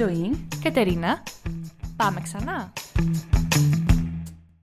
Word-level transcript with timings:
Ζωή. 0.00 0.46
Κατερίνα, 0.62 1.22
πάμε 1.96 2.20
ξανά. 2.20 2.72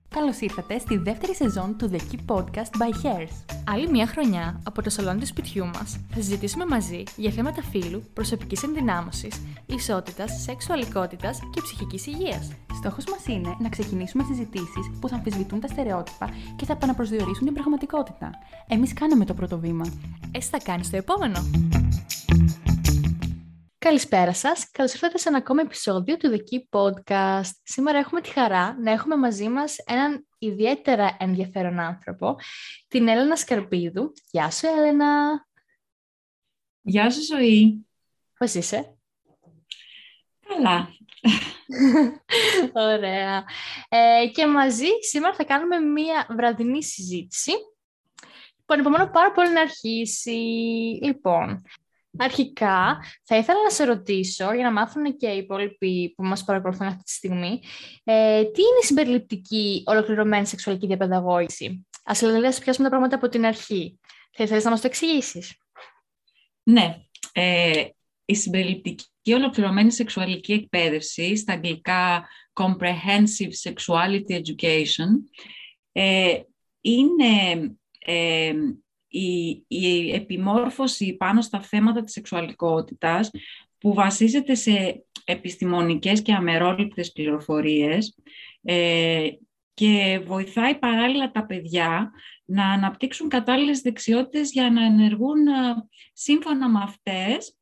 Καλώς 0.08 0.40
ήρθατε 0.40 0.78
στη 0.78 0.96
δεύτερη 0.96 1.34
σεζόν 1.34 1.76
του 1.78 1.90
The 1.92 1.96
Key 1.96 2.34
Podcast 2.34 2.70
by 2.80 3.04
Hairs. 3.04 3.54
Άλλη 3.64 3.90
μια 3.90 4.06
χρονιά 4.06 4.60
από 4.64 4.82
το 4.82 4.90
σαλόνι 4.90 5.20
του 5.20 5.26
σπιτιού 5.26 5.66
μας 5.66 5.98
θα 6.10 6.20
συζητήσουμε 6.20 6.66
μαζί 6.66 7.02
για 7.16 7.30
θέματα 7.30 7.62
φύλου, 7.62 8.02
προσωπικής 8.14 8.62
ενδυνάμωσης, 8.62 9.42
ισότητας, 9.66 10.42
σεξουαλικότητας 10.42 11.40
και 11.52 11.60
ψυχικής 11.60 12.06
υγείας. 12.06 12.52
Στόχος 12.74 13.04
μας 13.04 13.26
είναι 13.26 13.56
να 13.58 13.68
ξεκινήσουμε 13.68 14.24
συζητήσεις 14.24 14.90
που 15.00 15.08
θα 15.08 15.16
αμφισβητούν 15.16 15.60
τα 15.60 15.66
στερεότυπα 15.66 16.28
και 16.56 16.64
θα 16.64 16.72
επαναπροσδιορίσουν 16.72 17.44
την 17.44 17.54
πραγματικότητα. 17.54 18.30
Εμείς 18.68 18.92
κάναμε 18.92 19.24
το 19.24 19.34
πρώτο 19.34 19.58
βήμα. 19.58 19.84
Εσύ 20.30 20.48
θα 20.48 20.58
κάνεις 20.58 20.90
το 20.90 20.96
επόμενο. 20.96 21.38
Καλησπέρα 23.88 24.32
σας. 24.32 24.70
Καλώς 24.70 24.92
ήρθατε 24.92 25.18
σε 25.18 25.28
ένα 25.28 25.38
ακόμα 25.38 25.60
επεισόδιο 25.60 26.16
του 26.16 26.30
The 26.30 26.38
Key 26.38 26.78
Podcast. 26.78 27.50
Σήμερα 27.62 27.98
έχουμε 27.98 28.20
τη 28.20 28.28
χαρά 28.28 28.76
να 28.80 28.90
έχουμε 28.90 29.16
μαζί 29.16 29.48
μας 29.48 29.76
έναν 29.78 30.26
ιδιαίτερα 30.38 31.16
ενδιαφέρον 31.20 31.78
άνθρωπο, 31.78 32.36
την 32.88 33.08
Έλενα 33.08 33.36
Σκαρπίδου. 33.36 34.12
Γεια 34.30 34.50
σου, 34.50 34.66
Έλενα. 34.66 35.46
Γεια 36.80 37.10
σου, 37.10 37.24
Ζωή. 37.24 37.86
Πώς 38.38 38.54
είσαι; 38.54 38.98
Καλά. 40.48 40.88
Ωραία. 42.92 43.44
Ε, 43.88 44.26
και 44.32 44.46
μαζί 44.46 44.88
σήμερα 45.10 45.34
θα 45.34 45.44
κάνουμε 45.44 45.78
μία 45.78 46.26
βραδινή 46.30 46.84
συζήτηση 46.84 47.52
που 48.56 48.74
ανυπομονώ 48.74 49.10
πάρα 49.10 49.32
πολύ 49.32 49.52
να 49.52 49.60
αρχίσει. 49.60 50.38
Λοιπόν, 51.02 51.62
Αρχικά, 52.16 52.98
θα 53.24 53.36
ήθελα 53.36 53.62
να 53.62 53.70
σε 53.70 53.84
ρωτήσω, 53.84 54.54
για 54.54 54.64
να 54.64 54.72
μάθουν 54.72 55.16
και 55.16 55.28
οι 55.28 55.36
υπόλοιποι 55.36 56.12
που 56.16 56.24
μας 56.24 56.44
παρακολουθούν 56.44 56.86
αυτή 56.86 57.02
τη 57.02 57.10
στιγμή, 57.10 57.60
ε, 58.04 58.42
τι 58.42 58.60
είναι 58.60 58.78
η 58.82 58.84
συμπεριληπτική 58.84 59.82
ολοκληρωμένη 59.86 60.46
σεξουαλική 60.46 60.86
διαπαιδαγώγηση; 60.86 61.86
Ας 62.04 62.18
δηλαδή 62.18 62.46
ας 62.46 62.58
πιάσουμε 62.58 62.84
τα 62.88 62.90
πράγματα 62.90 63.16
από 63.16 63.28
την 63.28 63.46
αρχή. 63.46 63.98
Θα 64.32 64.44
ήθελες 64.44 64.64
να 64.64 64.70
μας 64.70 64.80
το 64.80 64.86
εξηγήσεις; 64.86 65.54
Ναι. 66.62 66.96
Ε, 67.32 67.84
η 68.24 68.34
συμπεριληπτική 68.34 69.32
ολοκληρωμένη 69.34 69.92
σεξουαλική 69.92 70.52
εκπαίδευση, 70.52 71.36
στα 71.36 71.52
αγγλικά 71.52 72.28
Comprehensive 72.52 73.70
Sexuality 73.70 74.40
Education, 74.40 75.08
ε, 75.92 76.40
είναι 76.80 77.76
ε, 77.98 78.52
η, 79.08 79.64
η 79.68 80.12
επιμόρφωση 80.12 81.16
πάνω 81.16 81.40
στα 81.40 81.60
θέματα 81.60 82.02
της 82.02 82.12
σεξουαλικότητας 82.12 83.30
που 83.78 83.94
βασίζεται 83.94 84.54
σε 84.54 85.04
επιστημονικές 85.24 86.22
και 86.22 86.32
αμερόληπτες 86.32 87.12
πληροφορίες 87.12 88.18
ε, 88.62 89.28
και 89.74 90.20
βοηθάει 90.24 90.78
παράλληλα 90.78 91.30
τα 91.30 91.46
παιδιά 91.46 92.10
να 92.44 92.64
αναπτύξουν 92.72 93.28
κατάλληλες 93.28 93.80
δεξιότητες 93.80 94.52
για 94.52 94.70
να 94.70 94.84
ενεργούν 94.84 95.46
ε, 95.46 95.52
σύμφωνα 96.12 96.68
με 96.68 96.80
αυτές 96.82 97.56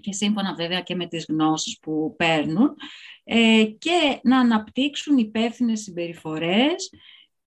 και 0.00 0.12
σύμφωνα 0.12 0.54
βέβαια 0.54 0.80
και 0.80 0.94
με 0.94 1.06
τις 1.06 1.26
γνώσεις 1.28 1.78
που 1.78 2.14
παίρνουν 2.18 2.76
ε, 3.24 3.64
και 3.78 4.20
να 4.22 4.38
αναπτύξουν 4.38 5.18
υπεύθυνες 5.18 5.80
συμπεριφορές 5.80 6.90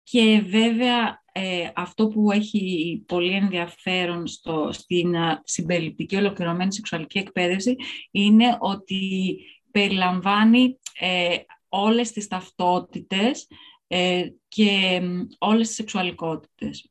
και 0.03 0.43
βέβαια 0.47 1.23
ε, 1.33 1.71
αυτό 1.75 2.09
που 2.09 2.31
έχει 2.31 3.05
πολύ 3.07 3.33
ενδιαφέρον 3.33 4.27
στο, 4.27 4.69
στην 4.73 5.15
συμπεριληπτική 5.45 6.17
ολοκληρωμένη 6.17 6.75
σεξουαλική 6.75 7.19
εκπαίδευση 7.19 7.77
είναι 8.11 8.57
ότι 8.61 9.39
περιλαμβάνει 9.71 10.79
ε, 10.99 11.37
όλες 11.69 12.13
τις 12.13 12.29
ταυτότητες 12.29 13.49
ε, 13.87 14.29
και 14.49 15.01
όλες 15.39 15.67
τις 15.67 15.77
σεξουαλικότητες. 15.77 16.91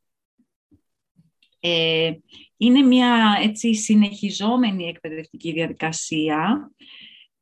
Ε, 1.60 2.12
είναι 2.58 2.82
μια 2.82 3.40
έτσι 3.42 3.76
συνεχιζόμενη 3.76 4.88
εκπαιδευτική 4.88 5.52
διαδικασία 5.52 6.72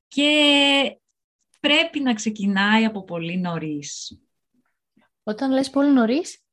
και 0.07 0.97
πρέπει 1.59 1.99
να 1.99 2.13
ξεκινάει 2.13 2.85
από 2.85 3.03
πολύ 3.03 3.37
νωρίς. 3.37 4.21
Όταν 5.29 5.51
λες 5.51 5.69
πολύ 5.69 5.91
νωρίς; 5.91 6.43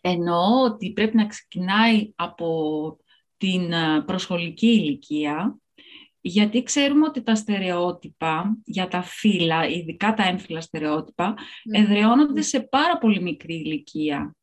Εννοώ 0.00 0.62
ότι 0.64 0.92
πρέπει 0.92 1.16
να 1.16 1.26
ξεκινάει 1.26 2.12
από 2.16 2.98
την 3.36 3.72
ε, 3.72 4.02
προσχολική 4.06 4.66
ηλικία, 4.66 5.58
γιατί 6.20 6.62
ξέρουμε 6.62 7.06
ότι 7.06 7.22
τα 7.22 7.34
στερεότυπα 7.34 8.58
για 8.64 8.88
τα 8.88 9.02
φύλλα, 9.02 9.68
ειδικά 9.68 10.14
τα 10.14 10.22
έμφυλα 10.26 10.60
στερεότυπα, 10.60 11.34
mm. 11.34 11.78
εδραιώνονται 11.78 12.42
σε 12.42 12.60
πάρα 12.60 12.98
πολύ 12.98 13.22
μικρή 13.22 13.54
ηλικία. 13.54 14.36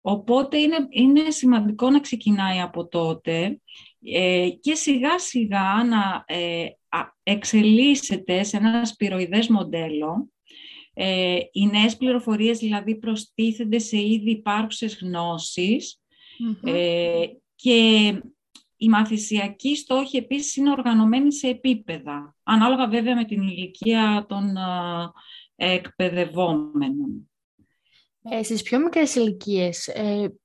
Οπότε 0.00 0.58
είναι, 0.58 0.86
είναι 0.90 1.30
σημαντικό 1.30 1.90
να 1.90 2.00
ξεκινάει 2.00 2.60
από 2.60 2.88
τότε 2.88 3.60
ε, 4.02 4.48
και 4.60 4.74
σιγά 4.74 5.18
σιγά 5.18 5.84
να 5.84 6.24
ε, 6.26 6.66
εξελίσσεται 7.22 8.42
σε 8.42 8.56
ένα 8.56 8.84
σπυροειδές 8.84 9.48
μοντέλο 9.48 10.30
ε, 10.98 11.38
οι 11.52 11.66
νέες 11.66 11.96
πληροφορίες 11.96 12.58
δηλαδή 12.58 12.96
προστίθενται 12.96 13.78
σε 13.78 13.96
ήδη 13.96 14.30
υπάρχουσες 14.30 15.02
ε, 16.62 17.24
και 17.54 17.74
η 18.76 18.88
μαθησιακή 18.88 19.76
στόχη 19.76 20.16
επίσης 20.16 20.56
είναι 20.56 20.70
οργανωμένη 20.70 21.32
σε 21.32 21.48
επίπεδα, 21.48 22.34
ανάλογα 22.42 22.88
βέβαια 22.88 23.14
με 23.16 23.24
την 23.24 23.42
ηλικία 23.42 24.26
των 24.28 24.56
ε, 25.56 25.74
εκπαιδευόμενων. 25.74 27.30
Ε, 28.22 28.42
στις 28.42 28.62
πιο 28.62 28.78
μικρές 28.78 29.14
ηλικίες, 29.14 29.88
ε, 29.88 30.38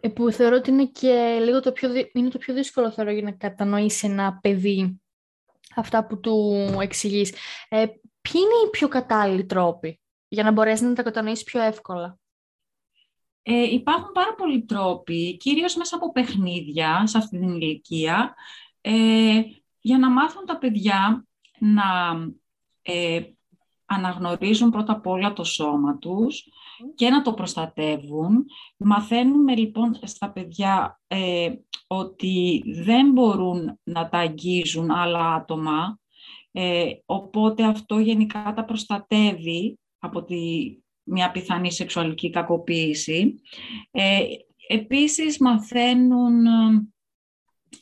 ε, 0.00 0.08
που 0.08 0.30
θεωρώ 0.30 0.56
ότι 0.56 0.70
είναι 0.70 0.86
και 0.86 1.38
λίγο 1.44 1.60
το 1.60 1.72
πιο, 1.72 1.90
είναι 2.12 2.28
το 2.28 2.38
πιο 2.38 2.54
δύσκολο 2.54 2.90
θεωρώ 2.90 3.10
για 3.10 3.22
να 3.22 3.32
κατανοήσει 3.32 4.06
ένα 4.06 4.38
παιδί 4.42 5.00
αυτά 5.76 6.06
που 6.06 6.20
του 6.20 6.54
εξηγείς. 6.80 7.34
Ε, 7.68 7.86
ποιοι 8.32 8.40
είναι 8.44 8.66
οι 8.66 8.70
πιο 8.70 8.88
κατάλληλοι 8.88 9.46
τρόποι 9.46 10.00
για 10.28 10.42
να 10.42 10.50
μπορέσεις 10.50 10.86
να 10.86 10.94
τα 10.94 11.02
κατανοήσεις 11.02 11.44
πιο 11.44 11.60
εύκολα; 11.60 12.18
Ε, 13.42 13.62
υπάρχουν 13.62 14.12
πάρα 14.12 14.34
πολλοί 14.34 14.64
τρόποι, 14.64 15.36
κυρίως 15.36 15.76
μέσα 15.76 15.96
από 15.96 16.12
παιχνίδια 16.12 17.06
σε 17.06 17.18
αυτή 17.18 17.38
την 17.38 17.48
ηλικία, 17.48 18.34
ε, 18.80 19.40
για 19.80 19.98
να 19.98 20.10
μάθουν 20.10 20.44
τα 20.46 20.58
παιδιά 20.58 21.26
να 21.58 21.84
ε, 22.82 23.22
αναγνωρίζουν 23.86 24.70
πρώτα 24.70 24.92
απ' 24.92 25.06
όλα 25.06 25.32
το 25.32 25.44
σώμα 25.44 25.98
τους 25.98 26.44
και 26.94 27.08
να 27.08 27.22
το 27.22 27.32
προστατεύουν. 27.32 28.46
Μαθαίνουμε 28.76 29.56
λοιπόν 29.56 29.98
στα 30.02 30.30
παιδιά 30.30 31.00
ε, 31.06 31.48
ότι 31.86 32.62
δεν 32.84 33.10
μπορούν 33.10 33.78
να 33.82 34.08
τα 34.08 34.18
αγγίζουν 34.18 34.90
άλλα 34.90 35.34
άτομα, 35.34 35.98
ε, 36.52 36.90
οπότε 37.04 37.64
αυτό 37.64 37.98
γενικά 37.98 38.52
τα 38.56 38.64
προστατεύει 38.64 39.78
από 39.98 40.24
τη, 40.24 40.36
μια 41.02 41.30
πιθανή 41.30 41.72
σεξουαλική 41.72 42.30
κακοποίηση. 42.30 43.34
Ε, 43.90 44.20
επίσης 44.68 45.38
μαθαίνουν 45.38 46.46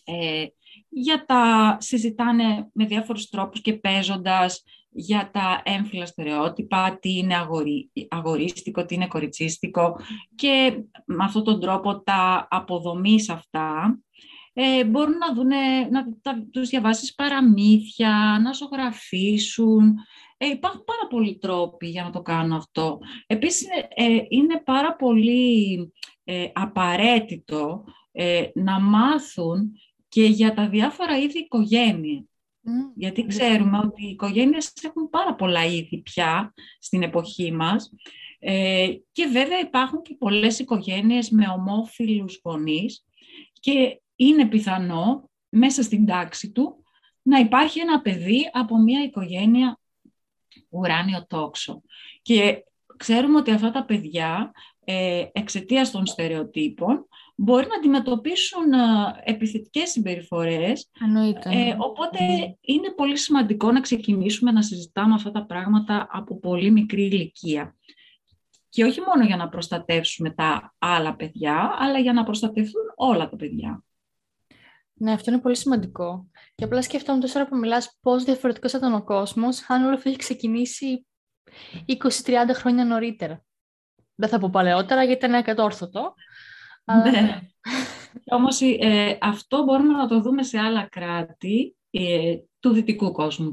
ε, 0.05 0.47
για 0.89 1.25
τα 1.27 1.77
συζητάνε 1.81 2.71
με 2.73 2.87
διάφορους 2.87 3.29
τρόπους 3.29 3.61
και 3.61 3.75
παίζοντας 3.75 4.63
για 4.89 5.31
τα 5.33 5.63
έμφυλα 5.65 6.07
στερεότυπα, 6.07 6.99
τι 7.01 7.17
είναι 7.17 7.37
αγορί, 7.37 7.91
αγορίστικο, 8.09 8.85
τι 8.85 8.95
είναι 8.95 9.07
κοριτσίστικο 9.07 9.99
και 10.35 10.83
με 11.05 11.25
αυτόν 11.25 11.45
τον 11.45 11.61
τρόπο 11.61 12.03
τα 12.03 12.47
αποδομής 12.51 13.29
αυτά 13.29 13.99
ε, 14.59 14.85
μπορούν 14.85 15.17
να, 15.17 15.35
δούνε, 15.35 15.89
να 15.91 16.07
τα, 16.23 16.47
τους 16.51 16.69
διαβάσεις 16.69 17.15
παραμύθια, 17.15 18.41
να 18.43 18.53
ζωγραφίσουν. 18.53 19.95
Ε, 20.37 20.47
υπάρχουν 20.47 20.85
πάρα 20.85 21.07
πολλοί 21.11 21.39
τρόποι 21.39 21.87
για 21.87 22.03
να 22.03 22.11
το 22.11 22.23
κάνουν 22.23 22.53
αυτό. 22.53 22.99
Επίσης, 23.27 23.67
ε, 23.95 24.19
είναι 24.29 24.63
πάρα 24.65 24.97
πολύ 24.97 25.93
ε, 26.25 26.47
απαραίτητο 26.53 27.85
ε, 28.13 28.49
να 28.55 28.81
μάθουν 28.81 29.73
και 30.09 30.25
για 30.25 30.55
τα 30.55 30.69
διάφορα 30.69 31.19
είδη 31.19 31.39
οικογένεια. 31.39 32.25
Γιατί 32.95 33.27
ξέρουμε 33.27 33.79
ότι 33.79 34.07
οι 34.07 34.11
οικογένειες 34.11 34.73
έχουν 34.83 35.11
πάρα 35.11 35.35
πολλά 35.35 35.65
είδη 35.65 36.03
πια 36.03 36.55
στην 36.79 37.03
εποχή 37.03 37.53
μας 37.53 37.91
ε, 38.39 38.89
και 39.13 39.27
βέβαια 39.27 39.61
υπάρχουν 39.61 40.03
και 40.03 40.15
πολλές 40.19 40.59
οικογένειες 40.59 41.31
με 41.31 41.45
ομόφυλους 41.49 42.41
γονείς 42.45 43.05
και 43.67 44.01
είναι 44.17 44.47
πιθανό 44.47 45.31
μέσα 45.49 45.83
στην 45.83 46.07
τάξη 46.07 46.51
του 46.51 46.85
να 47.23 47.39
υπάρχει 47.39 47.81
ένα 47.81 48.01
παιδί 48.01 48.51
από 48.53 48.79
μια 48.79 49.03
οικογένεια 49.03 49.79
ουράνιο 50.69 51.27
τόξο. 51.27 51.83
Και 52.23 52.65
ξέρουμε 52.97 53.39
ότι 53.39 53.51
αυτά 53.51 53.71
τα 53.71 53.85
παιδιά 53.85 54.53
ε, 54.85 55.25
εξαιτίας 55.33 55.91
των 55.91 56.07
στερεοτύπων 56.07 57.09
μπορεί 57.37 57.67
να 57.67 57.75
αντιμετωπίσουν 57.75 58.73
ε, 58.73 58.79
επιθετικές 59.25 59.91
συμπεριφορές. 59.91 60.91
Ε, 61.45 61.75
οπότε 61.79 62.19
είναι 62.61 62.91
πολύ 62.97 63.19
σημαντικό 63.19 63.73
να 63.73 63.81
ξεκινήσουμε 63.81 64.51
να 64.51 64.63
συζητάμε 64.63 65.15
αυτά 65.15 65.31
τα 65.31 65.45
πράγματα 65.45 66.07
από 66.11 66.39
πολύ 66.39 66.71
μικρή 66.71 67.03
ηλικία. 67.03 67.77
Και 68.77 68.85
όχι 68.85 69.01
μόνο 69.01 69.25
για 69.25 69.37
να 69.37 69.49
προστατεύσουμε 69.49 70.31
τα 70.31 70.75
άλλα 70.79 71.17
παιδιά, 71.17 71.77
αλλά 71.79 71.99
για 71.99 72.13
να 72.13 72.25
προστατευτούν 72.25 72.83
όλα 72.95 73.29
τα 73.29 73.37
παιδιά. 73.37 73.85
Ναι, 74.93 75.13
αυτό 75.13 75.31
είναι 75.31 75.41
πολύ 75.41 75.57
σημαντικό. 75.57 76.31
Και 76.55 76.65
απλά 76.65 76.83
σκέφτομαι 76.83 77.21
τόσο 77.21 77.39
ώρα 77.39 77.49
που 77.49 77.57
μιλάς 77.57 77.99
πώς 78.01 78.25
διαφορετικός 78.25 78.73
θα 78.73 78.79
ήταν 78.79 78.95
ο 78.95 79.05
κόσμος 79.05 79.71
αν 79.71 79.85
όλο 79.85 79.95
αυτό 79.95 80.09
έχει 80.09 80.19
ξεκινήσει 80.19 81.07
20-30 81.87 82.35
χρόνια 82.53 82.85
νωρίτερα. 82.85 83.45
Δεν 84.15 84.29
θα 84.29 84.39
πω 84.39 84.51
παλαιότερα 84.51 85.05
γιατί 85.05 85.25
ήταν 85.25 85.39
ακατόρθωτο. 85.39 86.15
Αλλά... 86.85 87.11
Ναι. 87.11 87.41
Όμως 88.25 88.61
ε, 88.61 89.19
αυτό 89.21 89.63
μπορούμε 89.63 89.93
να 89.93 90.09
το 90.09 90.21
δούμε 90.21 90.43
σε 90.43 90.59
άλλα 90.59 90.89
κράτη, 90.89 91.76
ε, 91.76 91.76
του 92.61 92.73
δυτικού 92.73 93.13
κόσμου 93.13 93.51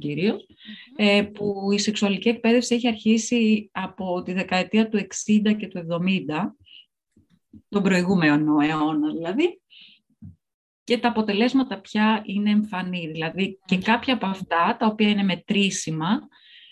ε, 0.95 1.22
που 1.22 1.72
η 1.72 1.80
σεξουαλική 1.80 2.30
εκπαίδευση 2.30 2.75
έχει 2.75 2.88
αρχίσει 2.88 3.69
από 3.74 4.22
τη 4.22 4.34
δεκαετία 4.34 4.90
του 4.90 4.98
60 4.98 5.56
και 5.57 5.68
του 5.68 5.88
70, 5.90 6.00
τον 7.69 7.84
προηγούμενο 7.84 8.60
αιώνα 8.60 9.12
δηλαδή, 9.13 9.62
και 10.84 10.98
τα 10.98 11.07
αποτελέσματα 11.07 11.80
πια 11.80 12.22
είναι 12.25 12.50
εμφανή. 12.50 13.07
Δηλαδή 13.07 13.60
και 13.66 13.78
κάποια 13.78 14.13
από 14.13 14.25
αυτά, 14.25 14.78
τα 14.80 14.86
οποία 14.86 15.10
είναι 15.10 15.24
μετρήσιμα, 15.24 16.28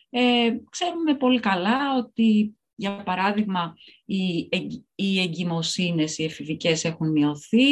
ε, 0.09 0.49
ξέρουμε 0.69 1.15
πολύ 1.15 1.39
καλά 1.39 1.97
ότι, 1.97 2.57
για 2.75 3.03
παράδειγμα, 3.03 3.73
οι, 4.05 4.49
οι 4.95 5.19
εγκυμοσύνες, 5.19 6.17
οι 6.17 6.23
εφηβικές 6.23 6.83
έχουν 6.83 7.11
μειωθεί 7.11 7.67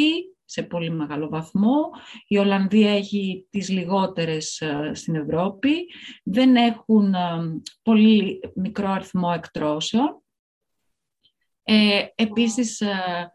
σε 0.50 0.62
πολύ 0.62 0.90
μεγάλο 0.90 1.28
βαθμό. 1.28 1.90
Η 2.26 2.38
Ολλανδία 2.38 2.90
έχει 2.90 3.46
τις 3.50 3.68
λιγότερες 3.68 4.60
ε, 4.60 4.90
στην 4.94 5.14
Ευρώπη. 5.14 5.70
Δεν 6.24 6.56
έχουν 6.56 7.14
ε, 7.14 7.18
πολύ 7.82 8.40
μικρό 8.54 8.88
αριθμό 8.88 9.32
εκτρώσεων. 9.34 10.22
Ε, 11.62 12.04
επίσης, 12.14 12.80
ε, 12.80 13.30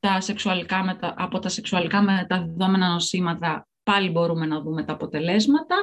τα 0.00 0.20
σεξουαλικά 0.20 0.84
μετα... 0.84 1.14
από 1.18 1.38
τα 1.38 1.48
σεξουαλικά 1.48 2.02
μεταδεδομένα 2.02 2.88
νοσήματα 2.88 3.68
πάλι 3.82 4.10
μπορούμε 4.10 4.46
να 4.46 4.60
δούμε 4.60 4.84
τα 4.84 4.92
αποτελέσματα. 4.92 5.76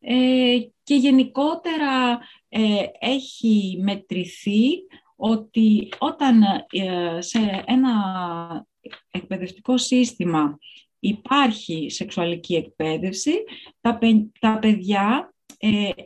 Ε, 0.00 0.58
και 0.82 0.94
γενικότερα 0.94 2.18
ε, 2.48 2.84
έχει 2.98 3.78
μετρηθεί 3.82 4.68
ότι 5.16 5.88
όταν 5.98 6.42
ε, 6.70 7.20
σε 7.20 7.62
ένα 7.66 7.92
εκπαιδευτικό 9.10 9.78
σύστημα 9.78 10.58
υπάρχει 10.98 11.90
σεξουαλική 11.90 12.54
εκπαίδευση, 12.54 13.32
τα, 13.80 13.98
τα 14.40 14.58
παιδιά 14.58 15.34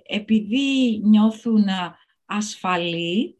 επειδή 0.06 1.00
νιώθουν 1.02 1.64
ασφαλή, 2.24 3.36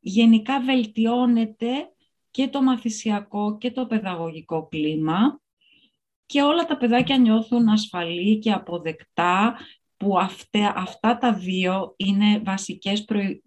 γενικά 0.00 0.60
βελτιώνεται 0.60 1.92
και 2.30 2.48
το 2.48 2.62
μαθησιακό 2.62 3.58
και 3.58 3.70
το 3.70 3.86
παιδαγωγικό 3.86 4.68
κλίμα. 4.68 5.40
Και 6.26 6.42
όλα 6.42 6.64
τα 6.64 6.76
παιδάκια 6.76 7.16
νιώθουν 7.16 7.68
ασφαλή 7.68 8.38
και 8.38 8.52
αποδεκτά 8.52 9.56
που 9.96 10.18
αυτά, 10.18 10.72
αυτά 10.76 11.18
τα 11.18 11.34
δύο 11.34 11.94
είναι 11.96 12.38
βασικές 12.38 13.04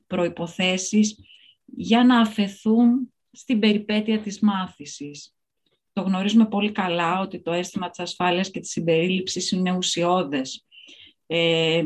προϋποθέσεις 0.08 1.20
για 1.66 2.04
να 2.04 2.20
αφαιθούν 2.20 3.14
στην 3.36 3.60
περιπέτεια 3.60 4.20
της 4.20 4.40
μάθησης. 4.40 5.36
Το 5.94 6.02
γνωρίζουμε 6.02 6.46
πολύ 6.46 6.72
καλά 6.72 7.20
ότι 7.20 7.42
το 7.42 7.52
αίσθημα 7.52 7.90
της 7.90 8.00
ασφάλειας 8.00 8.52
και 8.52 8.60
της 8.60 8.70
συμπερίληψης 8.70 9.52
είναι 9.52 9.76
ουσιώδες 9.76 10.66
ε, 11.28 11.84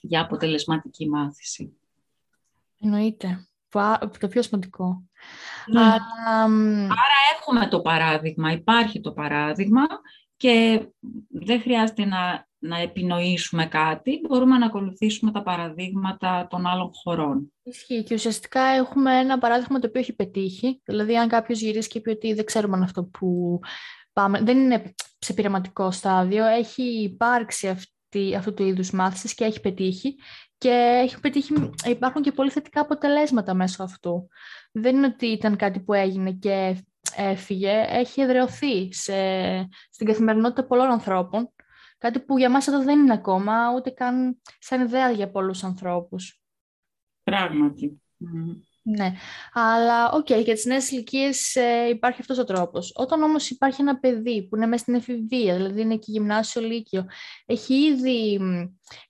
για 0.00 0.20
αποτελεσματική 0.20 1.08
μάθηση. 1.08 1.76
Εννοείται. 2.80 3.48
Το 4.18 4.28
πιο 4.28 4.42
σημαντικό. 4.42 5.02
Ναι. 5.66 5.80
Άρα 5.80 7.18
έχουμε 7.38 7.68
το 7.68 7.80
παράδειγμα, 7.80 8.52
υπάρχει 8.52 9.00
το 9.00 9.12
παράδειγμα 9.12 9.86
και 10.36 10.86
δεν 11.28 11.60
χρειάζεται 11.60 12.04
να, 12.04 12.45
να 12.66 12.78
επινοήσουμε 12.78 13.66
κάτι, 13.66 14.20
μπορούμε 14.28 14.58
να 14.58 14.66
ακολουθήσουμε 14.66 15.30
τα 15.30 15.42
παραδείγματα 15.42 16.46
των 16.50 16.66
άλλων 16.66 16.90
χωρών. 16.92 17.52
Ισχύει. 17.62 18.02
Και 18.02 18.14
ουσιαστικά 18.14 18.60
έχουμε 18.60 19.18
ένα 19.18 19.38
παράδειγμα 19.38 19.78
το 19.78 19.86
οποίο 19.86 20.00
έχει 20.00 20.12
πετύχει, 20.12 20.80
δηλαδή 20.84 21.16
αν 21.16 21.28
κάποιος 21.28 21.60
γυρίσει 21.60 21.88
και 21.88 22.00
πει 22.00 22.10
ότι 22.10 22.34
δεν 22.34 22.44
ξέρουμε 22.44 22.76
αν 22.76 22.82
αυτό 22.82 23.04
που 23.04 23.60
πάμε, 24.12 24.40
δεν 24.40 24.58
είναι 24.58 24.94
σε 25.18 25.32
πειραματικό 25.32 25.90
στάδιο, 25.90 26.46
έχει 26.46 26.82
υπάρξει 26.82 27.68
αυτή, 27.68 28.34
αυτού 28.36 28.54
του 28.54 28.62
είδους 28.62 28.90
μάθησης 28.90 29.34
και 29.34 29.44
έχει 29.44 29.60
πετύχει. 29.60 30.16
Και 30.58 31.00
έχει 31.02 31.20
πετύχει, 31.20 31.70
υπάρχουν 31.86 32.22
και 32.22 32.32
πολύ 32.32 32.50
θετικά 32.50 32.80
αποτελέσματα 32.80 33.54
μέσω 33.54 33.82
αυτού. 33.82 34.28
Δεν 34.72 34.96
είναι 34.96 35.06
ότι 35.06 35.26
ήταν 35.26 35.56
κάτι 35.56 35.80
που 35.80 35.92
έγινε 35.92 36.32
και 36.32 36.76
έφυγε, 37.16 37.84
έχει 37.88 38.20
εδραιωθεί 38.20 38.92
σε, 38.92 39.14
στην 39.90 40.06
καθημερινότητα 40.06 40.66
πολλών 40.66 40.90
ανθρώπων, 40.90 41.52
κάτι 41.98 42.20
που 42.20 42.38
για 42.38 42.50
μας 42.50 42.66
εδώ 42.66 42.82
δεν 42.82 42.98
είναι 42.98 43.12
ακόμα, 43.12 43.72
ούτε 43.74 43.90
καν 43.90 44.40
σαν 44.58 44.80
ιδέα 44.80 45.10
για 45.10 45.30
πολλούς 45.30 45.64
ανθρώπους. 45.64 46.40
Πράγματι. 47.22 48.00
Ναι, 48.88 49.12
αλλά 49.52 50.10
OK, 50.10 50.26
okay, 50.26 50.42
για 50.44 50.54
τις 50.54 50.64
νέες 50.64 50.90
ηλικίες 50.90 51.54
ε, 51.54 51.88
υπάρχει 51.88 52.20
αυτός 52.20 52.38
ο 52.38 52.44
τρόπος. 52.44 52.92
Όταν 52.96 53.22
όμως 53.22 53.50
υπάρχει 53.50 53.80
ένα 53.80 53.98
παιδί 53.98 54.46
που 54.48 54.56
είναι 54.56 54.66
μέσα 54.66 54.82
στην 54.82 54.94
εφηβεία, 54.94 55.56
δηλαδή 55.56 55.80
είναι 55.80 55.96
και 55.96 56.10
γυμνάσιο 56.10 56.62
λύκειο, 56.62 57.06
έχει 57.46 57.74
ήδη 57.74 58.40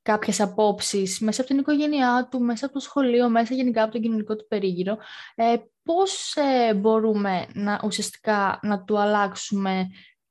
κάποιες 0.03 0.41
απόψεις 0.41 1.21
μέσα 1.21 1.41
από 1.41 1.51
την 1.51 1.59
οικογένειά 1.59 2.29
του, 2.31 2.41
μέσα 2.41 2.65
από 2.65 2.75
το 2.75 2.81
σχολείο, 2.81 3.29
μέσα 3.29 3.55
γενικά 3.55 3.83
από 3.83 3.93
τον 3.93 4.01
κοινωνικό 4.01 4.37
του 4.37 4.47
περίγυρο, 4.49 4.97
ε, 5.35 5.57
πώς 5.83 6.37
ε, 6.37 6.75
μπορούμε 6.75 7.47
να, 7.53 7.81
ουσιαστικά 7.85 8.59
να 8.63 8.85
του 8.85 8.99
αλλάξουμε 8.99 9.89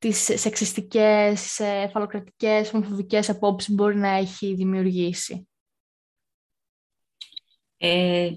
τις 0.07 0.41
σεξιστικές, 0.41 1.59
ε, 1.59 1.89
φαλοκρατικές, 1.93 2.73
ομοφοβικές 2.73 3.29
απόψεις 3.29 3.69
που 3.69 3.73
μπορεί 3.73 3.95
να 3.95 4.09
έχει 4.09 4.53
δημιουργήσει. 4.53 5.47
Ε, 7.77 8.31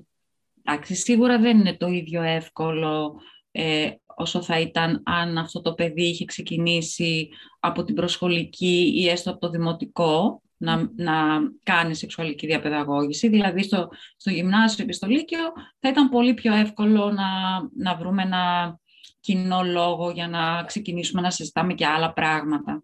Εντάξει, 0.62 0.94
σίγουρα 0.94 1.38
δεν 1.38 1.58
είναι 1.58 1.76
το 1.76 1.86
ίδιο 1.86 2.22
εύκολο 2.22 3.20
ε, 3.50 3.90
όσο 4.04 4.42
θα 4.42 4.60
ήταν 4.60 5.02
αν 5.04 5.38
αυτό 5.38 5.60
το 5.60 5.74
παιδί 5.74 6.02
είχε 6.02 6.24
ξεκινήσει 6.24 7.28
από 7.60 7.84
την 7.84 7.94
προσχολική 7.94 8.92
ή 8.94 9.08
έστω 9.08 9.30
από 9.30 9.40
το 9.40 9.50
δημοτικό 9.50 10.42
να, 10.56 10.90
να 10.96 11.38
κάνει 11.62 11.94
σεξουαλική 11.94 12.46
διαπαιδαγώγηση. 12.46 13.28
Δηλαδή 13.28 13.62
στο, 13.62 13.88
στο 14.16 14.30
γυμνάσιο 14.30 14.84
και 14.84 14.92
στο 14.92 15.06
λύκειο 15.06 15.52
θα 15.78 15.88
ήταν 15.88 16.08
πολύ 16.08 16.34
πιο 16.34 16.54
εύκολο 16.54 17.10
να, 17.10 17.28
να 17.76 17.96
βρούμε 17.96 18.22
ένα 18.22 18.78
κοινό 19.20 19.62
λόγο 19.62 20.10
για 20.10 20.28
να 20.28 20.62
ξεκινήσουμε 20.62 21.20
να 21.20 21.30
συζητάμε 21.30 21.74
και 21.74 21.86
άλλα 21.86 22.12
πράγματα. 22.12 22.82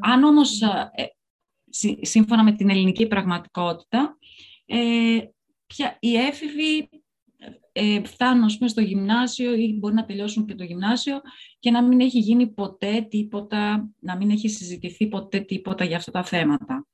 Αν 0.00 0.24
όμως, 0.24 0.60
ε, 0.60 1.06
σύμφωνα 2.00 2.42
με 2.42 2.52
την 2.52 2.70
ελληνική 2.70 3.06
πραγματικότητα, 3.06 4.18
ε, 4.66 5.18
πια, 5.66 5.96
οι 6.00 6.16
έφηβοι 6.16 6.88
ε, 7.72 8.04
φτάνουν 8.04 8.48
στο 8.48 8.80
γυμνάσιο 8.80 9.54
ή 9.54 9.76
μπορεί 9.78 9.94
να 9.94 10.04
τελειώσουν 10.04 10.46
και 10.46 10.54
το 10.54 10.64
γυμνάσιο 10.64 11.20
και 11.58 11.70
να 11.70 11.82
μην 11.82 12.00
έχει 12.00 12.18
γίνει 12.18 12.46
ποτέ 12.46 13.06
τίποτα, 13.10 13.90
να 14.00 14.16
μην 14.16 14.30
έχει 14.30 14.48
συζητηθεί 14.48 15.06
ποτέ 15.06 15.40
τίποτα 15.40 15.84
για 15.84 15.96
αυτά 15.96 16.10
τα 16.10 16.24
θέματα. 16.24 16.86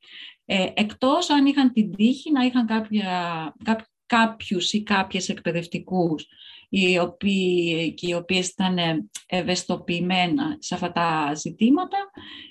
Ε, 0.45 0.67
εκτός 0.75 1.31
αν 1.31 1.47
είχαν 1.47 1.73
την 1.73 1.97
τύχη 1.97 2.33
να 2.33 2.45
είχαν 2.45 2.67
κάποια, 2.67 3.55
κά, 3.65 3.89
κάποιους 4.07 4.73
ή 4.73 4.83
κάποιες 4.83 5.29
εκπαιδευτικούς 5.29 6.27
οι 6.73 6.99
οποίοι, 6.99 7.95
και 7.95 8.07
οι 8.09 8.13
οποίες 8.13 8.49
ήταν 8.49 8.79
ευαισθητοποιημένα 9.27 10.57
σε 10.59 10.75
αυτά 10.75 10.93
τα 10.93 11.35
ζητήματα 11.35 11.99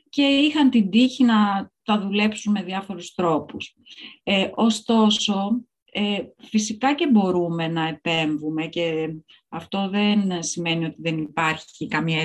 και 0.09 0.21
είχαν 0.21 0.69
την 0.69 0.89
τύχη 0.89 1.23
να 1.23 1.71
τα 1.83 1.99
δουλέψουν 1.99 2.51
με 2.51 2.63
διάφορους 2.63 3.13
τρόπους. 3.13 3.75
Ε, 4.23 4.49
ωστόσο, 4.55 5.63
ε, 5.91 6.19
φυσικά 6.37 6.95
και 6.95 7.07
μπορούμε 7.07 7.67
να 7.67 7.87
επέμβουμε 7.87 8.67
και 8.67 9.15
αυτό 9.49 9.89
δεν 9.89 10.43
σημαίνει 10.43 10.85
ότι 10.85 11.01
δεν 11.01 11.17
υπάρχει 11.17 11.87
καμία 11.87 12.21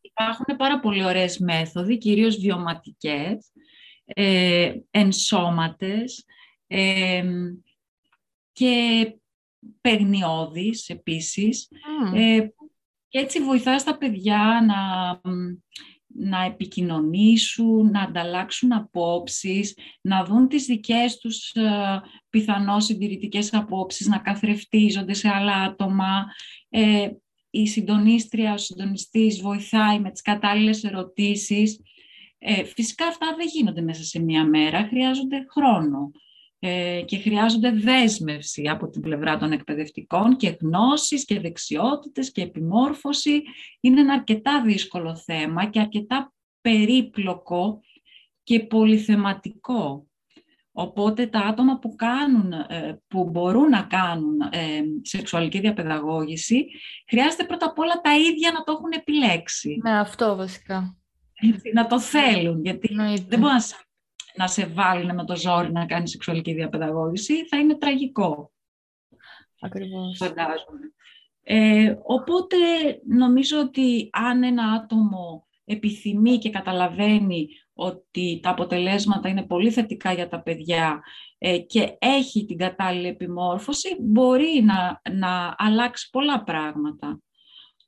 Υπάρχουν 0.00 0.56
πάρα 0.56 0.80
πολύ 0.80 1.04
ωραίες 1.04 1.38
μέθοδοι, 1.38 1.98
κυρίως 1.98 2.36
βιωματικές, 2.36 3.52
ε, 4.04 4.72
ενσώματες 4.90 6.24
ε, 6.66 7.24
και 8.52 9.12
παιγνιώδεις 9.80 10.88
επίσης. 10.88 11.68
Ε, 12.14 12.46
και 13.08 13.18
έτσι 13.18 13.42
βοηθάς 13.42 13.84
τα 13.84 13.98
παιδιά 13.98 14.64
να 14.66 15.20
να 16.18 16.44
επικοινωνήσουν, 16.44 17.90
να 17.90 18.00
ανταλλάξουν 18.00 18.72
απόψεις, 18.72 19.78
να 20.00 20.24
δουν 20.24 20.48
τις 20.48 20.64
δικές 20.64 21.18
τους 21.18 21.52
ε, 21.52 22.00
πιθανώς 22.30 22.84
συντηρητικές 22.84 23.54
απόψεις, 23.54 24.06
να 24.06 24.18
καθρεφτίζονται 24.18 25.12
σε 25.12 25.28
άλλα 25.28 25.52
άτομα. 25.52 26.26
Ε, 26.68 27.08
η 27.50 27.66
συντονίστρια, 27.66 28.52
ο 28.52 28.56
συντονιστής 28.56 29.40
βοηθάει 29.40 30.00
με 30.00 30.10
τις 30.10 30.22
κατάλληλες 30.22 30.84
ερωτήσεις. 30.84 31.80
Ε, 32.38 32.64
φυσικά 32.64 33.06
αυτά 33.06 33.34
δεν 33.36 33.46
γίνονται 33.52 33.80
μέσα 33.80 34.02
σε 34.02 34.22
μία 34.22 34.44
μέρα, 34.44 34.86
χρειάζονται 34.86 35.46
χρόνο 35.50 36.10
ε, 36.14 36.18
και 37.04 37.18
χρειάζονται 37.18 37.70
δέσμευση 37.70 38.68
από 38.68 38.88
την 38.88 39.00
πλευρά 39.00 39.36
των 39.36 39.52
εκπαιδευτικών 39.52 40.36
και 40.36 40.56
γνώσεις 40.60 41.24
και 41.24 41.40
δεξιότητες 41.40 42.32
και 42.32 42.42
επιμόρφωση. 42.42 43.42
Είναι 43.80 44.00
ένα 44.00 44.12
αρκετά 44.12 44.62
δύσκολο 44.62 45.16
θέμα 45.16 45.66
και 45.66 45.80
αρκετά 45.80 46.32
περίπλοκο 46.60 47.80
και 48.42 48.60
πολυθεματικό. 48.60 50.06
Οπότε 50.72 51.26
τα 51.26 51.38
άτομα 51.38 51.78
που, 51.78 51.94
κάνουν, 51.94 52.52
ε, 52.52 53.02
που 53.08 53.30
μπορούν 53.30 53.68
να 53.68 53.82
κάνουν 53.82 54.40
ε, 54.40 54.80
σεξουαλική 55.02 55.60
διαπαιδαγώγηση, 55.60 56.66
χρειάζεται 57.08 57.44
πρώτα 57.44 57.66
απ' 57.66 57.78
όλα 57.78 58.00
τα 58.00 58.16
ίδια 58.18 58.50
να 58.52 58.64
το 58.64 58.72
έχουν 58.72 58.90
επιλέξει. 58.92 59.80
Ναι, 59.82 59.98
αυτό 59.98 60.36
βασικά. 60.36 60.96
να 61.74 61.86
το 61.86 62.00
θέλουν, 62.00 62.64
γιατί 62.64 62.94
δεν 63.28 63.38
μπορεί 63.38 63.52
να 63.52 63.60
σε 64.46 64.66
βάλουν 64.66 65.14
με 65.14 65.24
το 65.24 65.36
ζόρι 65.36 65.72
να 65.72 65.86
κάνεις 65.86 66.10
σεξουαλική 66.10 66.52
διαπαιδαγώγηση, 66.52 67.46
θα 67.46 67.58
είναι 67.58 67.76
τραγικό. 67.76 68.52
Ακριβώς. 69.60 70.16
Φαντάζομαι. 70.16 70.92
Ε, 71.42 71.94
οπότε 72.02 72.56
νομίζω 73.06 73.60
ότι 73.60 74.08
αν 74.12 74.42
ένα 74.42 74.64
άτομο 74.64 75.46
επιθυμεί 75.64 76.38
και 76.38 76.50
καταλαβαίνει 76.50 77.48
ότι 77.72 78.40
τα 78.42 78.50
αποτελέσματα 78.50 79.28
είναι 79.28 79.46
πολύ 79.46 79.70
θετικά 79.70 80.12
για 80.12 80.28
τα 80.28 80.42
παιδιά 80.42 81.02
ε, 81.38 81.58
και 81.58 81.96
έχει 81.98 82.44
την 82.44 82.56
κατάλληλη 82.56 83.06
επιμόρφωση, 83.06 83.96
μπορεί 84.00 84.64
να, 84.64 85.00
να 85.16 85.54
αλλάξει 85.58 86.10
πολλά 86.10 86.42
πράγματα. 86.44 87.20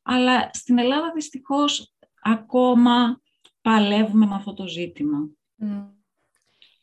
Αλλά 0.02 0.50
στην 0.52 0.78
Ελλάδα 0.78 1.12
δυστυχώς 1.14 1.94
ακόμα 2.22 3.20
παλεύουμε 3.60 4.26
με 4.26 4.34
αυτό 4.34 4.54
το 4.54 4.66
ζήτημα. 4.66 5.18
Mm. 5.62 5.99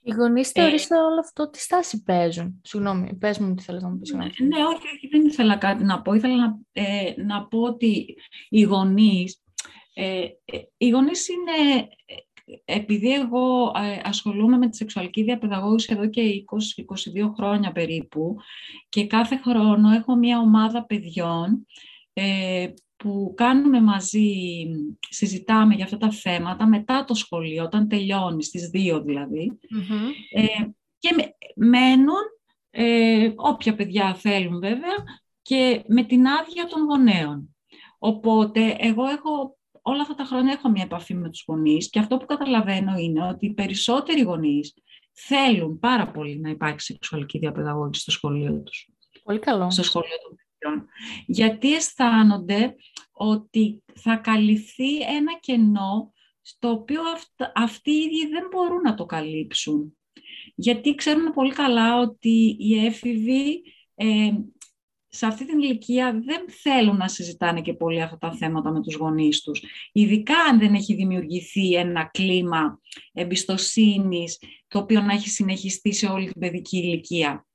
Οι 0.08 0.14
γονείς 0.14 0.52
ε, 0.54 0.62
όλο 0.96 1.20
αυτό 1.20 1.50
τι 1.50 1.60
στάση 1.60 2.04
παίζουν. 2.04 2.62
Συγγνώμη, 2.64 3.16
πες 3.16 3.38
μου 3.38 3.54
τι 3.54 3.64
θέλεις 3.64 3.84
να 3.84 3.90
μου 3.90 4.00
πεις. 4.00 4.14
Ναι, 4.14 4.24
ναι, 4.26 4.66
όχι, 4.66 4.88
όχι, 4.96 5.08
δεν 5.12 5.26
ήθελα 5.26 5.58
κάτι 5.58 5.84
να 5.84 6.02
πω. 6.02 6.14
Ήθελα 6.14 6.36
να, 6.36 6.58
ε, 6.72 7.14
να 7.18 7.48
πω 7.48 7.62
ότι 7.62 8.18
οι 8.50 8.62
γονείς, 8.62 9.44
ε, 9.94 10.22
ε 10.46 10.60
οι 10.78 10.90
γονείς 10.90 11.28
είναι 11.28 11.88
επειδή 12.66 13.14
εγώ 13.14 13.72
ε, 13.76 14.02
ασχολούμαι 14.04 14.58
με 14.58 14.70
τη 14.70 14.76
σεξουαλική 14.76 15.24
διαπαιδαγώγηση 15.24 15.94
εδώ 15.94 16.10
και 16.10 16.22
20-22 17.26 17.32
χρόνια 17.36 17.72
περίπου 17.72 18.36
και 18.90 19.08
κάθε 19.08 19.38
χρόνο 19.38 19.90
έχω 19.90 20.16
μια 20.16 20.40
ομάδα 20.40 20.86
παιδιών 20.86 21.66
ε, 22.14 22.68
που 22.98 23.34
κάνουμε 23.38 23.82
μαζί, 23.82 24.30
συζητάμε 25.10 25.76
για 25.76 25.84
αυτά 25.84 25.98
τα 25.98 26.12
θέματα 26.12 26.68
μετά 26.68 27.04
το 27.04 27.14
σχολείο, 27.14 27.64
όταν 27.64 27.88
τελειώνει, 27.88 28.44
στις 28.44 28.70
δύο 28.70 29.02
δηλαδη 29.02 29.60
ε, 30.34 30.46
και 31.00 31.34
μένουν, 31.56 32.24
όποια 33.36 33.76
παιδιά 33.76 34.16
θέλουν 34.16 34.60
βέβαια, 34.60 34.96
και 35.42 35.84
με 35.88 36.04
την 36.04 36.28
άδεια 36.28 36.66
των 36.66 36.84
γονέων. 36.84 37.56
Οπότε 38.00 38.76
εγώ 38.80 39.06
έχω 39.06 39.58
όλα 39.82 40.02
αυτά 40.02 40.16
τα 40.16 40.24
χρόνια 40.24 40.54
έχω 40.54 40.70
μια 40.70 40.84
επαφή 40.84 41.14
με 41.14 41.30
τους 41.30 41.44
γονείς 41.48 41.90
και 41.90 42.00
αυτό 42.00 42.18
που 42.18 42.26
καταλαβαίνω 42.26 42.98
είναι 42.98 43.28
ότι 43.28 43.46
οι 43.46 43.54
περισσότεροι 43.54 44.22
γονείς 44.22 44.74
θέλουν 45.14 45.80
πάρα 45.80 46.12
πολύ 46.12 46.40
να 46.40 46.50
υπάρξει 46.50 46.94
σεξουαλική 46.94 47.38
διαπαιδαγώγηση 47.38 48.02
στο 48.02 48.12
σχολείο 48.12 48.62
τους. 48.62 48.90
Πολύ 49.24 49.40
καλό. 49.40 49.70
Στο 49.72 49.84
σχολείο 49.84 50.18
των 50.28 50.36
παιδιών. 50.68 50.88
Γιατί 51.26 51.74
αισθάνονται 51.74 52.76
ότι 53.12 53.84
θα 53.94 54.16
καλυφθεί 54.16 55.00
ένα 55.00 55.38
κενό 55.40 56.12
στο 56.42 56.70
οποίο 56.70 57.02
αυτοί 57.54 57.92
οι 57.92 58.04
ίδιοι 58.04 58.28
δεν 58.28 58.48
μπορούν 58.52 58.82
να 58.82 58.94
το 58.94 59.06
καλύψουν. 59.06 59.98
Γιατί 60.56 60.96
ξέρουμε 60.96 61.32
πολύ 61.32 61.54
καλά 61.54 62.00
ότι 62.00 62.56
οι 62.60 62.86
έφηβοι 62.86 63.64
ε, 63.96 64.32
σε 65.08 65.26
αυτή 65.26 65.46
την 65.46 65.60
ηλικία 65.60 66.22
δεν 66.26 66.46
θέλουν 66.62 66.98
να 66.98 67.08
συζητάνε 67.08 67.62
και 67.62 67.74
πολύ 67.74 68.02
αυτά 68.02 68.18
τα 68.18 68.32
θέματα 68.32 68.72
με 68.72 68.82
τους 68.82 68.96
γονείς 68.96 69.42
τους. 69.42 69.64
Ειδικά 69.92 70.38
αν 70.38 70.60
δεν 70.60 70.74
έχει 70.74 70.94
δημιουργηθεί 70.94 71.74
ένα 71.74 72.04
κλίμα 72.14 72.80
εμπιστοσύνης, 73.14 74.40
το 74.68 74.80
οποίο 74.80 75.02
να 75.02 75.14
έχει 75.14 75.30
συνεχιστεί 75.30 75.94
σε 75.94 76.06
όλη 76.06 76.32
την 76.32 76.42
παιδική 76.42 76.78
ηλικία. 76.78 77.47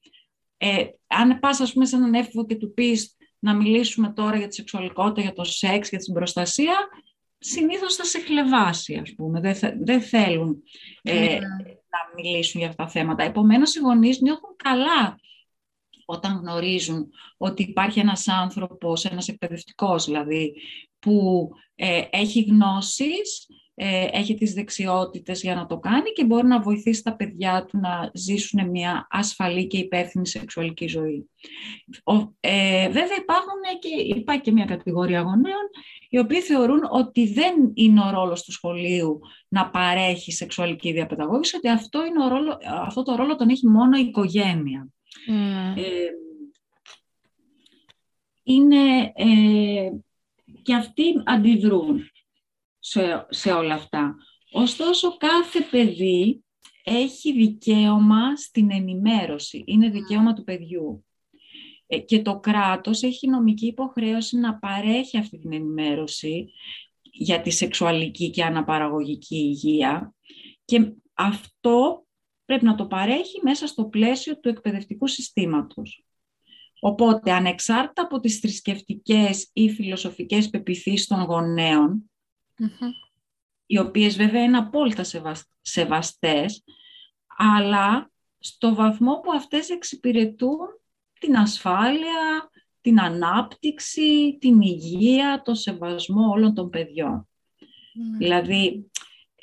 Ε, 0.64 0.87
αν 1.07 1.38
πας, 1.38 1.61
ας 1.61 1.73
πούμε, 1.73 1.85
σε 1.85 1.97
έναν 1.97 2.14
έφηβο 2.14 2.47
και 2.47 2.57
του 2.57 2.73
πεις 2.75 3.16
να 3.38 3.54
μιλήσουμε 3.54 4.12
τώρα 4.12 4.37
για 4.37 4.49
τη 4.49 4.54
σεξουαλικότητα, 4.54 5.21
για 5.21 5.33
το 5.33 5.45
σεξ, 5.45 5.88
για 5.88 5.99
την 5.99 6.14
προστασία, 6.14 6.75
συνήθως 7.38 7.95
θα 7.95 8.04
σε 8.04 8.21
χλεβάσει, 8.21 8.95
ας 8.95 9.14
πούμε. 9.14 9.40
Δεν, 9.40 9.57
δεν 9.85 10.00
θέλουν 10.00 10.62
ε, 11.02 11.21
ναι. 11.21 11.38
να 11.38 12.23
μιλήσουν 12.23 12.61
για 12.61 12.69
αυτά 12.69 12.85
τα 12.85 12.90
θέματα. 12.90 13.23
Επομένως, 13.23 13.75
οι 13.75 13.78
γονείς 13.78 14.21
νιώθουν 14.21 14.57
καλά 14.57 15.19
όταν 16.04 16.37
γνωρίζουν 16.37 17.11
ότι 17.37 17.62
υπάρχει 17.62 18.00
ένας 18.00 18.28
άνθρωπος, 18.28 19.04
ένας 19.04 19.28
εκπαιδευτικός 19.28 20.04
δηλαδή, 20.04 20.54
που 20.99 21.49
ε, 21.75 22.02
έχει 22.11 22.42
γνώσεις, 22.42 23.47
ε, 23.49 23.54
έχει 23.75 24.35
τις 24.35 24.52
δεξιότητες 24.52 25.43
για 25.43 25.55
να 25.55 25.67
το 25.67 25.79
κάνει 25.79 26.11
και 26.11 26.25
μπορεί 26.25 26.47
να 26.47 26.61
βοηθήσει 26.61 27.02
τα 27.02 27.17
παιδιά 27.17 27.64
του 27.64 27.79
να 27.79 28.11
ζήσουν 28.14 28.71
μια 28.71 29.07
ασφαλή 29.11 29.67
και 29.67 29.79
υπεύθυνη 29.79 30.26
σεξουαλική 30.26 30.87
ζωή. 30.87 31.31
ε, 32.41 32.88
βέβαια 32.88 33.17
υπάρχουν 33.21 33.61
και, 33.81 34.19
υπάρχει 34.19 34.43
και 34.43 34.52
μια 34.52 34.64
κατηγορία 34.64 35.21
γονέων 35.21 35.71
οι 36.09 36.19
οποίοι 36.19 36.41
θεωρούν 36.41 36.81
ότι 36.91 37.33
δεν 37.33 37.55
είναι 37.75 38.00
ο 38.00 38.11
ρόλος 38.11 38.43
του 38.43 38.52
σχολείου 38.52 39.21
να 39.49 39.71
παρέχει 39.71 40.33
σεξουαλική 40.33 40.93
διαπαιδαγώγηση, 40.93 41.57
ότι 41.57 41.69
αυτό, 41.69 42.05
είναι 42.05 42.25
ο 42.25 42.29
ρόλο, 42.29 42.59
αυτό 42.64 43.02
το 43.02 43.14
ρόλο 43.14 43.37
τον 43.37 43.49
έχει 43.49 43.67
μόνο 43.67 43.99
η 43.99 44.00
οικογένεια. 44.00 44.88
Mm. 45.29 45.79
Ε, 45.79 45.83
είναι 48.43 49.12
ε, 49.14 49.91
και 50.62 50.75
αυτοί 50.75 51.02
αντιδρούν 51.25 52.12
σε, 52.85 53.27
σε 53.29 53.53
όλα 53.53 53.75
αυτά. 53.75 54.17
Ωστόσο, 54.53 55.17
κάθε 55.17 55.61
παιδί 55.61 56.45
έχει 56.85 57.33
δικαίωμα 57.33 58.37
στην 58.37 58.71
ενημέρωση. 58.71 59.65
Είναι 59.67 59.89
δικαίωμα 59.89 60.33
του 60.33 60.45
παιδιού. 60.45 61.05
Ε, 61.87 61.99
και 61.99 62.23
το 62.23 62.39
κράτος 62.39 63.03
έχει 63.03 63.29
νομική 63.29 63.67
υποχρέωση 63.67 64.37
να 64.37 64.59
παρέχει 64.59 65.19
αυτή 65.19 65.39
την 65.39 65.53
ενημέρωση 65.53 66.53
για 67.03 67.41
τη 67.41 67.51
σεξουαλική 67.51 68.31
και 68.31 68.45
αναπαραγωγική 68.45 69.37
υγεία. 69.37 70.15
Και 70.65 70.93
αυτό 71.15 72.07
πρέπει 72.45 72.65
να 72.65 72.75
το 72.75 72.87
παρέχει 72.87 73.41
μέσα 73.43 73.67
στο 73.67 73.85
πλαίσιο 73.85 74.39
του 74.39 74.49
εκπαιδευτικού 74.49 75.07
συστήματος. 75.07 76.05
Οπότε, 76.81 77.33
ανεξάρτητα 77.33 78.03
από 78.03 78.21
τις 78.21 78.39
θρησκευτικές 78.39 79.51
ή 79.53 79.71
φιλοσοφικές 79.71 80.49
πεπιθήσεις 80.51 81.07
των 81.07 81.21
γονεων 82.62 82.95
οι 83.73 83.78
οποίες 83.78 84.16
βέβαια 84.16 84.42
είναι 84.42 84.57
απόλυτα 84.57 85.04
σεβαστές, 85.61 86.64
αλλά 87.37 88.11
στο 88.38 88.75
βαθμό 88.75 89.21
που 89.21 89.33
αυτές 89.33 89.71
εξυπηρετούν 89.71 90.66
την 91.21 91.37
ασφάλεια, 91.37 92.50
την 92.81 93.00
ανάπτυξη, 93.00 94.38
την 94.40 94.61
υγεία, 94.61 95.42
το 95.45 95.54
σεβασμό 95.54 96.28
όλων 96.28 96.54
των 96.54 96.71
παιδιών. 96.71 97.28
Δηλαδή, 98.19 98.90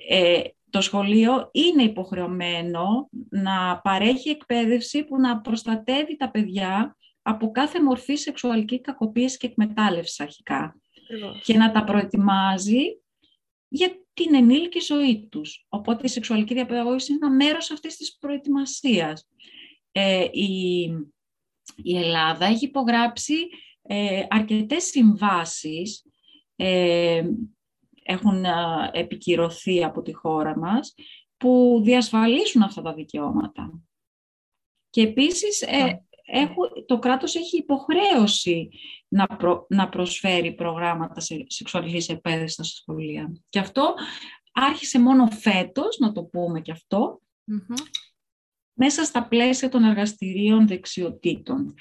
ε, 0.10 0.42
το 0.70 0.82
σχολείο 0.82 1.50
είναι 1.52 1.84
υποχρεωμένο 1.84 3.10
να 3.30 3.80
παρέχει 3.80 4.30
εκπαίδευση 4.30 5.04
που 5.04 5.20
να 5.20 5.42
προστατεύει 5.42 6.18
τα 6.18 6.32
παιδιά 6.32 6.98
από 7.22 7.52
κάθε 7.52 7.84
μορφή 7.84 8.16
σεξουαλική 8.16 8.82
κακοποίηση 8.82 9.38
και 9.38 9.48
εκμετάλλευση 9.48 10.24
αρχικά. 10.24 10.76
Και 11.44 11.58
να 11.58 11.72
τα 11.72 11.84
προετοιμάζει 11.84 12.99
για 13.70 14.06
την 14.14 14.36
ενήλικη 14.36 14.80
ζωή 14.80 15.28
τους. 15.32 15.66
Οπότε 15.70 16.06
η 16.06 16.10
σεξουαλική 16.10 16.54
διαπαιδαγώγηση 16.54 17.12
είναι 17.12 17.26
ένα 17.26 17.36
μέρος 17.36 17.72
αυτής 17.72 17.98
της 17.98 18.18
προετοιμασίας. 18.18 19.28
Ε, 19.92 20.28
η, 20.32 20.82
η 21.76 21.98
Ελλάδα 21.98 22.46
έχει 22.46 22.66
υπογράψει 22.66 23.36
ε, 23.82 24.26
αρκετές 24.30 24.84
συμβάσεις 24.84 26.04
ε, 26.56 27.24
έχουν 28.04 28.46
επικυρωθεί 28.92 29.84
από 29.84 30.02
τη 30.02 30.14
χώρα 30.14 30.58
μας, 30.58 30.96
που 31.38 31.82
διασφαλίσουν 31.84 32.62
αυτά 32.62 32.82
τα 32.82 32.94
δικαιώματα. 32.94 33.82
Και 34.90 35.02
επίσης 35.02 35.62
ε, 35.62 36.04
το 36.86 37.00
κράτος 37.00 37.36
έχει 37.36 37.58
υποχρέωση 37.58 38.70
να, 39.08 39.28
να 39.68 39.90
προσφέρει 39.90 40.54
προγράμματα 40.54 41.20
σε, 41.20 41.46
σεξουαλικής 41.48 42.10
εκπαίδευσης 42.10 42.54
στα 42.54 42.64
σχολεία. 42.64 43.42
Και 43.50 43.60
αυτό 43.60 43.94
άρχισε 44.52 45.00
μόνο 45.00 45.28
φέτος, 45.28 45.98
να 45.98 46.12
το 46.12 46.24
πούμε 46.24 46.62
και 46.62 46.72
αυτο 46.72 47.22
μέσα 48.74 49.04
στα 49.04 49.28
πλαίσια 49.28 49.70
των 49.70 49.84
εργαστηρίων 49.84 50.68
δεξιοτήτων. 50.68 51.74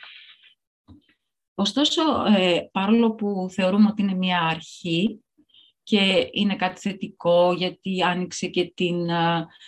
Ωστόσο, 1.55 2.03
ε, 2.37 2.69
παρόλο 2.73 3.15
που 3.15 3.47
θεωρούμε 3.51 3.89
ότι 3.89 4.03
είναι 4.03 4.15
μια 4.15 4.43
αρχή 4.43 5.23
και 5.83 6.29
είναι 6.33 6.57
κάτι 6.57 6.81
θετικό 6.81 7.53
γιατί 7.53 8.03
άνοιξε 8.03 8.47
και 8.47 8.73
την 8.75 9.09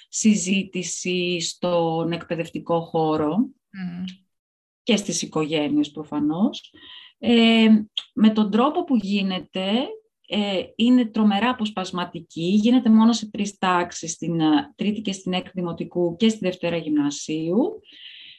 συζήτηση 0.09 1.41
στον 1.41 2.13
εκπαιδευτικό 2.13 2.81
χώρο 2.81 3.37
και 4.91 4.97
στις 4.97 5.23
οικογένειες 5.23 5.91
προφανώς, 5.91 6.73
ε, 7.19 7.69
με 8.15 8.31
τον 8.31 8.51
τρόπο 8.51 8.85
που 8.85 8.97
γίνεται 8.97 9.71
ε, 10.29 10.63
είναι 10.77 11.05
τρομερά 11.07 11.51
αποσπασματική, 11.51 12.43
γίνεται 12.43 12.91
μόνο 12.91 13.13
σε 13.13 13.31
τρεις 13.31 13.59
τάξεις, 13.59 14.13
στην 14.13 14.41
τρίτη 14.75 15.01
και 15.01 15.13
στην 15.13 15.33
έκτη 15.33 15.51
δημοτικού 15.55 16.17
και 16.17 16.29
στη 16.29 16.39
δευτέρα 16.39 16.77
γυμνασίου, 16.77 17.81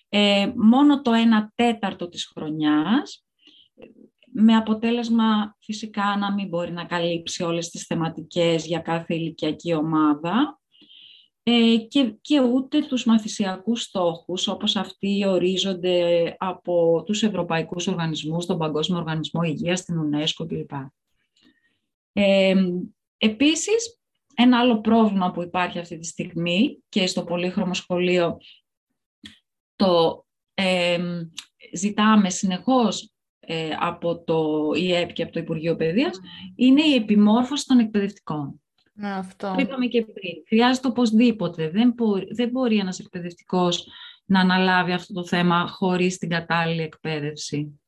ε, 0.10 0.52
μόνο 0.56 1.02
το 1.02 1.14
ένα 1.14 1.52
τέταρτο 1.56 2.10
της 2.10 2.26
χρονιάς, 2.26 3.26
με 4.34 4.56
αποτέλεσμα 4.56 5.56
φυσικά 5.60 6.18
να 6.20 6.34
μην 6.34 6.48
μπορεί 6.48 6.72
να 6.72 6.86
καλύψει 6.86 7.44
όλες 7.44 7.70
τις 7.70 7.86
θεματικές 7.86 8.66
για 8.66 8.80
κάθε 8.80 9.16
ηλικιακή 9.16 9.74
ομάδα. 9.74 10.61
ε, 10.61 10.61
και, 11.88 12.16
και 12.22 12.42
ούτε 12.42 12.82
τους 12.82 13.06
μαθησιακούς 13.06 13.82
στόχους 13.82 14.48
όπως 14.48 14.76
αυτοί 14.76 15.26
ορίζονται 15.28 16.36
από 16.40 17.04
τους 17.06 17.24
ευρωπαϊκούς 17.24 17.88
οργανισμούς, 17.88 18.46
τον 18.46 18.58
Παγκόσμιο 18.58 19.00
Οργανισμό 19.00 19.44
Υγείας, 19.44 19.86
την 19.86 19.96
UNESCO 20.02 20.48
κλπ. 20.48 20.72
Ε, 22.14 22.56
επίσης, 23.18 24.00
ένα 24.36 24.60
άλλο 24.60 24.82
πρόβλημα 24.82 25.32
που 25.32 25.42
υπάρχει 25.42 25.80
αυτή 25.80 25.98
τη 25.98 26.08
στιγμή 26.08 26.84
και 26.90 27.08
στο 27.08 27.24
πολύχρωμο 27.24 27.74
σχολείο 27.74 28.38
το 29.76 30.26
ε, 30.54 31.00
ζητάμε 31.74 32.30
συνεχώς 32.30 33.14
ε, 33.40 33.70
από 33.80 34.24
το 34.24 34.72
ΙΕΠ 34.76 35.14
και 35.14 35.24
από 35.24 35.32
το 35.32 35.40
Υπουργείο 35.40 35.76
Παιδείας, 35.76 36.20
είναι 36.56 36.82
η 36.82 36.94
επιμόρφωση 36.94 37.66
των 37.66 37.80
εκπαιδευτικών. 37.80 38.62
Ναι, 38.94 39.14
αυτό. 39.14 39.54
Το 39.56 39.62
είπαμε 39.62 39.86
και 39.86 40.02
πριν. 40.02 40.44
Χρειάζεται 40.48 40.88
οπωσδήποτε. 40.88 41.70
Δεν 41.70 41.94
μπορεί, 41.96 42.28
δεν 42.34 42.50
μπορεί 42.50 42.78
ένας 42.78 43.00
εκπαιδευτικός 43.00 43.88
να 44.26 44.40
αναλάβει 44.40 44.92
αυτό 44.92 45.14
το 45.14 45.26
θέμα 45.26 45.68
χωρίς 45.68 46.18
την 46.18 46.30
κατάλληλη 46.30 46.82
εκπαίδευση. 46.82 47.82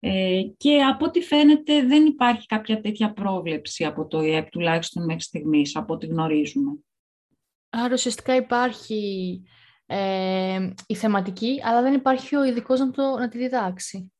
Ε, 0.00 0.42
και 0.56 0.82
από 0.82 1.04
ό,τι 1.04 1.20
φαίνεται 1.20 1.82
δεν 1.86 2.06
υπάρχει 2.06 2.46
κάποια 2.46 2.80
τέτοια 2.80 3.12
πρόβλεψη 3.12 3.84
από 3.84 4.06
το 4.06 4.20
ΙΕΠ, 4.20 4.48
τουλάχιστον 4.48 5.04
μέχρι 5.04 5.22
στιγμής, 5.22 5.76
από 5.76 5.94
ό,τι 5.94 6.06
γνωρίζουμε. 6.06 6.78
Άρα 7.70 7.92
ουσιαστικά 7.92 8.36
υπάρχει 8.36 9.42
ε, 9.86 10.70
η 10.86 10.94
θεματική, 10.94 11.60
αλλά 11.64 11.82
δεν 11.82 11.94
υπάρχει 11.94 12.36
ο 12.36 12.44
ειδικός 12.44 12.80
να, 12.80 13.18
να 13.18 13.28
τη 13.28 13.38
διδάξει. 13.38 14.12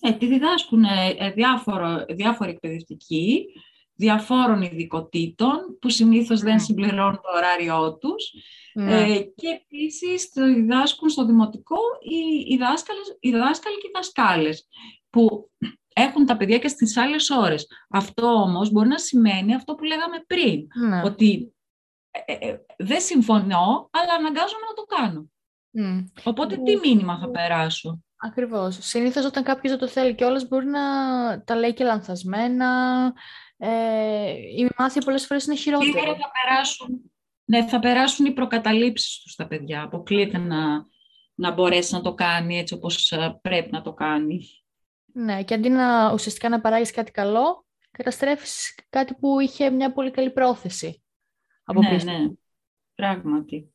Ε, 0.00 0.12
τη 0.12 0.26
διδάσκουν 0.26 0.84
ε, 0.84 1.30
διάφορο, 1.30 2.04
διάφοροι 2.08 2.50
εκπαιδευτικοί, 2.50 3.46
διαφόρων 3.94 4.62
ειδικοτήτων, 4.62 5.78
που 5.80 5.88
συνήθως 5.88 6.40
δεν 6.40 6.60
συμπληρώνουν 6.60 7.14
το 7.14 7.28
ωράριό 7.36 7.96
τους. 7.96 8.32
Ναι. 8.74 9.02
Ε, 9.02 9.22
και 9.34 9.60
επίσης 9.62 10.32
το 10.32 10.44
διδάσκουν 10.44 11.08
στο 11.08 11.26
δημοτικό 11.26 11.78
οι, 12.00 12.52
οι, 12.54 12.56
δάσκαλες, 12.56 13.16
οι 13.20 13.30
δάσκαλοι 13.30 13.76
και 13.76 13.86
οι 13.86 13.92
δασκάλες, 13.94 14.68
που 15.10 15.50
έχουν 15.94 16.26
τα 16.26 16.36
παιδιά 16.36 16.58
και 16.58 16.68
στις 16.68 16.96
άλλες 16.96 17.30
ώρες. 17.30 17.66
Αυτό 17.90 18.26
όμως 18.26 18.70
μπορεί 18.70 18.88
να 18.88 18.98
σημαίνει 18.98 19.54
αυτό 19.54 19.74
που 19.74 19.84
λέγαμε 19.84 20.24
πριν, 20.26 20.66
ναι. 20.88 21.02
ότι 21.04 21.54
ε, 22.10 22.32
ε, 22.32 22.58
δεν 22.76 23.00
συμφωνώ, 23.00 23.90
αλλά 23.90 24.14
αναγκάζομαι 24.18 24.66
να 24.68 24.74
το 24.74 24.84
κάνω. 24.96 25.28
Οπότε 26.24 26.56
τι 26.56 26.76
μήνυμα 26.76 27.18
θα 27.18 27.30
περάσω; 27.30 28.04
Ακριβώς. 28.24 28.78
Συνήθως 28.80 29.24
όταν 29.24 29.42
κάποιος 29.42 29.72
δεν 29.72 29.80
το 29.80 29.88
θέλει 29.88 30.14
και 30.14 30.24
όλες 30.24 30.48
μπορεί 30.48 30.66
να 30.66 30.80
τα 31.44 31.56
λέει 31.56 31.74
και 31.74 31.84
λανθασμένα. 31.84 32.68
Ε, 33.66 34.32
η 34.32 34.70
μάθεια 34.78 35.02
πολλές 35.02 35.26
φορές 35.26 35.44
είναι 35.44 35.56
χειρότερη. 35.56 35.90
Σίγουρα 35.90 36.14
θα 36.16 36.30
περάσουν, 36.30 37.12
ναι, 37.44 37.66
θα 37.68 37.78
περάσουν 37.78 38.26
οι 38.26 38.32
προκαταλήψεις 38.32 39.20
τους 39.22 39.32
στα 39.32 39.46
παιδιά. 39.46 39.82
Αποκλείεται 39.82 40.38
να, 40.38 40.86
να 41.34 41.50
μπορέσει 41.50 41.94
να 41.94 42.00
το 42.00 42.14
κάνει 42.14 42.58
έτσι 42.58 42.74
όπως 42.74 43.12
ε, 43.12 43.38
πρέπει 43.42 43.70
να 43.70 43.82
το 43.82 43.92
κάνει. 43.92 44.40
Ναι, 45.12 45.42
και 45.42 45.54
αντί 45.54 45.68
να 45.68 46.12
ουσιαστικά 46.12 46.48
να 46.48 46.60
παράγεις 46.60 46.90
κάτι 46.90 47.10
καλό, 47.10 47.66
καταστρέφεις 47.90 48.78
κάτι 48.90 49.14
που 49.14 49.40
είχε 49.40 49.70
μια 49.70 49.92
πολύ 49.92 50.10
καλή 50.10 50.30
πρόθεση. 50.30 51.02
Από 51.64 51.80
ναι, 51.80 51.96
ναι, 52.04 52.28
πράγματι. 52.94 53.74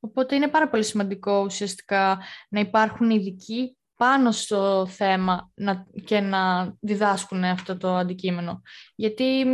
Οπότε 0.00 0.34
είναι 0.34 0.48
πάρα 0.48 0.68
πολύ 0.68 0.84
σημαντικό 0.84 1.42
ουσιαστικά 1.44 2.20
να 2.48 2.60
υπάρχουν 2.60 3.10
ειδικοί 3.10 3.77
πάνω 3.98 4.32
στο 4.32 4.86
θέμα 4.86 5.50
να, 5.54 5.86
και 6.04 6.20
να 6.20 6.72
διδάσκουν 6.80 7.44
αυτό 7.44 7.76
το 7.76 7.96
αντικείμενο. 7.96 8.62
Γιατί 8.94 9.44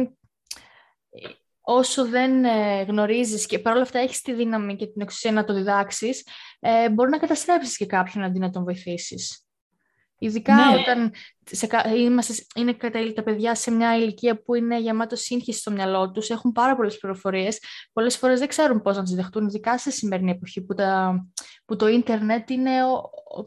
όσο 1.60 2.08
δεν 2.08 2.44
ε, 2.44 2.82
γνωρίζεις 2.82 3.46
και 3.46 3.58
παρόλα 3.58 3.82
αυτά 3.82 3.98
έχεις 3.98 4.20
τη 4.20 4.32
δύναμη 4.32 4.76
και 4.76 4.86
την 4.86 5.02
εξουσία 5.02 5.32
να 5.32 5.44
το 5.44 5.54
διδάξεις, 5.54 6.26
ε, 6.60 6.90
μπορεί 6.90 7.10
να 7.10 7.18
καταστρέψεις 7.18 7.76
και 7.76 7.86
κάποιον 7.86 8.24
αντί 8.24 8.38
να 8.38 8.50
τον 8.50 8.64
βοηθήσεις. 8.64 9.43
Ειδικά 10.18 10.54
ναι. 10.54 10.80
όταν 10.80 11.12
σε, 11.50 11.68
είμαστε, 11.96 12.34
είναι 12.56 12.72
κατάλληλα 12.72 13.12
τα 13.12 13.22
παιδιά 13.22 13.54
σε 13.54 13.70
μια 13.70 13.96
ηλικία 13.96 14.42
που 14.42 14.54
είναι 14.54 14.80
γεμάτο 14.80 15.16
σύγχυση 15.16 15.58
στο 15.58 15.70
μυαλό 15.70 16.10
τους, 16.10 16.30
έχουν 16.30 16.52
πάρα 16.52 16.76
πολλές 16.76 16.98
πληροφορίες. 16.98 17.58
Πολλές 17.92 18.16
φορές 18.16 18.38
δεν 18.38 18.48
ξέρουν 18.48 18.82
πώς 18.82 18.96
να 18.96 19.02
τις 19.02 19.14
δεχτούν, 19.14 19.46
ειδικά 19.46 19.78
σε 19.78 19.90
σημερινή 19.90 20.30
εποχή 20.30 20.60
που, 20.64 20.74
τα, 20.74 21.24
που 21.64 21.76
το 21.76 21.88
ίντερνετ 21.88 22.50
είναι 22.50 22.70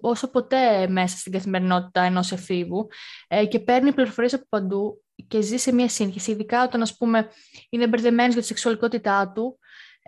όσο 0.02 0.30
ποτέ 0.30 0.88
μέσα 0.88 1.18
στην 1.18 1.32
καθημερινότητα 1.32 2.02
ενός 2.02 2.32
εφήβου 2.32 2.88
ε, 3.28 3.46
και 3.46 3.60
παίρνει 3.60 3.94
πληροφορίες 3.94 4.34
από 4.34 4.46
παντού 4.50 5.02
και 5.28 5.42
ζει 5.42 5.58
σε 5.58 5.74
μια 5.74 5.90
σύγχυση. 5.90 6.32
Ειδικά 6.32 6.64
όταν, 6.64 6.82
ας 6.82 6.98
πούμε, 6.98 7.30
είναι 7.70 7.88
μπερδεμένος 7.88 8.34
για 8.34 8.42
τη 8.42 8.48
σεξουαλικότητά 8.48 9.32
του 9.36 9.60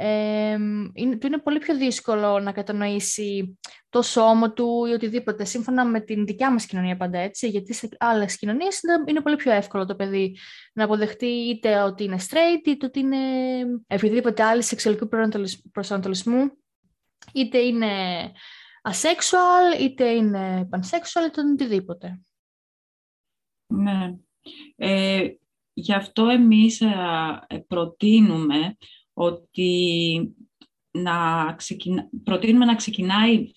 ε, 0.02 0.52
είναι, 0.94 1.18
του 1.18 1.28
είναι 1.28 1.38
πολύ 1.38 1.60
πιο 1.60 1.78
δύσκολο 1.78 2.40
να 2.40 2.52
κατανοήσει 2.52 3.60
το 3.90 4.02
σώμα 4.02 4.54
του 4.54 4.86
ή 4.86 4.92
οτιδήποτε, 4.92 5.46
σύμφωνα 5.46 5.86
με 5.86 6.00
την 6.00 6.26
δικιά 6.26 6.52
μας 6.52 6.66
κοινωνία 6.66 6.98
πάντα 6.98 7.18
έτσι, 7.18 7.48
γιατί 7.48 7.74
σε 7.74 7.90
άλλες 8.00 8.38
κοινωνίες 8.38 8.82
είναι 9.08 9.22
πολύ 9.22 9.36
πιο 9.36 9.52
εύκολο 9.52 9.86
το 9.86 9.96
παιδί 9.96 10.38
να 10.74 10.84
αποδεχτεί 10.84 11.26
είτε 11.26 11.82
ότι 11.82 12.04
είναι 12.04 12.18
straight, 12.30 12.68
είτε 12.68 12.86
ότι 12.86 13.00
είναι 13.00 13.18
οποιοδήποτε 13.88 14.44
άλλη 14.44 14.64
σεξουαλικού 14.64 15.08
προσανατολισμού, 15.72 16.52
είτε 17.34 17.58
είναι 17.58 17.88
asexual, 18.82 19.80
είτε 19.80 20.10
είναι 20.10 20.70
pansexual, 20.72 21.28
είτε 21.28 21.42
οτιδήποτε. 21.54 22.22
Ναι. 23.74 24.16
Ε, 24.76 25.28
γι' 25.74 25.94
αυτό 25.94 26.28
εμείς 26.28 26.82
ε, 26.82 27.66
προτείνουμε 27.68 28.78
ότι 29.20 30.36
να 30.92 31.54
ξεκινα... 31.58 32.10
προτείνουμε 32.24 32.66
να 32.66 32.76
ξεκινάει 32.76 33.50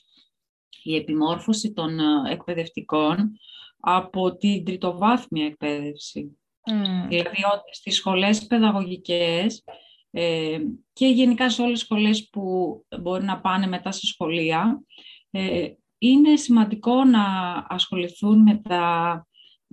η 0.82 0.96
επιμόρφωση 0.96 1.72
των 1.72 2.00
ε, 2.00 2.32
εκπαιδευτικών 2.32 3.32
από 3.80 4.36
την 4.36 4.64
τριτοβάθμια 4.64 5.46
εκπαίδευση. 5.46 6.38
Mm. 6.70 7.08
Δηλαδή 7.08 7.42
στις 7.70 7.96
σχολές 7.96 8.46
παιδαγωγικές 8.46 9.64
ε, 10.10 10.58
και 10.92 11.06
γενικά 11.06 11.50
σε 11.50 11.62
όλες 11.62 11.78
τις 11.78 11.82
σχολές 11.82 12.28
που 12.28 12.76
μπορεί 13.00 13.24
να 13.24 13.40
πάνε 13.40 13.66
μετά 13.66 13.92
σε 13.92 14.06
σχολεία, 14.06 14.82
ε, 15.30 15.68
είναι 15.98 16.36
σημαντικό 16.36 17.04
να 17.04 17.24
ασχοληθούν 17.68 18.42
με 18.42 18.60
τα, 18.68 19.26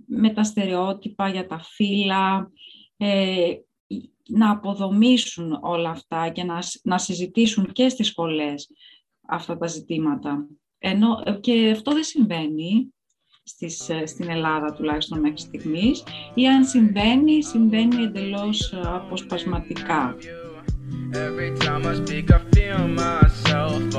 με 0.08 0.30
τα 0.30 0.44
στερεότυπα 0.44 1.30
για 1.30 1.48
τα 1.48 1.60
φύλλα, 1.60 2.52
ε, 2.98 3.54
να 4.30 4.52
αποδομήσουν 4.52 5.58
όλα 5.62 5.90
αυτά 5.90 6.30
και 6.30 6.44
να, 6.44 6.60
να 6.84 6.98
συζητήσουν 6.98 7.72
και 7.72 7.90
στις 7.90 8.08
σχολές 8.08 8.70
αυτά 9.28 9.58
τα 9.58 9.68
ζητήματα. 9.68 10.48
Ενώ, 10.78 11.24
ε, 11.26 11.32
και 11.32 11.70
αυτό 11.72 11.94
δεν 11.94 12.04
συμβαίνει 12.04 12.94
στις, 13.44 13.90
ε, 13.90 14.06
στην 14.06 14.30
Ελλάδα 14.30 14.74
τουλάχιστον 14.74 15.20
μέχρι 15.20 15.38
στιγμής 15.38 16.04
ή 16.34 16.48
αν 16.48 16.66
συμβαίνει, 16.66 17.44
συμβαίνει 17.44 18.04
εντελώς 18.04 18.72
ε, 18.72 18.82
αποσπασματικά. 18.84 20.16
Every 21.12 21.52
time 21.64 21.86
I 21.86 21.94
speak, 22.02 22.32
I 22.32 22.40
feel 22.54 22.88
myself 22.88 23.96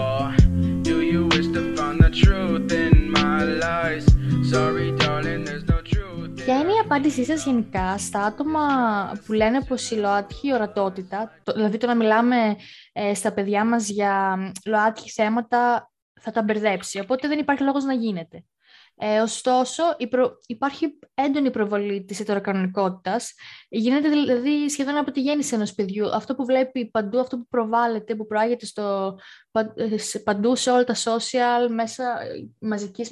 απάντησή 6.90 7.24
σας 7.24 7.44
γενικά 7.44 7.98
στα 7.98 8.24
άτομα 8.24 8.60
που 9.26 9.32
λένε 9.32 9.64
πως 9.64 9.90
η 9.90 9.94
ΛΟΑΤΚΙ 9.94 10.52
ορατότητα, 10.52 11.30
δηλαδή 11.54 11.76
το 11.76 11.86
να 11.86 11.94
μιλάμε 11.94 12.56
ε, 12.92 13.14
στα 13.14 13.32
παιδιά 13.32 13.64
μας 13.64 13.88
για 13.88 14.38
ΛΟΑΤΚΙ 14.64 15.10
θέματα 15.10 15.90
θα 16.20 16.30
τα 16.30 16.42
μπερδέψει, 16.42 17.00
οπότε 17.00 17.28
δεν 17.28 17.38
υπάρχει 17.38 17.62
λόγος 17.62 17.84
να 17.84 17.92
γίνεται. 17.92 18.44
Ε, 18.96 19.20
ωστόσο, 19.20 19.82
υπάρχει 20.46 20.98
έντονη 21.14 21.50
προβολή 21.50 22.04
της 22.04 22.20
ετεροκανονικότητας. 22.20 23.34
Γίνεται 23.68 24.08
δηλαδή 24.08 24.68
σχεδόν 24.68 24.96
από 24.96 25.10
τη 25.10 25.20
γέννηση 25.20 25.54
ενός 25.54 25.74
παιδιού. 25.74 26.14
Αυτό 26.14 26.34
που 26.34 26.44
βλέπει 26.44 26.90
παντού, 26.90 27.18
αυτό 27.20 27.36
που 27.36 27.46
προβάλλεται, 27.48 28.14
που 28.14 28.26
προάγεται 28.26 28.66
στο, 28.66 29.18
παντού 30.24 30.56
σε 30.56 30.70
όλα 30.70 30.84
τα 30.84 30.94
social, 30.94 31.68
μέσα 31.70 32.18
μαζικής 32.58 33.10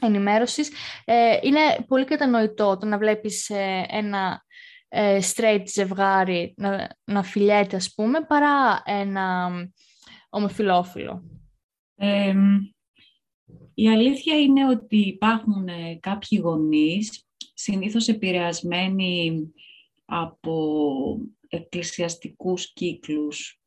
ενημέρωσης. 0.00 0.70
Ε, 1.04 1.38
είναι 1.42 1.60
πολύ 1.86 2.04
κατανοητό 2.04 2.76
το 2.76 2.86
να 2.86 2.98
βλέπεις 2.98 3.50
ε, 3.50 3.86
ένα 3.88 4.42
ε, 4.88 5.18
straight 5.34 5.62
ζευγάρι 5.66 6.54
να, 6.56 6.96
να 7.04 7.22
φιλιέται, 7.22 7.76
ας 7.76 7.94
πούμε, 7.94 8.20
παρά 8.20 8.82
ένα 8.84 9.50
ομοφιλόφιλο. 10.30 11.22
η 13.74 13.88
αλήθεια 13.88 14.40
είναι 14.40 14.68
ότι 14.68 14.96
υπάρχουν 14.96 15.68
κάποιοι 16.00 16.40
γονείς, 16.42 17.26
συνήθως 17.54 18.08
επηρεασμένοι 18.08 19.42
από 20.04 21.18
εκκλησιαστικούς 21.48 22.72
κύκλους 22.72 23.50
ή 23.50 23.65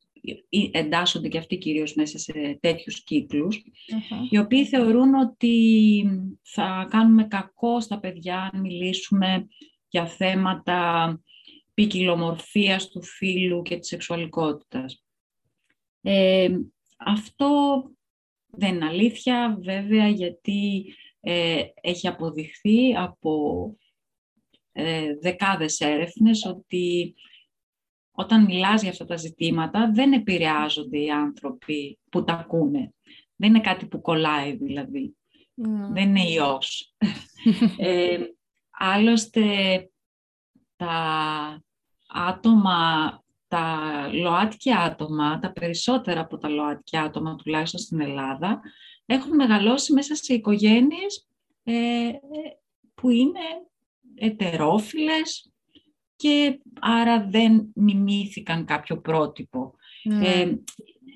εντάσσονται 0.72 1.28
και 1.28 1.38
αυτοί 1.38 1.58
κυρίως 1.58 1.94
μέσα 1.94 2.18
σε 2.18 2.58
τέτοιους 2.62 3.04
οι 4.30 4.38
οποίοι 4.38 4.66
θεωρούν 4.66 5.14
ότι 5.14 6.06
θα 6.42 6.88
κάνουμε 6.90 7.24
κακό 7.28 7.82
στα 7.82 8.00
παιδιά 8.00 8.50
αν 8.54 8.62
μιλήσουμε 8.62 9.48
για 9.90 10.06
θέματα 10.08 11.22
ποικιλομορφίας 11.74 12.90
του 12.90 13.04
φίλου 13.04 13.62
και 13.62 13.78
της 13.78 13.88
σεξουαλικότητας. 13.88 15.04
Ε, 16.02 16.50
αυτό 16.98 17.84
δεν 18.48 18.76
είναι 18.76 18.86
αλήθεια, 18.86 19.58
βέβαια, 19.62 20.08
γιατί 20.08 20.86
ε, 21.20 21.64
έχει 21.82 22.08
αποδειχθεί 22.08 22.96
από 22.96 23.76
ε, 24.72 25.18
δεκάδες 25.22 25.80
έρευνες 25.80 26.46
ότι 26.46 27.16
όταν 28.20 28.46
μιλάς 28.46 28.82
για 28.82 28.92
αυτά 28.92 29.06
τα 29.06 29.16
ζητήματα 29.16 29.92
δεν 29.94 30.14
επηρεάζονται 30.14 31.00
οι 31.00 31.10
άνθρωποι 31.10 32.00
που 32.10 32.24
τα 32.24 32.34
ακούνε. 32.34 32.94
Δεν 33.36 33.50
είναι 33.50 33.62
κάτι 33.62 33.86
που 33.88 34.02
κολλάει 34.02 34.56
δηλαδή. 34.56 35.16
Ναι. 35.54 35.88
Δεν 35.88 36.10
είναι 36.10 36.30
ιός. 36.30 36.96
ε, 37.78 38.18
άλλωστε 38.70 39.44
τα 40.76 41.64
άτομα, 42.08 43.24
τα 43.48 43.90
ΛΟΑΤΚΙ 44.14 44.74
άτομα, 44.74 45.40
τα 45.40 45.52
περισσότερα 45.52 46.20
από 46.20 46.38
τα 46.38 46.50
ΛΟΑΤΚΙ 46.50 46.98
άτομα 46.98 47.36
τουλάχιστον 47.36 47.80
στην 47.80 48.02
Ελλάδα, 48.02 48.62
έχουν 49.06 49.36
μεγαλώσει 49.36 49.94
μέσα 49.94 50.16
σε 50.16 50.34
οικογένειες 50.34 51.28
ε, 51.64 52.12
που 52.96 53.10
είναι 53.10 53.40
ετερόφιλες, 54.16 55.49
και 56.20 56.60
άρα 56.80 57.28
δεν 57.30 57.72
μιμήθηκαν 57.76 58.66
κάποιο 58.66 59.02
πρότυπο. 59.02 59.74
Mm. 60.10 60.24
Ε, 60.24 60.54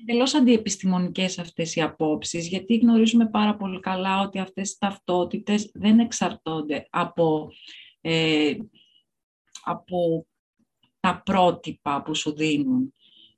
εντελώς 0.00 0.34
αντιεπιστημονικές 0.34 1.38
αυτές 1.38 1.74
οι 1.74 1.80
απόψεις, 1.80 2.48
γιατί 2.48 2.76
γνωρίζουμε 2.76 3.28
πάρα 3.28 3.56
πολύ 3.56 3.80
καλά 3.80 4.20
ότι 4.20 4.38
αυτές 4.38 4.70
οι 4.70 4.76
ταυτότητες 4.78 5.70
δεν 5.74 5.98
εξαρτώνται 5.98 6.86
από, 6.90 7.52
ε, 8.00 8.54
από 9.64 10.26
τα 11.00 11.22
πρότυπα 11.24 12.02
που 12.02 12.14
σου 12.14 12.34
δίνουν. 12.34 12.92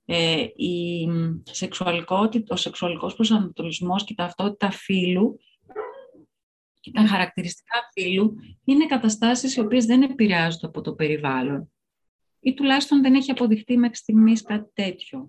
Ε, 0.04 0.46
η 0.56 1.08
σεξουαλικότητα, 1.42 2.54
ο 2.54 2.56
σεξουαλικός 2.56 3.14
προσανατολισμός 3.14 4.04
και 4.04 4.12
η 4.12 4.16
ταυτότητα 4.16 4.70
φύλου 4.70 5.40
και 6.90 7.00
τα 7.00 7.06
χαρακτηριστικά 7.06 7.90
φύλου 7.92 8.36
είναι 8.64 8.86
καταστάσεις 8.86 9.56
οι 9.56 9.60
οποίες 9.60 9.84
δεν 9.84 10.02
επηρεάζονται 10.02 10.66
από 10.66 10.80
το 10.80 10.92
περιβάλλον 10.92 11.70
ή 12.46 12.54
τουλάχιστον 12.54 13.02
δεν 13.02 13.14
έχει 13.14 13.30
αποδειχτεί 13.30 13.76
μέχρι 13.76 13.96
στιγμής 13.96 14.42
κάτι 14.42 14.70
τέτοιο. 14.74 15.28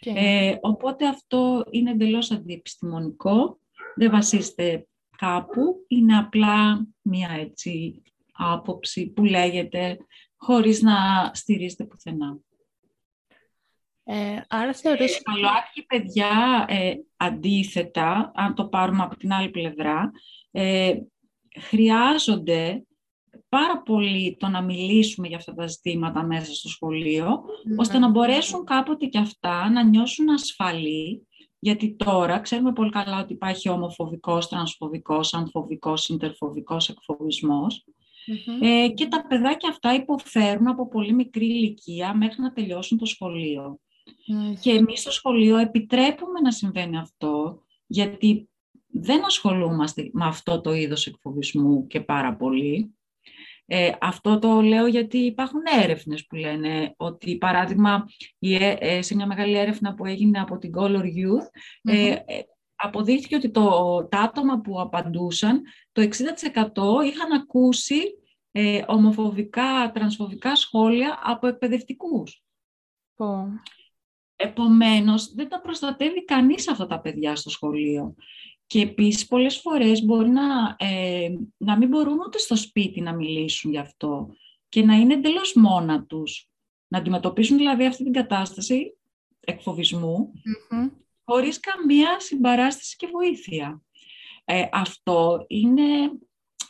Ε, 0.00 0.56
οπότε 0.60 1.06
αυτό 1.06 1.64
είναι 1.70 1.90
εντελώς 1.90 2.30
αντιεπιστημονικό, 2.30 3.58
δεν 3.94 4.10
βασίζεται 4.10 4.86
κάπου, 5.16 5.84
είναι 5.88 6.18
απλά 6.18 6.86
μία 7.02 7.30
έτσι 7.30 8.02
άποψη 8.32 9.06
που 9.06 9.24
λέγεται 9.24 9.96
χωρίς 10.36 10.82
να 10.82 11.30
στηρίζεται 11.32 11.84
πουθενά. 11.84 12.38
Ε, 14.04 14.40
άρα 14.48 14.72
θεωρείς... 14.72 15.16
Ε, 15.16 15.20
παιδιά, 15.86 16.64
ε, 16.68 16.94
αντίθετα, 17.16 18.32
αν 18.34 18.54
το 18.54 18.68
πάρουμε 18.68 19.02
από 19.02 19.16
την 19.16 19.32
άλλη 19.32 19.50
πλευρά, 19.50 20.10
ε, 20.50 20.94
χρειάζονται 21.60 22.82
πάρα 23.48 23.82
πολύ 23.82 24.36
το 24.38 24.48
να 24.48 24.62
μιλήσουμε 24.62 25.28
για 25.28 25.36
αυτά 25.36 25.54
τα 25.54 25.66
ζητήματα 25.66 26.22
μέσα 26.22 26.54
στο 26.54 26.68
σχολείο, 26.68 27.44
ναι. 27.64 27.74
ώστε 27.78 27.98
να 27.98 28.08
μπορέσουν 28.08 28.64
κάποτε 28.64 29.06
και 29.06 29.18
αυτά 29.18 29.70
να 29.70 29.82
νιώσουν 29.82 30.28
ασφαλή, 30.28 31.26
γιατί 31.58 31.96
τώρα 31.96 32.40
ξέρουμε 32.40 32.72
πολύ 32.72 32.90
καλά 32.90 33.20
ότι 33.20 33.32
υπάρχει 33.32 33.68
ομοφοβικός, 33.68 34.48
τρανσφοβικός, 34.48 35.34
ανθοβικός, 35.34 36.02
συντερφοβικός 36.02 36.94
ε, 38.60 38.88
και 38.88 39.06
τα 39.06 39.26
παιδάκια 39.26 39.68
αυτά 39.68 39.94
υποφέρουν 39.94 40.68
από 40.68 40.88
πολύ 40.88 41.12
μικρή 41.12 41.46
ηλικία 41.46 42.14
μέχρι 42.14 42.42
να 42.42 42.52
τελειώσουν 42.52 42.98
το 42.98 43.04
σχολείο. 43.06 43.78
Και 44.60 44.70
εμείς 44.70 45.00
στο 45.00 45.10
σχολείο 45.10 45.56
επιτρέπουμε 45.56 46.40
να 46.40 46.50
συμβαίνει 46.50 46.98
αυτό, 46.98 47.62
γιατί 47.86 48.48
δεν 48.86 49.24
ασχολούμαστε 49.24 50.10
με 50.12 50.26
αυτό 50.26 50.60
το 50.60 50.72
είδος 50.72 51.06
εκφοβισμού 51.06 51.86
και 51.86 52.00
πάρα 52.00 52.36
πολύ. 52.36 52.94
Ε, 53.66 53.92
αυτό 54.00 54.38
το 54.38 54.60
λέω 54.60 54.86
γιατί 54.86 55.18
υπάρχουν 55.18 55.60
έρευνες 55.82 56.26
που 56.26 56.36
λένε 56.36 56.94
ότι, 56.96 57.36
παράδειγμα, 57.36 58.06
ε, 58.38 58.76
ε, 58.78 59.02
σε 59.02 59.14
μια 59.14 59.26
μεγάλη 59.26 59.56
έρευνα 59.56 59.94
που 59.94 60.04
έγινε 60.04 60.40
από 60.40 60.58
την 60.58 60.72
Color 60.76 61.02
Youth, 61.02 61.48
ε, 61.82 62.16
αποδείχθηκε 62.74 63.36
ότι 63.36 63.50
το, 63.50 64.06
τα 64.10 64.20
άτομα 64.20 64.60
που 64.60 64.80
απαντούσαν, 64.80 65.62
το 65.92 66.02
60% 66.02 67.04
είχαν 67.04 67.32
ακούσει 67.32 68.00
ομοφοβικά, 68.86 69.90
τρανσφοβικά 69.94 70.56
σχόλια 70.56 71.18
από 71.22 71.46
εκπαιδευτικούς. 71.46 72.42
Oh. 73.16 73.46
Επομένως, 74.36 75.34
δεν 75.34 75.48
τα 75.48 75.60
προστατεύει 75.60 76.24
κανείς 76.24 76.68
αυτά 76.68 76.86
τα 76.86 77.00
παιδιά 77.00 77.36
στο 77.36 77.50
σχολείο. 77.50 78.14
Και 78.66 78.80
επίσης 78.80 79.26
πολλές 79.26 79.56
φορές 79.56 80.04
μπορεί 80.04 80.28
να, 80.28 80.76
ε, 80.78 81.28
να 81.56 81.76
μην 81.76 81.88
μπορούν 81.88 82.18
ούτε 82.26 82.38
στο 82.38 82.56
σπίτι 82.56 83.00
να 83.00 83.14
μιλήσουν 83.14 83.70
γι' 83.70 83.78
αυτό 83.78 84.28
και 84.68 84.84
να 84.84 84.94
είναι 84.94 85.14
εντελώς 85.14 85.54
μόνα 85.54 86.04
τους. 86.04 86.48
Να 86.88 86.98
αντιμετωπίσουν 86.98 87.56
δηλαδή 87.56 87.86
αυτή 87.86 88.04
την 88.04 88.12
κατάσταση 88.12 88.96
εκφοβισμού 89.40 90.32
χωρίς 91.24 91.60
καμία 91.60 92.20
συμπαράσταση 92.20 92.96
και 92.96 93.08
βοήθεια. 93.12 93.82
Ε, 94.44 94.68
αυτό 94.72 95.44
είναι 95.48 95.84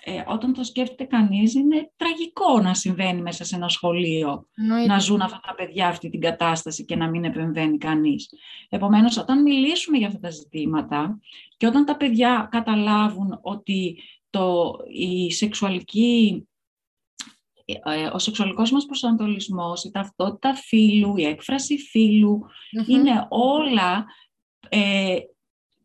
ε, 0.07 0.23
όταν 0.27 0.53
το 0.53 0.65
σκέφτεται 0.65 1.05
κανείς, 1.05 1.55
είναι 1.55 1.93
τραγικό 1.97 2.61
να 2.61 2.75
συμβαίνει 2.75 3.23
μέσα 3.23 3.45
σε 3.45 3.57
ένα 3.57 3.69
σχολείο, 3.69 4.49
να 4.87 4.99
ζουν 4.99 5.21
αυτά 5.21 5.41
τα 5.47 5.55
παιδιά 5.55 5.89
αυτή 5.89 6.11
την 6.11 6.21
κατάσταση 6.21 6.85
και 6.85 6.97
να 6.97 7.09
μην 7.09 7.25
επεμβαίνει 7.25 7.79
κανείς. 7.79 8.31
Επομένως, 8.69 9.17
όταν 9.17 9.43
μιλήσουμε 9.43 9.99
για 9.99 10.07
αυτά 10.07 10.19
τα 10.19 10.31
ζητήματα 10.31 11.19
και 11.57 11.67
όταν 11.67 11.85
τα 11.85 11.97
παιδιά 11.97 12.49
καταλάβουν 12.51 13.39
ότι 13.43 13.99
το, 14.31 14.77
η 14.93 15.33
σεξουαλική 15.33 16.47
ε, 17.65 18.07
ο 18.13 18.19
σεξουαλικός 18.19 18.71
μας 18.71 18.87
προσανατολισμός, 18.87 19.85
η 19.85 19.91
ταυτότητα 19.91 20.55
φύλου, 20.55 21.17
η 21.17 21.25
έκφραση 21.25 21.79
είναι 22.87 23.27
όλα 23.29 24.07
ε, 24.69 25.17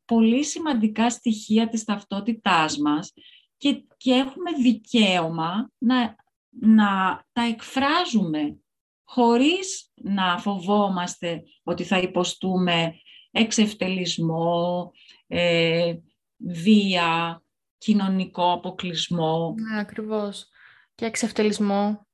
πολύ 0.06 0.44
σημαντικά 0.44 1.10
στοιχεία 1.10 1.70
της 1.70 1.84
ταυτότητάς 1.84 2.78
μας 2.78 3.14
και, 3.60 3.84
και 3.98 4.12
έχουμε 4.12 4.52
δικαίωμα 4.62 5.72
να, 5.78 6.16
να 6.50 7.24
τα 7.32 7.42
εκφράζουμε 7.42 8.58
χωρίς 9.04 9.92
να 9.96 10.38
φοβόμαστε 10.38 11.44
ότι 11.64 11.84
θα 11.84 11.98
υποστούμε 11.98 12.94
εξευτελισμό, 13.32 14.92
ε, 15.28 15.96
βία, 16.38 17.44
κοινωνικό 17.78 18.52
αποκλεισμό. 18.52 19.56
Ναι, 19.58 19.80
ακριβώς. 19.80 20.48
Και 20.96 21.06
εξευτελισμό. 21.06 22.08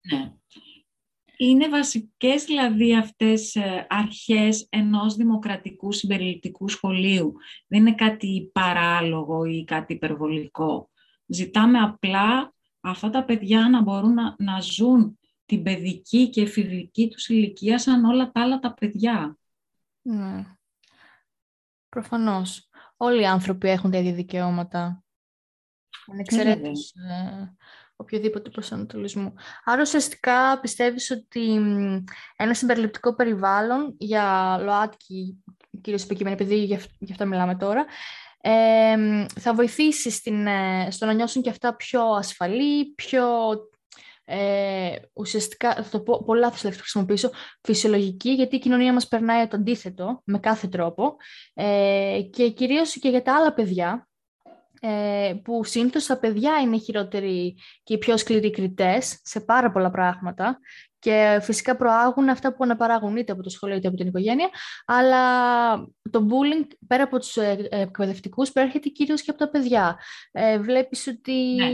Ναι 0.00 0.32
είναι 1.44 1.68
βασικές 1.68 2.44
δηλαδή 2.44 2.96
αυτές 2.96 3.54
ε, 3.54 3.86
αρχές 3.88 4.66
ενός 4.70 5.14
δημοκρατικού 5.14 5.92
συμπεριληπτικού 5.92 6.68
σχολείου. 6.68 7.32
Δεν 7.66 7.80
είναι 7.80 7.94
κάτι 7.94 8.50
παράλογο 8.52 9.44
ή 9.44 9.64
κάτι 9.64 9.92
υπερβολικό. 9.92 10.90
Ζητάμε 11.26 11.78
απλά 11.78 12.54
αυτά 12.80 13.10
τα 13.10 13.24
παιδιά 13.24 13.68
να 13.68 13.82
μπορούν 13.82 14.14
να, 14.14 14.34
να 14.38 14.60
ζουν 14.60 15.18
την 15.44 15.62
παιδική 15.62 16.30
και 16.30 16.40
εφηβική 16.40 17.08
τους 17.08 17.28
ηλικία 17.28 17.78
σαν 17.78 18.04
όλα 18.04 18.30
τα 18.30 18.40
άλλα 18.40 18.58
τα 18.58 18.74
παιδιά. 18.74 19.38
Ναι. 20.02 20.44
Προφανώς. 21.88 22.68
Όλοι 22.96 23.20
οι 23.20 23.26
άνθρωποι 23.26 23.68
έχουν 23.68 23.90
τα 23.90 23.98
ίδια 23.98 24.12
δικαιώματα. 24.12 25.04
Ανεξαιρέτως 26.12 26.92
οποιοδήποτε 28.00 28.50
προσανατολισμού. 28.50 29.34
Άρα 29.64 29.80
ουσιαστικά 29.80 30.60
πιστεύεις 30.60 31.10
ότι 31.10 31.60
ένα 32.36 32.54
συμπεριληπτικό 32.54 33.14
περιβάλλον 33.14 33.94
για 33.98 34.58
ΛΟΑΤΚΙ, 34.62 35.42
κυρίως 35.80 36.02
υποκείμενο, 36.02 36.36
επειδή 36.40 36.64
γι' 36.98 37.12
αυτό 37.12 37.26
μιλάμε 37.26 37.56
τώρα, 37.56 37.84
ε, 38.40 39.26
θα 39.40 39.54
βοηθήσει 39.54 40.10
στην, 40.10 40.46
ε, 40.46 40.88
στο 40.90 41.06
να 41.06 41.12
νιώσουν 41.12 41.42
και 41.42 41.50
αυτά 41.50 41.76
πιο 41.76 42.02
ασφαλή, 42.02 42.94
πιο 42.94 43.24
ε, 44.32 44.96
ουσιαστικά, 45.12 45.74
θα 45.74 45.88
το 45.90 46.00
πω 46.00 46.22
πολλά 46.26 46.50
θα 46.50 46.72
χρησιμοποιήσω, 46.72 47.30
φυσιολογική, 47.62 48.30
γιατί 48.30 48.56
η 48.56 48.58
κοινωνία 48.58 48.92
μας 48.92 49.08
περνάει 49.08 49.46
το 49.46 49.56
αντίθετο 49.56 50.22
με 50.24 50.38
κάθε 50.38 50.68
τρόπο 50.68 51.16
ε, 51.54 52.20
και 52.32 52.50
κυρίως 52.50 52.98
και 52.98 53.08
για 53.08 53.22
τα 53.22 53.34
άλλα 53.34 53.52
παιδιά, 53.52 54.08
ε, 54.09 54.09
που 55.42 55.64
συνήθως 55.64 56.06
τα 56.06 56.18
παιδιά 56.18 56.60
είναι 56.60 56.76
οι 56.76 56.80
χειρότεροι 56.80 57.56
και 57.82 57.94
οι 57.94 57.98
πιο 57.98 58.16
σκληροί 58.16 58.50
κριτές 58.50 59.20
σε 59.22 59.40
πάρα 59.40 59.70
πολλά 59.70 59.90
πράγματα 59.90 60.58
και 61.00 61.38
φυσικά 61.42 61.76
προάγουν 61.76 62.28
αυτά 62.28 62.54
που 62.54 62.64
αναπαράγουν 62.64 63.16
είτε 63.16 63.32
από 63.32 63.42
το 63.42 63.50
σχολείο 63.50 63.76
είτε 63.76 63.88
από 63.88 63.96
την 63.96 64.06
οικογένεια, 64.06 64.48
αλλά 64.86 65.76
το 66.10 66.26
bullying 66.28 66.66
πέρα 66.86 67.02
από 67.02 67.18
τους 67.18 67.36
ε, 67.36 67.68
εκπαιδευτικούς 67.70 68.52
προέρχεται 68.52 68.88
κυρίως 68.88 69.22
και 69.22 69.30
από 69.30 69.38
τα 69.38 69.50
παιδιά. 69.50 69.98
Ε, 70.32 70.58
βλέπεις 70.58 71.06
ότι 71.06 71.54
ναι. 71.54 71.70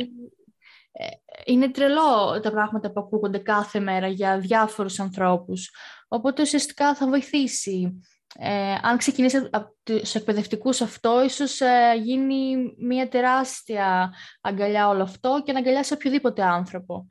Ε, 0.98 1.06
είναι 1.44 1.70
τρελό 1.70 2.40
τα 2.42 2.50
πράγματα 2.50 2.92
που 2.92 3.00
ακούγονται 3.00 3.38
κάθε 3.38 3.80
μέρα 3.80 4.06
για 4.06 4.38
διάφορους 4.38 5.00
ανθρώπους, 5.00 5.70
οπότε 6.08 6.42
ουσιαστικά 6.42 6.94
θα 6.94 7.08
βοηθήσει. 7.08 8.00
Ε, 8.38 8.74
αν 8.82 8.96
ξεκινήσει 8.96 9.48
από 9.50 9.74
τους 9.82 10.14
εκπαιδευτικούς 10.14 10.80
αυτό, 10.80 11.24
ίσως 11.24 11.60
ε, 11.60 12.00
γίνει 12.02 12.74
μια 12.78 13.08
τεράστια 13.08 14.14
αγκαλιά 14.40 14.88
όλο 14.88 15.02
αυτό 15.02 15.42
και 15.44 15.52
να 15.52 15.58
αγκαλιάσει 15.58 15.92
οποιοδήποτε 15.92 16.42
άνθρωπο. 16.42 17.06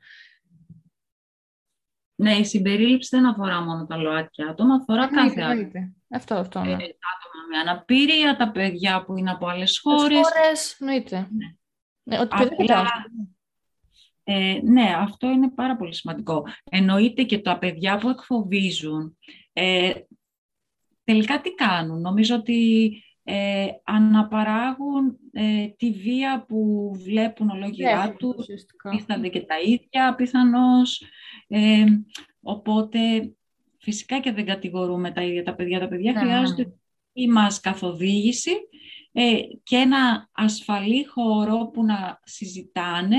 Ναι, 2.14 2.34
η 2.34 2.44
συμπερίληψη 2.44 3.16
δεν 3.16 3.26
αφορά 3.26 3.60
μόνο 3.60 3.86
τα 3.86 3.96
ΛΟΑΤΚΙ 3.96 4.42
άτομα, 4.42 4.74
αφορά 4.74 5.06
κάθε 5.06 5.40
άτομο. 5.40 5.92
Αυτό, 6.08 6.34
αυτό, 6.34 6.60
ναι. 6.60 6.70
Ε, 6.70 6.74
άτομα 6.74 7.42
με 7.50 7.58
αναπηρία, 7.70 8.36
τα 8.36 8.50
παιδιά 8.50 9.04
που 9.04 9.16
είναι 9.16 9.30
από 9.30 9.46
άλλες 9.46 9.80
χώρες. 9.82 10.20
χώρες, 10.22 10.76
εννοείται. 10.80 11.16
Ναι. 11.16 11.54
Ναι, 12.02 12.18
ότι 12.18 12.36
Απλά, 12.36 12.84
ε, 14.24 14.58
ναι, 14.62 14.94
αυτό 14.98 15.30
είναι 15.30 15.50
πάρα 15.50 15.76
πολύ 15.76 15.94
σημαντικό. 15.94 16.46
Εννοείται 16.70 17.22
και 17.22 17.38
τα 17.38 17.58
παιδιά 17.58 17.98
που 17.98 18.08
εκφοβίζουν. 18.08 19.18
Ε, 19.52 19.92
τελικά 21.06 21.40
τι 21.40 21.54
κάνουν; 21.54 22.00
Νομίζω 22.00 22.34
ότι 22.34 22.90
ε, 23.28 23.66
αναπαράγουν 23.84 25.18
ε, 25.32 25.66
τη 25.76 25.90
βία 25.90 26.44
που 26.48 26.90
βλέπουν 27.04 27.48
ολόγυρά 27.50 28.14
του, 28.18 28.34
πίθανται 28.90 29.28
και 29.28 29.40
τα 29.40 29.60
ίδια 29.60 30.14
πιθανώς. 30.14 31.02
Ε, 31.48 31.84
οπότε 32.40 32.98
φυσικά 33.78 34.20
και 34.20 34.32
δεν 34.32 34.46
κατηγορούμε 34.46 35.10
τα 35.10 35.22
ίδια 35.22 35.42
τα 35.44 35.54
παιδιά. 35.54 35.80
Τα 35.80 35.88
παιδιά 35.88 36.12
ναι, 36.12 36.18
χρειάζονται 36.18 36.72
η 37.12 37.28
μας 37.28 37.60
καθοδήγηση 37.60 38.52
ε, 39.12 39.38
και 39.62 39.76
ένα 39.76 40.28
ασφαλή 40.32 41.04
χώρο 41.04 41.70
που 41.72 41.84
να 41.84 42.20
συζητάνε 42.24 43.18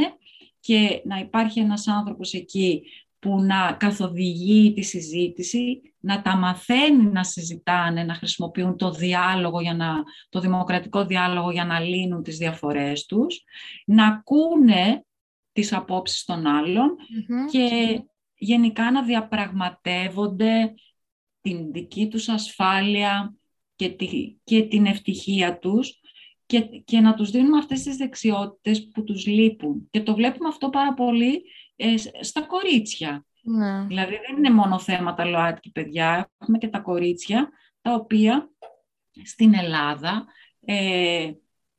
και 0.60 1.02
να 1.06 1.18
υπάρχει 1.18 1.60
ένας 1.60 1.88
άνθρωπος 1.88 2.34
εκεί 2.34 2.84
που 3.20 3.42
να 3.42 3.76
καθοδηγεί 3.80 4.74
τη 4.74 4.82
συζήτηση, 4.82 5.82
να 6.00 6.22
τα 6.22 6.36
μαθαίνει 6.36 7.04
να 7.04 7.24
συζητάνε, 7.24 8.04
να 8.04 8.14
χρησιμοποιούν 8.14 8.78
το 8.78 8.92
διάλογο, 8.92 9.62
για 9.62 9.74
να, 9.74 10.04
το 10.30 10.40
δημοκρατικό 10.40 11.06
διάλογο 11.06 11.52
για 11.52 11.66
να 11.66 11.80
λύνουν 11.80 12.24
τις 12.24 12.38
διαφορές 12.38 13.06
τους, 13.06 13.44
να 13.86 14.08
ακούνε 14.08 15.06
τις 15.52 15.74
απόψεις 15.74 16.24
των 16.24 16.48
αλλων 16.48 16.96
και 17.52 18.00
γενικά 18.38 18.92
να 18.92 19.04
διαπραγματεύονται 19.04 20.74
την 21.42 21.72
δική 21.72 22.08
τους 22.08 22.30
ασφάλεια 22.30 23.36
και, 23.76 23.96
και 24.44 24.62
την 24.62 24.86
ευτυχία 24.86 25.60
τους 25.60 26.00
και, 26.46 26.60
και 26.86 27.00
να 27.00 27.14
τους 27.14 27.32
δίνουμε 27.32 27.58
αυτές 27.58 27.84
τις 27.84 27.98
δεξιότητες 27.98 28.88
που 28.88 29.04
τους 29.04 29.26
λείπουν. 29.26 29.88
Και 29.92 30.02
το 30.02 30.16
βλέπουμε 30.16 30.50
αυτό 30.50 30.70
πάρα 30.70 30.94
πολύ 30.94 31.44
ε, 31.78 31.96
στα 32.22 32.42
κορίτσια. 32.42 33.26
Ναι. 33.42 33.86
Δηλαδή 33.88 34.20
δεν 34.28 34.38
είναι 34.38 34.50
μόνο 34.50 34.80
θέματα 34.80 35.26
ΛΟΑΤΚΙ 35.26 35.72
παιδιά, 35.72 36.32
έχουμε 36.38 36.58
και 36.58 36.68
τα 36.68 36.80
κορίτσια 36.80 37.50
τα 37.82 37.94
οποία 37.94 38.50
στην 39.24 39.54
Ελλάδα 39.54 40.26
ε, 40.66 41.32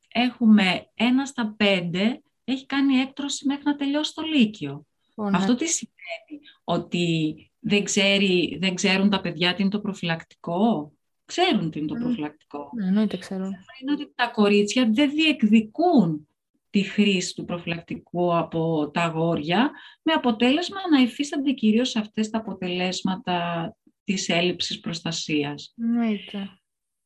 έχουμε 0.07 0.89
ένα 0.93 1.25
στα 1.25 1.53
πέντε 1.57 2.21
έχει 2.43 2.65
κάνει 2.65 2.95
έκτρωση 2.95 3.47
μέχρι 3.47 3.63
να 3.65 3.75
τελειώσει 3.75 4.13
το 4.13 4.21
Λύκειο. 4.21 4.85
Ναι. 5.15 5.29
Αυτό 5.33 5.55
τι 5.55 5.65
σημαίνει, 5.67 6.45
ότι 6.63 7.35
δεν, 7.59 7.83
ξέρει, 7.83 8.57
δεν 8.61 8.75
ξέρουν 8.75 9.09
τα 9.09 9.21
παιδιά 9.21 9.53
τι 9.53 9.61
είναι 9.61 9.71
το 9.71 9.79
προφυλακτικό; 9.79 10.93
Ξέρουν 11.25 11.71
τι 11.71 11.79
είναι 11.79 11.87
το 11.87 11.93
προφυλακτικό. 11.93 12.69
Ναι, 12.75 12.87
εννοείται 12.87 13.17
ξέρουν. 13.17 13.55
Είναι 13.81 13.91
ότι 13.91 14.11
τα 14.15 14.27
κορίτσια 14.27 14.89
δεν 14.91 15.09
διεκδικούν 15.09 16.27
τη 16.69 16.81
χρήση 16.81 17.33
του 17.33 17.45
προφυλακτικού 17.45 18.37
από 18.37 18.89
τα 18.93 19.01
αγόρια, 19.01 19.71
με 20.01 20.13
αποτέλεσμα 20.13 20.77
να 20.91 21.01
υφίστανται 21.01 21.51
κυρίως 21.51 21.95
αυτές 21.95 22.29
τα 22.29 22.37
αποτελέσματα 22.37 23.75
της 24.03 24.29
έλλειψης 24.29 24.79
προστασίας. 24.79 25.73
Εννοείται. 25.77 26.49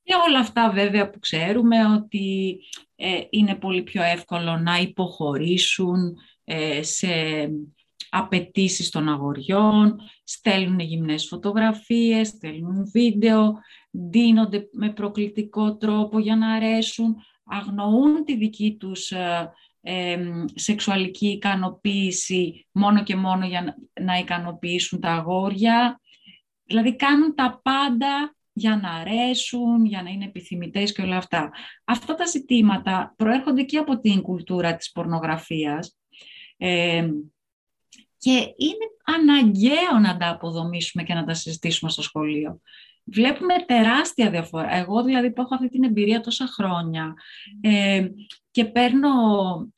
Και 0.03 0.13
όλα 0.27 0.39
αυτά 0.39 0.71
βέβαια 0.71 1.09
που 1.09 1.19
ξέρουμε 1.19 1.85
ότι 1.85 2.59
ε, 2.95 3.21
είναι 3.29 3.55
πολύ 3.55 3.81
πιο 3.83 4.03
εύκολο 4.03 4.57
να 4.57 4.77
υποχωρήσουν 4.77 6.17
ε, 6.43 6.83
σε 6.83 7.07
απαιτήσεις 8.09 8.89
των 8.89 9.09
αγοριών, 9.09 9.99
στέλνουν 10.23 10.79
γυμνές 10.79 11.27
φωτογραφίες, 11.27 12.27
στέλνουν 12.27 12.89
βίντεο, 12.91 13.53
δίνονται 13.91 14.67
με 14.71 14.89
προκλητικό 14.89 15.77
τρόπο 15.77 16.19
για 16.19 16.35
να 16.35 16.53
αρέσουν, 16.53 17.15
αγνοούν 17.45 18.23
τη 18.25 18.35
δική 18.35 18.75
τους 18.79 19.11
ε, 19.81 20.17
σεξουαλική 20.53 21.27
ικανοποίηση 21.27 22.67
μόνο 22.71 23.03
και 23.03 23.15
μόνο 23.15 23.45
για 23.45 23.61
να, 23.61 23.75
να 24.03 24.17
ικανοποιήσουν 24.17 24.99
τα 24.99 25.09
αγόρια. 25.09 26.01
Δηλαδή 26.63 26.95
κάνουν 26.95 27.35
τα 27.35 27.59
πάντα 27.63 28.35
για 28.53 28.77
να 28.77 28.89
αρέσουν, 28.89 29.85
για 29.85 30.03
να 30.03 30.09
είναι 30.09 30.25
επιθυμητές 30.25 30.91
και 30.91 31.01
όλα 31.01 31.17
αυτά. 31.17 31.51
Αυτά 31.83 32.15
τα 32.15 32.25
ζητήματα 32.25 33.13
προέρχονται 33.17 33.63
και 33.63 33.77
από 33.77 33.99
την 33.99 34.21
κουλτούρα 34.21 34.75
της 34.75 34.91
πορνογραφίας 34.91 35.97
και 38.17 38.53
είναι 38.57 38.85
αναγκαίο 39.03 39.99
να 40.01 40.17
τα 40.17 40.29
αποδομήσουμε 40.29 41.03
και 41.03 41.13
να 41.13 41.23
τα 41.23 41.33
συζητήσουμε 41.33 41.91
στο 41.91 42.01
σχολείο. 42.01 42.61
Βλέπουμε 43.03 43.53
τεράστια 43.65 44.29
διαφορά. 44.29 44.75
Εγώ 44.75 45.03
δηλαδή 45.03 45.31
που 45.31 45.41
έχω 45.41 45.55
αυτή 45.55 45.69
την 45.69 45.83
εμπειρία 45.83 46.21
τόσα 46.21 46.47
χρόνια 46.47 47.13
ε, 47.61 48.07
και 48.51 48.65
παίρνω 48.65 49.09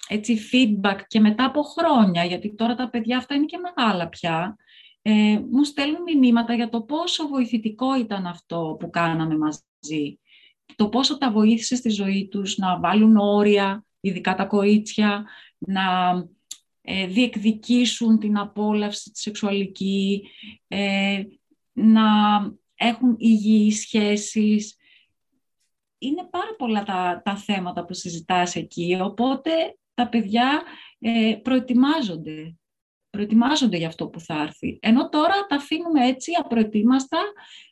έτσι 0.08 0.40
feedback 0.52 1.00
και 1.08 1.20
μετά 1.20 1.46
από 1.46 1.62
χρόνια, 1.62 2.24
γιατί 2.24 2.56
τώρα 2.56 2.76
τα 2.76 2.90
παιδιά 2.90 3.18
αυτά 3.18 3.36
είναι 3.36 3.46
και 3.46 3.58
μεγάλα 3.58 4.10
πια, 4.10 4.56
ε, 5.02 5.40
μου 5.52 5.64
στέλνουν 5.64 6.20
μηνύματα 6.20 6.54
για 6.54 6.70
το 6.70 6.82
πόσο 6.82 7.28
βοηθητικό 7.28 7.98
ήταν 8.00 8.26
αυτό 8.26 8.78
που 8.80 8.90
κάναμε 8.90 9.38
μαζί. 9.38 10.20
Το 10.76 10.90
πόσο 10.90 11.18
τα 11.18 11.32
βοήθησε 11.32 11.76
στη 11.76 11.90
ζωή 11.90 12.28
τους 12.32 12.58
να 12.58 12.80
βάλουν 12.80 13.18
όρια, 13.18 13.86
ειδικά 14.00 14.36
τα 14.36 14.46
κορίτσια, 14.46 15.26
να 15.58 15.84
ε, 16.82 17.08
διεκδικήσουν 17.08 18.20
την 18.20 18.38
απόλαυση 18.38 19.12
της 19.12 19.22
σεξουαλική, 19.22 20.28
ε, 20.68 21.24
να 21.74 22.04
έχουν 22.76 23.16
υγιείς 23.18 23.80
σχέσεις. 23.80 24.76
Είναι 25.98 26.28
πάρα 26.30 26.56
πολλά 26.58 26.84
τα, 26.84 27.22
τα 27.26 27.38
θέματα 27.38 27.86
που 27.86 27.94
συζητάς 27.94 28.56
εκεί, 28.56 29.00
οπότε 29.02 29.52
τα 29.94 30.10
παιδιά 30.10 30.64
ε, 31.00 31.40
προετοιμάζονται. 31.44 32.56
Προετοιμάζονται 33.10 33.78
για 33.78 33.88
αυτό 33.88 34.08
που 34.08 34.20
θα 34.20 34.42
έρθει. 34.42 34.78
Ενώ 34.82 35.10
τώρα 35.10 35.46
τα 35.48 35.56
αφήνουμε 35.56 36.08
έτσι 36.08 36.32
απροετοίμαστα 36.44 37.20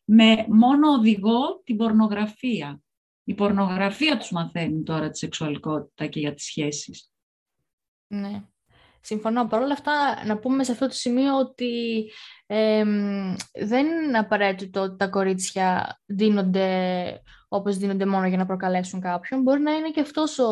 με 0.05 0.45
μόνο 0.49 0.91
οδηγό 0.91 1.61
την 1.63 1.77
πορνογραφία. 1.77 2.81
Η 3.23 3.33
πορνογραφία 3.33 4.17
τους 4.17 4.31
μαθαίνει 4.31 4.83
τώρα 4.83 5.09
τη 5.09 5.17
σεξουαλικότητα 5.17 6.07
και 6.07 6.19
για 6.19 6.33
τις 6.33 6.45
σχέσεις. 6.45 7.11
Ναι. 8.07 8.43
Συμφωνώ. 9.05 9.47
Παρ' 9.47 9.61
όλα 9.61 9.73
αυτά, 9.73 10.25
να 10.25 10.37
πούμε 10.37 10.63
σε 10.63 10.71
αυτό 10.71 10.87
το 10.87 10.93
σημείο 10.93 11.37
ότι 11.39 12.03
δεν 13.53 13.85
είναι 13.85 14.17
απαραίτητο 14.17 14.81
ότι 14.81 14.97
τα 14.97 15.07
κορίτσια 15.07 15.99
δίνονται 16.05 17.21
όπως 17.47 17.77
δίνονται 17.77 18.05
μόνο 18.05 18.27
για 18.27 18.37
να 18.37 18.45
προκαλέσουν 18.45 19.01
κάποιον. 19.01 19.41
Μπορεί 19.41 19.61
να 19.61 19.71
είναι 19.71 19.89
και 19.89 19.99
αυτός 19.99 20.39
ο, 20.39 20.47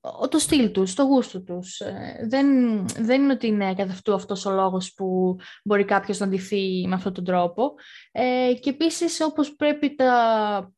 ο, 0.00 0.28
το 0.28 0.38
στυλ 0.38 0.70
τους, 0.70 0.94
το 0.94 1.02
γούστο 1.02 1.42
τους. 1.42 1.80
Ε, 1.80 2.26
δεν, 2.28 2.46
δεν 2.88 3.22
είναι 3.22 3.32
ότι 3.32 3.46
είναι 3.46 3.74
κατά 3.74 3.92
αυτού 3.92 4.14
αυτός 4.14 4.46
ο 4.46 4.50
λόγος 4.50 4.94
που 4.94 5.36
μπορεί 5.64 5.84
κάποιος 5.84 6.18
να 6.18 6.26
αντιθεί 6.26 6.86
με 6.88 6.94
αυτόν 6.94 7.12
τον 7.12 7.24
τρόπο. 7.24 7.74
Ε, 8.12 8.52
και 8.60 8.70
επίσης, 8.70 9.20
όπως 9.20 9.56
πρέπει 9.56 9.94
τα, 9.94 10.72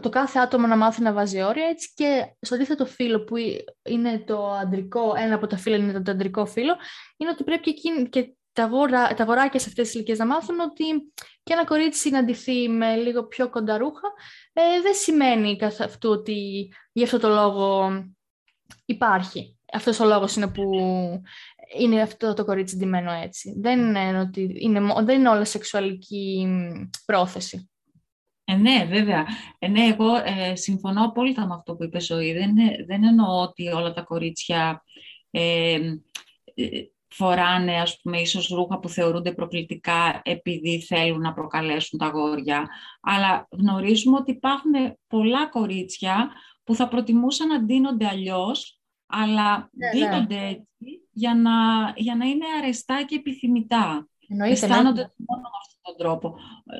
το 0.00 0.08
κάθε 0.08 0.38
άτομο 0.38 0.66
να 0.66 0.76
μάθει 0.76 1.02
να 1.02 1.12
βάζει 1.12 1.42
όρια, 1.42 1.66
έτσι 1.66 1.92
και 1.94 2.34
στο 2.40 2.54
αντίθετο 2.54 2.86
φύλλο 2.86 3.24
που 3.24 3.36
είναι 3.82 4.18
το 4.26 4.50
αντρικό, 4.50 5.14
ένα 5.16 5.34
από 5.34 5.46
τα 5.46 5.56
φύλλα 5.56 5.76
είναι 5.76 6.02
το 6.02 6.10
αντρικό 6.10 6.46
φύλλο, 6.46 6.76
είναι 7.16 7.30
ότι 7.30 7.44
πρέπει 7.44 7.74
και, 7.74 8.06
και 8.10 8.34
τα, 8.52 8.64
αγορά, 8.64 9.14
τα 9.14 9.22
αγοράκια 9.22 9.60
σε 9.60 9.68
αυτές 9.68 9.86
τις 9.86 9.94
ηλικίες 9.94 10.18
να 10.18 10.26
μάθουν 10.26 10.60
ότι 10.60 10.84
και 11.42 11.52
ένα 11.52 11.64
κορίτσι 11.64 12.00
συναντηθεί 12.00 12.68
με 12.68 12.96
λίγο 12.96 13.24
πιο 13.26 13.50
κοντά 13.50 13.78
ρούχα 13.78 14.08
ε, 14.52 14.80
δεν 14.82 14.94
σημαίνει 14.94 15.56
καθ' 15.56 15.80
αυτού 15.80 16.10
ότι 16.10 16.68
γι' 16.92 17.04
αυτό 17.04 17.18
το 17.18 17.28
λόγο 17.28 17.90
υπάρχει. 18.84 19.58
Αυτός 19.72 20.00
ο 20.00 20.04
λόγος 20.04 20.36
είναι 20.36 20.48
που 20.48 20.62
είναι 21.78 22.00
αυτό 22.00 22.34
το 22.34 22.44
κορίτσι 22.44 22.76
ντυμένο 22.76 23.12
έτσι. 23.12 23.54
Δεν 23.60 23.78
είναι, 23.78 24.20
ότι 24.20 24.56
είναι, 24.58 24.80
δεν 25.02 25.18
είναι 25.18 25.28
όλα 25.28 25.44
σεξουαλική 25.44 26.48
πρόθεση. 27.04 27.69
Ε, 28.50 28.56
ναι, 28.56 28.86
βέβαια. 28.88 29.26
Ε, 29.58 29.68
ναι, 29.68 29.84
εγώ 29.84 30.14
ε, 30.14 30.54
συμφωνώ 30.54 31.04
απόλυτα 31.04 31.46
με 31.46 31.54
αυτό 31.54 31.76
που 31.76 31.84
είπες 31.84 32.04
Ζωή. 32.04 32.32
Δεν, 32.32 32.54
δεν 32.86 33.04
εννοώ 33.04 33.40
ότι 33.42 33.68
όλα 33.68 33.92
τα 33.92 34.02
κορίτσια 34.02 34.84
ε, 35.30 35.74
ε, 36.54 36.68
φοράνε, 37.08 37.80
ας 37.80 38.00
πούμε, 38.02 38.20
ίσως 38.20 38.48
ρούχα 38.48 38.78
που 38.78 38.88
θεωρούνται 38.88 39.32
προκλητικά 39.32 40.20
επειδή 40.24 40.80
θέλουν 40.80 41.20
να 41.20 41.32
προκαλέσουν 41.32 41.98
τα 41.98 42.06
γόρια. 42.06 42.68
Αλλά 43.00 43.48
γνωρίζουμε 43.50 44.16
ότι 44.16 44.30
υπάρχουν 44.30 44.72
πολλά 45.06 45.48
κορίτσια 45.48 46.30
που 46.64 46.74
θα 46.74 46.88
προτιμούσαν 46.88 47.48
να 47.48 47.60
ντύνονται 47.60 48.06
αλλιώς, 48.06 48.80
αλλά 49.06 49.70
ναι, 49.72 49.86
ναι. 49.86 49.90
ντύνονται 49.92 50.46
έτσι 50.46 50.68
για 51.12 51.34
να, 51.34 51.50
για 51.96 52.14
να 52.14 52.24
είναι 52.24 52.44
αρεστά 52.62 53.04
και 53.04 53.14
επιθυμητά. 53.14 54.08
Εννοείται, 54.28 54.52
Αισθάνονται 54.52 55.10
μόνο 55.16 55.40
με 55.40 55.60
αυτόν 55.80 55.96
τον 55.96 56.06
τρόπο. 56.06 56.34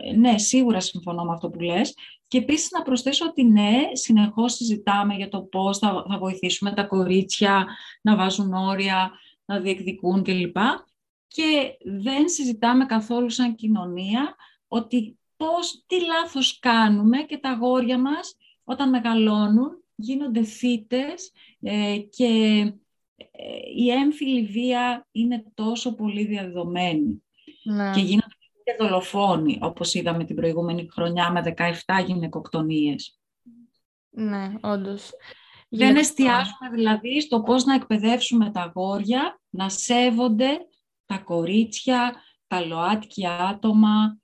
Ε, 0.05 0.17
ναι, 0.17 0.39
σίγουρα 0.39 0.81
συμφωνώ 0.81 1.25
με 1.25 1.33
αυτό 1.33 1.51
που 1.51 1.61
λες. 1.61 1.95
Και 2.29 2.39
επίσης 2.39 2.71
να 2.71 2.83
προσθέσω 2.83 3.27
ότι 3.27 3.45
ναι, 3.45 3.83
συνεχώς 3.93 4.55
συζητάμε 4.55 5.15
για 5.15 5.29
το 5.29 5.41
πώς 5.43 5.79
θα, 5.79 6.05
θα 6.09 6.19
βοηθήσουμε 6.19 6.73
τα 6.73 6.85
κορίτσια 6.85 7.67
να 8.03 8.17
βάζουν 8.17 8.53
όρια, 8.53 9.11
να 9.45 9.61
διεκδικούν 9.61 10.23
κλπ. 10.23 10.57
Και 11.27 11.77
δεν 11.85 12.29
συζητάμε 12.29 12.87
καθόλου 12.87 13.31
σαν 13.31 13.55
κοινωνία 13.55 14.35
ότι 14.69 15.19
πώς, 15.37 15.85
τι 15.87 16.05
λάθος 16.05 16.59
κάνουμε 16.59 17.19
και 17.19 17.39
τα 17.39 17.51
αγόρια 17.51 17.99
μας 17.99 18.37
όταν 18.65 18.89
μεγαλώνουν 18.89 19.85
γίνονται 19.95 20.43
θύτες 20.43 21.33
ε, 21.61 21.99
και 21.99 22.27
ε, 23.17 23.45
η 23.77 23.91
έμφυλη 23.91 24.43
βία 24.47 25.09
είναι 25.13 25.45
τόσο 25.55 25.95
πολύ 25.95 26.25
διαδεδομένη. 26.25 27.23
Ναι. 27.63 27.91
Και 27.95 28.01
γίνονται 28.01 28.35
και 28.64 28.77
δολοφόνοι, 28.79 29.59
όπως 29.62 29.94
είδαμε 29.94 30.25
την 30.25 30.37
προηγούμενη 30.37 30.88
χρονιά 30.92 31.31
με 31.31 31.55
17 31.87 32.05
γυναικοκτονίες. 32.07 33.20
Ναι, 34.11 34.53
όντως. 34.61 35.11
Δεν 35.68 35.96
εστιάζουμε 35.96 36.68
δηλαδή 36.75 37.20
στο 37.20 37.42
πώς 37.42 37.64
να 37.64 37.75
εκπαιδεύσουμε 37.75 38.51
τα 38.51 38.61
αγόρια 38.61 39.40
να 39.51 39.68
σέβονται 39.68 40.59
τα 41.07 41.18
κορίτσια, 41.18 42.14
τα 42.46 42.66
ΛΟΑΤΚΙ 42.66 43.27
άτομα 43.27 44.18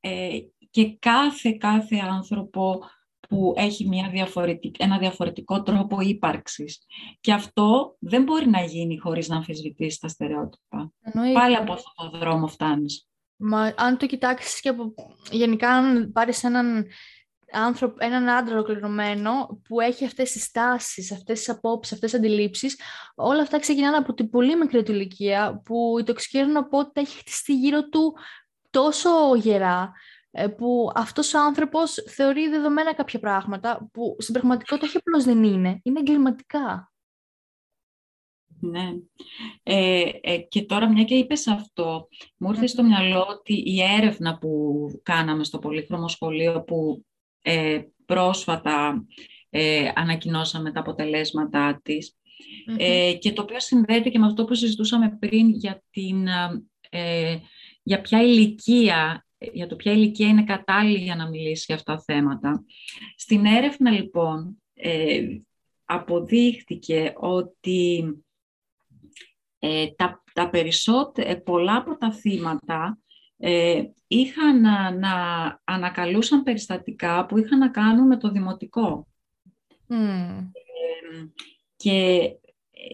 ε, 0.00 0.38
και 0.70 0.96
κάθε, 0.98 1.52
κάθε 1.52 1.96
άνθρωπο 1.96 2.82
που 3.28 3.52
έχει 3.56 3.88
μια 3.88 4.08
διαφορετική, 4.08 4.82
ένα 4.82 4.98
διαφορετικό 4.98 5.62
τρόπο 5.62 6.00
ύπαρξης. 6.00 6.86
Και 7.20 7.32
αυτό 7.32 7.96
δεν 7.98 8.22
μπορεί 8.22 8.48
να 8.48 8.60
γίνει 8.60 8.98
χωρίς 8.98 9.28
να 9.28 9.36
αμφισβητήσει 9.36 10.00
τα 10.00 10.08
στερεότυπα. 10.08 10.92
Εννοείται. 11.00 11.38
Πάλι 11.38 11.56
από 11.56 11.72
αυτό 11.72 11.92
το 11.94 12.18
δρόμο 12.18 12.46
φτάνεις. 12.46 13.06
Μα 13.44 13.72
αν 13.76 13.96
το 13.96 14.06
κοιτάξεις 14.06 14.60
και 14.60 14.68
από... 14.68 14.94
Γενικά 15.30 15.70
αν 15.70 16.12
πάρεις 16.12 16.44
έναν 16.44 16.86
άνθρωπο, 17.52 17.96
έναν 17.98 18.28
άντρα 18.28 18.54
ολοκληρωμένο 18.54 19.60
που 19.68 19.80
έχει 19.80 20.04
αυτές 20.04 20.30
τις 20.32 20.42
στάσεις, 20.42 21.12
αυτές 21.12 21.38
τις 21.38 21.48
απόψεις, 21.48 21.92
αυτές 21.92 22.10
τις 22.10 22.18
αντιλήψεις, 22.20 22.80
όλα 23.14 23.42
αυτά 23.42 23.58
ξεκινάνε 23.58 23.96
από 23.96 24.14
την 24.14 24.30
πολύ 24.30 24.56
μικρή 24.56 24.82
του 24.82 24.92
ηλικία 24.92 25.60
που 25.64 25.96
η 25.98 26.02
τοξικέρνοπότητα 26.02 27.00
έχει 27.00 27.18
χτιστεί 27.18 27.54
γύρω 27.54 27.88
του 27.88 28.16
τόσο 28.70 29.34
γερά 29.34 29.92
ε, 30.30 30.46
που 30.46 30.90
αυτός 30.94 31.34
ο 31.34 31.38
άνθρωπος 31.38 31.94
θεωρεί 32.08 32.48
δεδομένα 32.48 32.94
κάποια 32.94 33.20
πράγματα 33.20 33.88
που 33.92 34.16
στην 34.18 34.34
πραγματικότητα 34.34 34.86
όχι 34.86 34.96
απλώς 34.96 35.24
δεν 35.24 35.44
είναι, 35.44 35.80
είναι 35.82 36.00
εγκληματικά. 36.00 36.91
Ναι. 38.64 38.92
Ε, 39.62 40.10
ε, 40.20 40.38
και 40.38 40.62
τώρα 40.62 40.92
μια 40.92 41.04
και 41.04 41.14
είπες 41.14 41.46
αυτό, 41.46 42.08
μου 42.36 42.50
ήρθε 42.50 42.66
στο 42.66 42.82
μυαλό 42.82 43.26
ότι 43.28 43.54
η 43.54 43.82
έρευνα 43.82 44.38
που 44.38 44.86
κάναμε 45.02 45.44
στο 45.44 45.58
Πολύχρωμο 45.58 46.08
Σχολείο 46.08 46.62
που 46.62 47.04
ε, 47.42 47.80
πρόσφατα 48.06 49.06
ε, 49.50 49.90
ανακοινώσαμε 49.94 50.72
τα 50.72 50.80
αποτελέσματά 50.80 51.80
της 51.82 52.16
ε, 52.76 53.12
και 53.18 53.32
το 53.32 53.42
οποίο 53.42 53.60
συνδέεται 53.60 54.08
και 54.08 54.18
με 54.18 54.26
αυτό 54.26 54.44
που 54.44 54.54
συζητούσαμε 54.54 55.16
πριν 55.20 55.50
για, 55.50 55.82
την, 55.90 56.26
ε, 56.90 57.38
για 57.82 58.00
ποια 58.00 58.22
ηλικία 58.22 59.26
για 59.52 59.66
το 59.66 59.76
ποια 59.76 59.92
ηλικία 59.92 60.28
είναι 60.28 60.44
κατάλληλη 60.44 61.02
για 61.02 61.16
να 61.16 61.28
μιλήσει 61.28 61.64
για 61.66 61.74
αυτά 61.74 61.94
τα 61.94 62.02
θέματα. 62.02 62.64
Στην 63.16 63.44
έρευνα 63.44 63.90
λοιπόν 63.90 64.62
ε, 64.74 65.22
αποδείχτηκε 65.84 67.12
ότι 67.16 68.04
ε, 69.64 69.86
τα, 69.96 70.22
τα 70.32 70.50
περισσότερα, 70.50 71.40
πολλά 71.40 71.76
από 71.76 71.96
τα 71.96 72.12
θύματα 72.12 72.98
ε, 73.36 73.82
είχαν 74.06 74.60
να, 74.60 74.90
να 74.90 75.10
ανακαλούσαν 75.64 76.42
περιστατικά 76.42 77.26
που 77.26 77.38
είχαν 77.38 77.58
να 77.58 77.70
κάνουν 77.70 78.06
με 78.06 78.16
το 78.16 78.30
δημοτικό. 78.30 79.06
και 81.76 82.30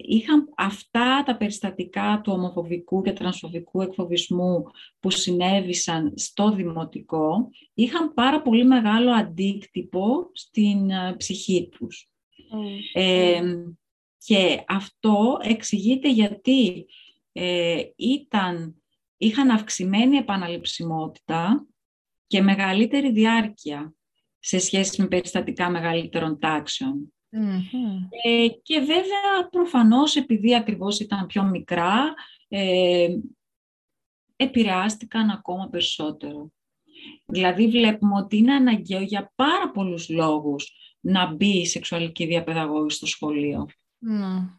είχαν 0.04 0.48
αυτά 0.56 1.22
τα 1.26 1.36
περιστατικά 1.36 2.20
του 2.24 2.32
ομοφοβικού 2.32 3.02
και 3.02 3.12
τρανσφοβικού 3.12 3.80
εκφοβισμού 3.82 4.64
που 5.00 5.10
συνέβησαν 5.10 6.12
στο 6.16 6.50
δημοτικό, 6.50 7.50
είχαν 7.74 8.14
πάρα 8.14 8.42
πολύ 8.42 8.64
μεγάλο 8.64 9.10
αντίκτυπο 9.10 10.30
στην 10.32 10.90
ε, 10.90 11.14
ψυχή 11.16 11.68
τους. 11.70 12.08
Και 14.18 14.64
αυτό 14.68 15.38
εξηγείται 15.42 16.10
γιατί 16.10 16.86
ε, 17.32 17.82
ήταν, 17.96 18.82
είχαν 19.16 19.50
αυξημένη 19.50 20.16
επαναληψιμότητα 20.16 21.66
και 22.26 22.42
μεγαλύτερη 22.42 23.12
διάρκεια 23.12 23.94
σε 24.38 24.58
σχέση 24.58 25.02
με 25.02 25.08
περιστατικά 25.08 25.70
μεγαλύτερων 25.70 26.38
τάξεων. 26.38 27.12
Ε, 28.24 28.48
και 28.62 28.78
βέβαια 28.78 29.48
προφανώς 29.50 30.16
επειδή 30.16 30.54
ακριβώς 30.54 31.00
ήταν 31.00 31.26
πιο 31.26 31.42
μικρά 31.44 32.14
ε, 32.48 33.08
επηρεάστηκαν 34.36 35.30
ακόμα 35.30 35.68
περισσότερο. 35.68 36.52
Δηλαδή 37.26 37.68
βλέπουμε 37.68 38.14
ότι 38.16 38.36
είναι 38.36 38.54
αναγκαίο 38.54 39.00
για 39.00 39.32
πάρα 39.34 39.70
πολλούς 39.70 40.08
λόγους 40.08 40.72
να 41.00 41.34
μπει 41.34 41.58
η 41.58 41.66
σεξουαλική 41.66 42.26
διαπαιδαγώγηση 42.26 42.96
στο 42.96 43.06
σχολείο. 43.06 43.66
Ναι. 43.98 44.58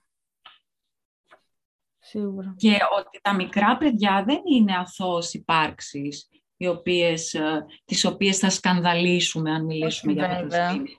Σίγουρα. 2.00 2.54
Και 2.58 2.78
ότι 2.98 3.20
τα 3.22 3.36
μικρά 3.36 3.78
παιδιά 3.78 4.24
δεν 4.26 4.42
είναι 4.52 4.76
αθώος 4.76 5.34
υπάρξεις, 5.34 6.30
οι 6.58 6.68
οποίες, 6.68 7.34
ε, 7.34 7.66
τις 7.86 8.06
οποίες 8.06 8.38
θα 8.38 8.50
σκανδαλίσουμε 8.50 9.52
αν 9.52 9.66
μιλήσουμε 9.66 10.12
για 10.12 10.28
πατροστήμια. 10.28 10.98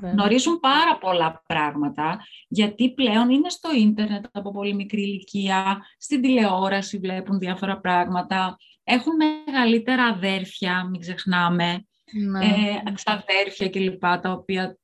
Γνωρίζουν 0.00 0.60
πάρα 0.60 0.98
πολλά 0.98 1.42
πράγματα, 1.46 2.18
γιατί 2.48 2.92
πλέον 2.94 3.30
είναι 3.30 3.48
στο 3.48 3.74
ίντερνετ 3.74 4.24
από 4.32 4.50
πολύ 4.50 4.74
μικρή 4.74 5.00
ηλικία, 5.00 5.86
στην 5.98 6.22
τηλεόραση 6.22 6.98
βλέπουν 6.98 7.38
διάφορα 7.38 7.80
πράγματα, 7.80 8.56
έχουν 8.84 9.12
μεγαλύτερα 9.46 10.04
αδέρφια, 10.04 10.84
μην 10.84 11.00
ξεχνάμε, 11.00 11.86
ναι. 12.12 12.46
ε, 12.46 12.92
ξαδέρφια 12.92 13.70
κλπ, 13.70 14.00
τα 14.00 14.30
οποία 14.30 14.78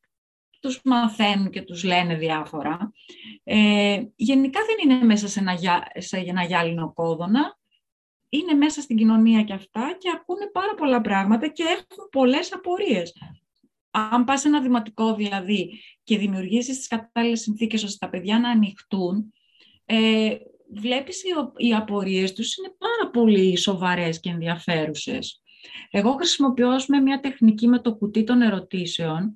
τους 0.62 0.80
μαθαίνουν 0.84 1.50
και 1.50 1.62
τους 1.62 1.84
λένε 1.84 2.14
διάφορα. 2.14 2.92
Ε, 3.44 4.02
γενικά 4.16 4.60
δεν 4.60 4.90
είναι 4.90 5.04
μέσα 5.04 5.28
σε 5.28 5.40
ένα, 5.40 5.54
σε 5.96 6.16
ένα 6.16 6.44
γυάλινο 6.44 6.92
κόδωνα, 6.92 7.58
είναι 8.28 8.54
μέσα 8.54 8.80
στην 8.80 8.96
κοινωνία 8.96 9.42
και 9.42 9.52
αυτά 9.52 9.96
και 9.98 10.10
ακούνε 10.14 10.50
πάρα 10.52 10.74
πολλά 10.74 11.00
πράγματα 11.00 11.48
και 11.48 11.62
έχουν 11.62 12.08
πολλές 12.10 12.52
απορίες 12.52 13.12
αν 13.92 14.24
πας 14.24 14.40
σε 14.40 14.48
ένα 14.48 14.60
δημοτικό 14.60 15.14
δηλαδή 15.14 15.80
και 16.04 16.18
δημιουργήσεις 16.18 16.76
τις 16.76 16.86
κατάλληλες 16.86 17.40
συνθήκες 17.40 17.82
ώστε 17.82 17.96
τα 18.06 18.08
παιδιά 18.10 18.38
να 18.38 18.50
ανοιχτούν, 18.50 19.32
ε, 19.84 20.36
βλέπεις 20.74 21.22
οι, 21.22 21.28
οι 21.66 21.74
απορίες 21.74 22.32
τους 22.32 22.56
είναι 22.56 22.74
πάρα 22.78 23.10
πολύ 23.10 23.56
σοβαρές 23.56 24.20
και 24.20 24.30
ενδιαφέρουσες. 24.30 25.42
Εγώ 25.90 26.12
χρησιμοποιώ 26.12 26.70
με 26.88 27.00
μια 27.00 27.20
τεχνική 27.20 27.66
με 27.68 27.78
το 27.78 27.94
κουτί 27.94 28.24
των 28.24 28.42
ερωτήσεων, 28.42 29.34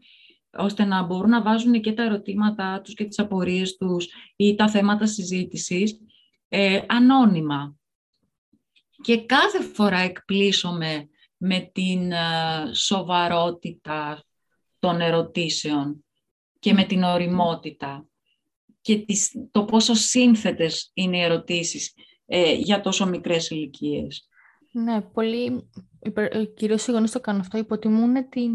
ώστε 0.59 0.85
να 0.85 1.03
μπορούν 1.03 1.31
να 1.31 1.43
βάζουν 1.43 1.81
και 1.81 1.93
τα 1.93 2.03
ερωτήματά 2.03 2.81
τους 2.81 2.95
και 2.95 3.05
τις 3.05 3.19
απορίες 3.19 3.77
τους 3.77 4.09
ή 4.37 4.55
τα 4.55 4.69
θέματα 4.69 5.07
συζήτησης 5.07 6.01
ε, 6.49 6.81
ανώνυμα. 6.87 7.77
Και 9.03 9.25
κάθε 9.25 9.63
φορά 9.63 9.99
εκπλήσωμαι 9.99 11.09
με 11.37 11.71
την 11.73 12.13
ε, 12.13 12.19
σοβαρότητα 12.73 14.25
των 14.79 15.01
ερωτήσεων 15.01 16.05
και 16.59 16.73
με 16.73 16.85
την 16.85 17.03
οριμότητα 17.03 18.07
και 18.81 18.99
τις, 18.99 19.33
το 19.51 19.65
πόσο 19.65 19.95
σύνθετες 19.95 20.91
είναι 20.95 21.17
οι 21.17 21.23
ερωτήσεις 21.23 21.95
ε, 22.27 22.53
για 22.53 22.81
τόσο 22.81 23.07
μικρές 23.07 23.51
ηλικίες. 23.51 24.29
Ναι, 24.73 25.01
πολύ, 25.01 25.71
ε, 26.15 26.45
κυρίως 26.45 26.87
οι 26.87 26.91
γονείς 26.91 27.11
το 27.11 27.21
κάνουν 27.21 27.41
αυτό, 27.41 27.59
υποτιμούν 27.59 28.29
την, 28.29 28.53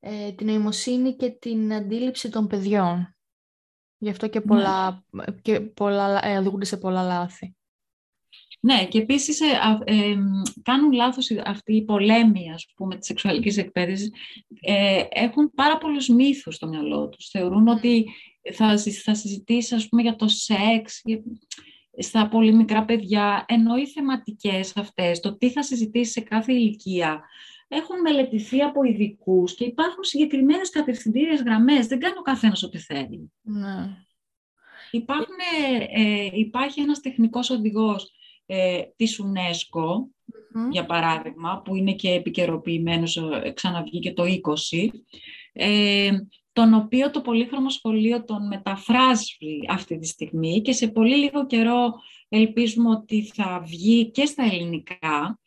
ε, 0.00 0.32
την 0.32 0.46
νοημοσύνη 0.46 1.16
και 1.16 1.30
την 1.30 1.74
αντίληψη 1.74 2.30
των 2.30 2.46
παιδιών. 2.46 3.16
Γι' 3.98 4.10
αυτό 4.10 4.28
και 4.28 4.40
πολλά, 4.40 5.04
ναι. 5.10 5.24
και 5.42 5.60
πολλά 5.60 6.26
ε, 6.26 6.38
οδηγούνται 6.38 6.64
σε 6.64 6.76
πολλά 6.76 7.02
λάθη. 7.02 7.56
Ναι, 8.60 8.86
και 8.86 8.98
επίσης 8.98 9.40
ε, 9.40 9.46
ε, 9.84 10.16
κάνουν 10.62 10.92
λάθος 10.92 11.30
αυτοί 11.44 11.76
οι 11.76 11.84
πολέμοι, 11.84 12.52
ας 12.52 12.66
πούμε, 12.76 12.96
της 12.96 13.06
σεξουαλικής 13.06 13.56
εκπαίδευσης. 13.56 14.12
Ε, 14.60 15.02
έχουν 15.10 15.50
πάρα 15.54 15.78
πολλούς 15.78 16.08
μύθους 16.08 16.54
στο 16.54 16.68
μυαλό 16.68 17.08
τους. 17.08 17.28
Θεωρούν 17.28 17.68
ότι 17.68 18.06
θα, 18.52 18.78
θα 18.78 19.14
συζητήσει, 19.14 19.74
ας 19.74 19.88
πούμε, 19.88 20.02
για 20.02 20.16
το 20.16 20.28
σεξ 20.28 21.02
στα 21.98 22.28
πολύ 22.28 22.54
μικρά 22.54 22.84
παιδιά, 22.84 23.44
ενώ 23.48 23.76
οι 23.76 23.86
θεματικές 23.86 24.76
αυτές, 24.76 25.20
το 25.20 25.36
τι 25.36 25.50
θα 25.50 25.62
συζητήσει 25.62 26.12
σε 26.12 26.20
κάθε 26.20 26.52
ηλικία, 26.52 27.20
έχουν 27.68 28.00
μελετηθεί 28.00 28.62
από 28.62 28.82
ειδικούς 28.82 29.54
και 29.54 29.64
υπάρχουν 29.64 30.04
συγκεκριμένες 30.04 30.70
κατευθυντήριες 30.70 31.42
γραμμές. 31.42 31.86
Δεν 31.86 31.98
κάνει 31.98 32.14
ο 32.18 32.22
καθένας 32.22 32.62
ό,τι 32.62 32.78
θέλει. 32.78 33.32
Ναι. 33.42 33.96
Υπάρχουν, 34.90 35.36
ε, 35.94 36.28
υπάρχει 36.32 36.80
ένας 36.80 37.00
τεχνικός 37.00 37.50
οδηγός 37.50 38.12
ε, 38.46 38.82
της 38.96 39.22
UNESCO, 39.22 40.08
για 40.70 40.86
παράδειγμα, 40.86 41.62
που 41.64 41.74
είναι 41.74 41.92
και 41.92 42.10
επικαιροποιημένος, 42.10 43.16
ε, 43.16 43.52
ξαναβγήκε 43.54 44.12
το 44.12 44.24
20, 44.24 44.90
ε, 45.52 46.10
τον 46.52 46.74
οποίο 46.74 47.10
το 47.10 47.20
πολύχρωμο 47.20 47.70
σχολείο 47.70 48.24
τον 48.24 48.46
μεταφράζει 48.46 49.36
αυτή 49.68 49.98
τη 49.98 50.06
στιγμή 50.06 50.60
και 50.60 50.72
σε 50.72 50.88
πολύ 50.88 51.16
λίγο 51.16 51.46
καιρό 51.46 51.94
ελπίζουμε 52.28 52.90
ότι 52.90 53.22
θα 53.34 53.62
βγει 53.66 54.10
και 54.10 54.24
στα 54.24 54.44
ελληνικά 54.44 54.98
ε, 55.00 55.38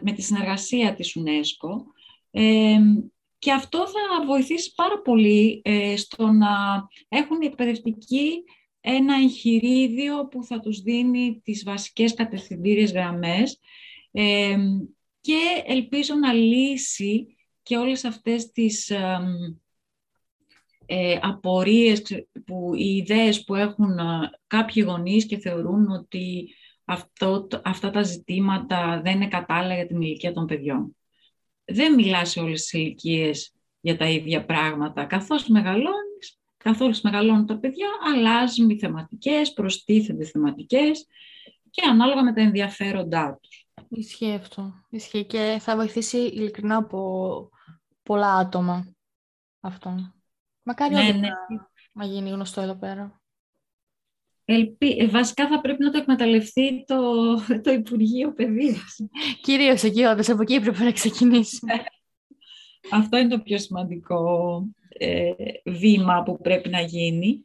με 0.00 0.12
τη 0.14 0.22
συνεργασία 0.22 0.94
της 0.94 1.16
UNESCO 1.18 1.82
ε, 2.30 2.78
και 3.38 3.52
αυτό 3.52 3.78
θα 3.78 4.24
βοηθήσει 4.26 4.74
πάρα 4.74 5.00
πολύ 5.00 5.62
ε, 5.64 5.96
στο 5.96 6.26
να 6.26 6.48
έχουν 7.08 7.42
οι 7.42 7.46
εκπαιδευτικοί 7.46 8.44
ένα 8.80 9.14
εγχειρίδιο 9.14 10.28
που 10.28 10.44
θα 10.44 10.60
τους 10.60 10.80
δίνει 10.80 11.40
τις 11.44 11.62
βασικές 11.64 12.14
κατευθυντήριες 12.14 12.92
γραμμές 12.92 13.60
και 15.20 15.62
ελπίζω 15.66 16.14
να 16.14 16.32
λύσει 16.32 17.36
και 17.62 17.76
όλες 17.76 18.04
αυτές 18.04 18.50
τις 18.50 18.90
ε, 20.86 21.18
απορίες, 21.20 22.02
που, 22.46 22.74
οι 22.74 22.96
ιδέες 22.96 23.44
που 23.44 23.54
έχουν 23.54 23.96
κάποιοι 24.46 24.84
γονείς 24.86 25.26
και 25.26 25.38
θεωρούν 25.38 25.90
ότι 25.90 26.48
αυτό, 26.84 27.48
αυτά 27.64 27.90
τα 27.90 28.02
ζητήματα 28.02 29.00
δεν 29.04 29.14
είναι 29.14 29.28
κατάλληλα 29.28 29.74
για 29.74 29.86
την 29.86 30.00
ηλικία 30.02 30.32
των 30.32 30.46
παιδιών. 30.46 30.96
Δεν 31.64 31.94
μιλάς 31.94 32.30
σε 32.30 32.40
όλες 32.40 32.60
τις 32.60 32.72
ηλικίες 32.72 33.54
για 33.80 33.96
τα 33.96 34.08
ίδια 34.08 34.44
πράγματα. 34.44 35.04
Καθώς 35.04 35.48
μεγαλώνεις, 35.48 36.38
καθώς 36.56 37.00
μεγαλώνουν 37.00 37.46
τα 37.46 37.58
παιδιά, 37.58 37.88
αλλάζουν 38.14 38.70
οι 38.70 38.78
θεματικές, 38.78 39.52
προστίθενται 39.52 40.24
θεματικές 40.24 41.06
και 41.70 41.82
ανάλογα 41.88 42.22
με 42.22 42.32
τα 42.32 42.40
ενδιαφέροντά 42.40 43.38
τους. 43.42 43.68
Ισχύει 43.88 44.32
αυτό. 44.32 44.84
Ισχύει 44.90 45.24
και 45.24 45.56
θα 45.60 45.76
βοηθήσει 45.76 46.18
ειλικρινά 46.18 46.76
από 46.76 47.50
πολλά 48.02 48.34
άτομα 48.34 48.94
αυτό. 49.60 50.12
Μακάρι 50.62 50.94
ναι, 50.94 51.12
ναι. 51.12 51.28
να 51.92 52.04
γίνει 52.04 52.30
γνωστό 52.30 52.60
εδώ 52.60 52.74
πέρα. 52.74 53.22
Ελπί... 54.44 54.96
Ε, 54.98 55.06
βασικά 55.06 55.48
θα 55.48 55.60
πρέπει 55.60 55.82
να 55.82 55.90
το 55.90 55.98
εκμεταλλευτεί 55.98 56.84
το, 56.86 56.96
το 57.64 57.72
Υπουργείο 57.72 58.32
Παιδείας. 58.32 58.96
Κυρίως 59.40 59.82
εκεί 59.82 60.02
όντως, 60.02 60.28
από 60.28 60.42
εκεί 60.42 60.60
πρέπει 60.60 60.82
να 60.82 60.92
ξεκινήσουμε. 60.92 61.72
Αυτό 62.90 63.16
είναι 63.16 63.28
το 63.28 63.40
πιο 63.40 63.58
σημαντικό 63.58 64.62
ε, 64.88 65.32
βήμα 65.64 66.22
που 66.22 66.38
πρέπει 66.40 66.68
να 66.68 66.80
γίνει 66.80 67.42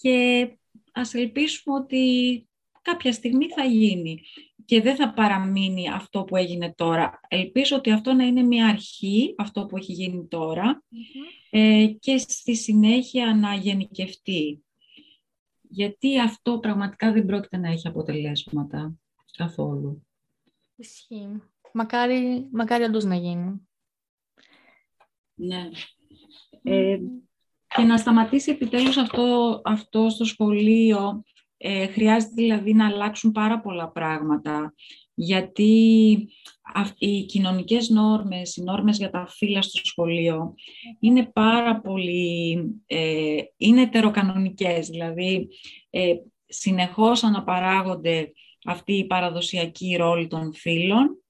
και 0.00 0.48
ας 0.92 1.14
ελπίσουμε 1.14 1.76
ότι 1.76 2.42
κάποια 2.82 3.12
στιγμή 3.12 3.48
θα 3.48 3.64
γίνει 3.64 4.20
και 4.64 4.80
δεν 4.80 4.96
θα 4.96 5.12
παραμείνει 5.12 5.88
αυτό 5.88 6.24
που 6.24 6.36
έγινε 6.36 6.74
τώρα. 6.76 7.20
Ελπίζω 7.28 7.76
ότι 7.76 7.90
αυτό 7.90 8.12
να 8.12 8.24
είναι 8.24 8.42
μια 8.42 8.66
αρχή, 8.66 9.34
αυτό 9.38 9.66
που 9.66 9.76
έχει 9.76 9.92
γίνει 9.92 10.28
ε, 11.50 11.86
και 11.98 12.18
στη 12.18 12.56
συνέχεια 12.56 13.34
να 13.34 13.54
γενικευτεί. 13.54 14.62
Γιατί 15.68 16.20
αυτό 16.20 16.58
πραγματικά 16.58 17.12
δεν 17.12 17.26
πρόκειται 17.26 17.56
να 17.56 17.68
έχει 17.68 17.88
αποτελέσματα 17.88 18.94
καθόλου. 19.36 20.06
Ισχύει. 20.76 21.42
Μακάρι, 21.72 22.48
μακάρι 22.52 22.84
όντως 22.84 23.04
να 23.04 23.14
γίνει. 23.14 23.68
Ναι. 25.34 25.68
Ε, 26.62 26.98
και 27.68 27.82
να 27.82 27.96
σταματήσει 27.96 28.50
επιτέλους 28.50 28.96
αυτό, 28.96 29.60
αυτό 29.64 30.08
στο 30.08 30.24
σχολείο 30.24 31.22
ε, 31.56 31.86
χρειάζεται 31.86 32.32
δηλαδή 32.34 32.74
να 32.74 32.86
αλλάξουν 32.86 33.32
πάρα 33.32 33.60
πολλά 33.60 33.88
πράγματα, 33.88 34.74
γιατί 35.20 36.28
οι 36.98 37.24
κοινωνικές 37.24 37.88
νόρμες, 37.88 38.56
οι 38.56 38.62
νόρμες 38.62 38.98
για 38.98 39.10
τα 39.10 39.26
φύλλα 39.28 39.62
στο 39.62 39.80
σχολείο 39.84 40.54
είναι 41.00 41.24
πάρα 41.24 41.80
πολύ, 41.80 42.58
ε, 42.86 43.36
είναι 43.56 43.82
ετεροκανονικές, 43.82 44.88
δηλαδή 44.88 45.48
ε, 45.90 46.14
συνεχώς 46.46 47.22
αναπαράγονται 47.22 48.32
αυτή 48.64 48.92
η 48.92 49.06
παραδοσιακή 49.06 49.96
ρόλη 49.96 50.26
των 50.26 50.54
φύλων 50.54 51.22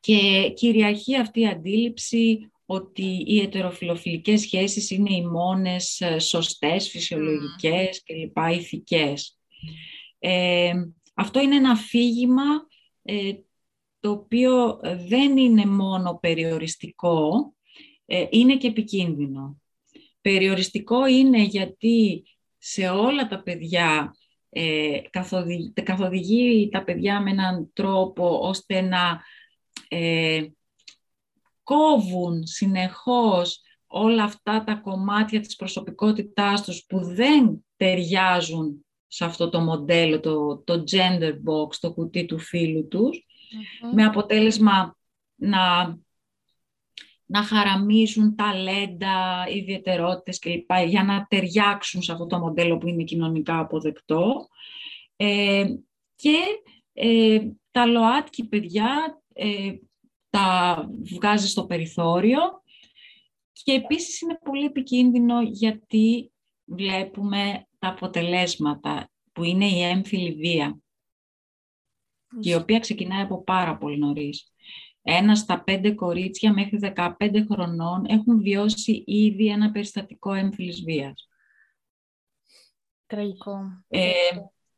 και 0.00 0.52
κυριαρχεί 0.56 1.16
αυτή 1.16 1.40
η 1.40 1.46
αντίληψη 1.46 2.50
ότι 2.66 3.24
οι 3.26 3.40
ετεροφιλοφιλικές 3.40 4.40
σχέσεις 4.40 4.90
είναι 4.90 5.14
οι 5.14 5.26
μόνες 5.26 6.00
ε, 6.00 6.18
σωστές, 6.18 6.88
φυσιολογικές 6.88 8.02
και 8.02 8.14
λοιπά, 8.14 8.50
ηθικές. 8.50 9.38
Ε, 10.18 10.72
αυτό 11.20 11.40
είναι 11.40 11.56
ένα 11.56 11.70
αφήγημα 11.70 12.66
ε, 13.02 13.32
το 14.00 14.10
οποίο 14.10 14.80
δεν 15.08 15.36
είναι 15.36 15.66
μόνο 15.66 16.18
περιοριστικό, 16.20 17.54
είναι 18.30 18.56
και 18.56 18.66
επικίνδυνο. 18.66 19.60
Περιοριστικό 20.20 21.06
είναι 21.06 21.42
γιατί 21.42 22.24
σε 22.58 22.88
όλα 22.88 23.26
τα 23.26 23.42
παιδιά 23.42 24.16
καθοδηγεί 25.82 26.68
τα 26.68 26.84
παιδιά 26.84 27.20
με 27.20 27.30
έναν 27.30 27.70
τρόπο 27.72 28.38
ώστε 28.38 28.80
να 28.80 29.20
κόβουν 31.62 32.46
συνεχώς 32.46 33.60
όλα 33.86 34.24
αυτά 34.24 34.64
τα 34.64 34.74
κομμάτια 34.74 35.40
της 35.40 35.56
προσωπικότητάς 35.56 36.62
τους 36.62 36.84
που 36.88 37.04
δεν 37.04 37.64
ταιριάζουν 37.76 38.84
σε 39.12 39.24
αυτό 39.24 39.48
το 39.48 39.60
μοντέλο, 39.60 40.20
το, 40.20 40.56
το 40.56 40.84
gender 40.90 41.32
box, 41.32 41.74
το 41.80 41.92
κουτί 41.92 42.24
του 42.26 42.38
φίλου 42.38 42.88
τους, 42.88 43.26
με 43.94 44.04
αποτέλεσμα 44.04 44.96
να, 45.34 45.96
να 47.26 47.42
χαραμίζουν 47.42 48.36
ταλέντα, 48.36 49.46
ιδιαιτερότητες 49.48 50.38
κλπ. 50.38 50.70
για 50.86 51.04
να 51.04 51.26
ταιριάξουν 51.28 52.02
σε 52.02 52.12
αυτό 52.12 52.26
το 52.26 52.38
μοντέλο 52.38 52.78
που 52.78 52.88
είναι 52.88 53.04
κοινωνικά 53.04 53.58
αποδεκτό. 53.58 54.48
Ε, 55.16 55.64
και 56.14 56.36
ε, 56.92 57.38
τα 57.70 57.86
ΛΟΑΤΚΙ 57.86 58.48
παιδιά 58.48 59.22
ε, 59.32 59.72
τα 60.30 60.88
βγάζει 61.14 61.48
στο 61.48 61.66
περιθώριο 61.66 62.40
και 63.52 63.72
επίσης 63.72 64.20
είναι 64.20 64.38
πολύ 64.44 64.64
επικίνδυνο 64.64 65.42
γιατί 65.42 66.32
βλέπουμε 66.64 67.64
τα 67.80 67.88
αποτελέσματα 67.88 69.10
που 69.32 69.44
είναι 69.44 69.66
η 69.66 69.82
έμφυλη 69.82 70.32
βία 70.34 70.78
η 72.40 72.54
οποία 72.54 72.78
ξεκινάει 72.78 73.22
από 73.22 73.42
πάρα 73.42 73.76
πολύ 73.76 73.98
νωρίς. 73.98 74.52
Ένα 75.02 75.34
στα 75.34 75.62
πέντε 75.62 75.90
κορίτσια 75.90 76.52
μέχρι 76.52 76.78
15 77.18 77.44
χρονών 77.50 78.04
έχουν 78.08 78.40
βιώσει 78.40 79.02
ήδη 79.06 79.48
ένα 79.48 79.70
περιστατικό 79.70 80.32
έμφυλης 80.32 80.82
βίας. 80.82 81.28
Τραγικό. 83.06 83.84
Ε, 83.88 84.10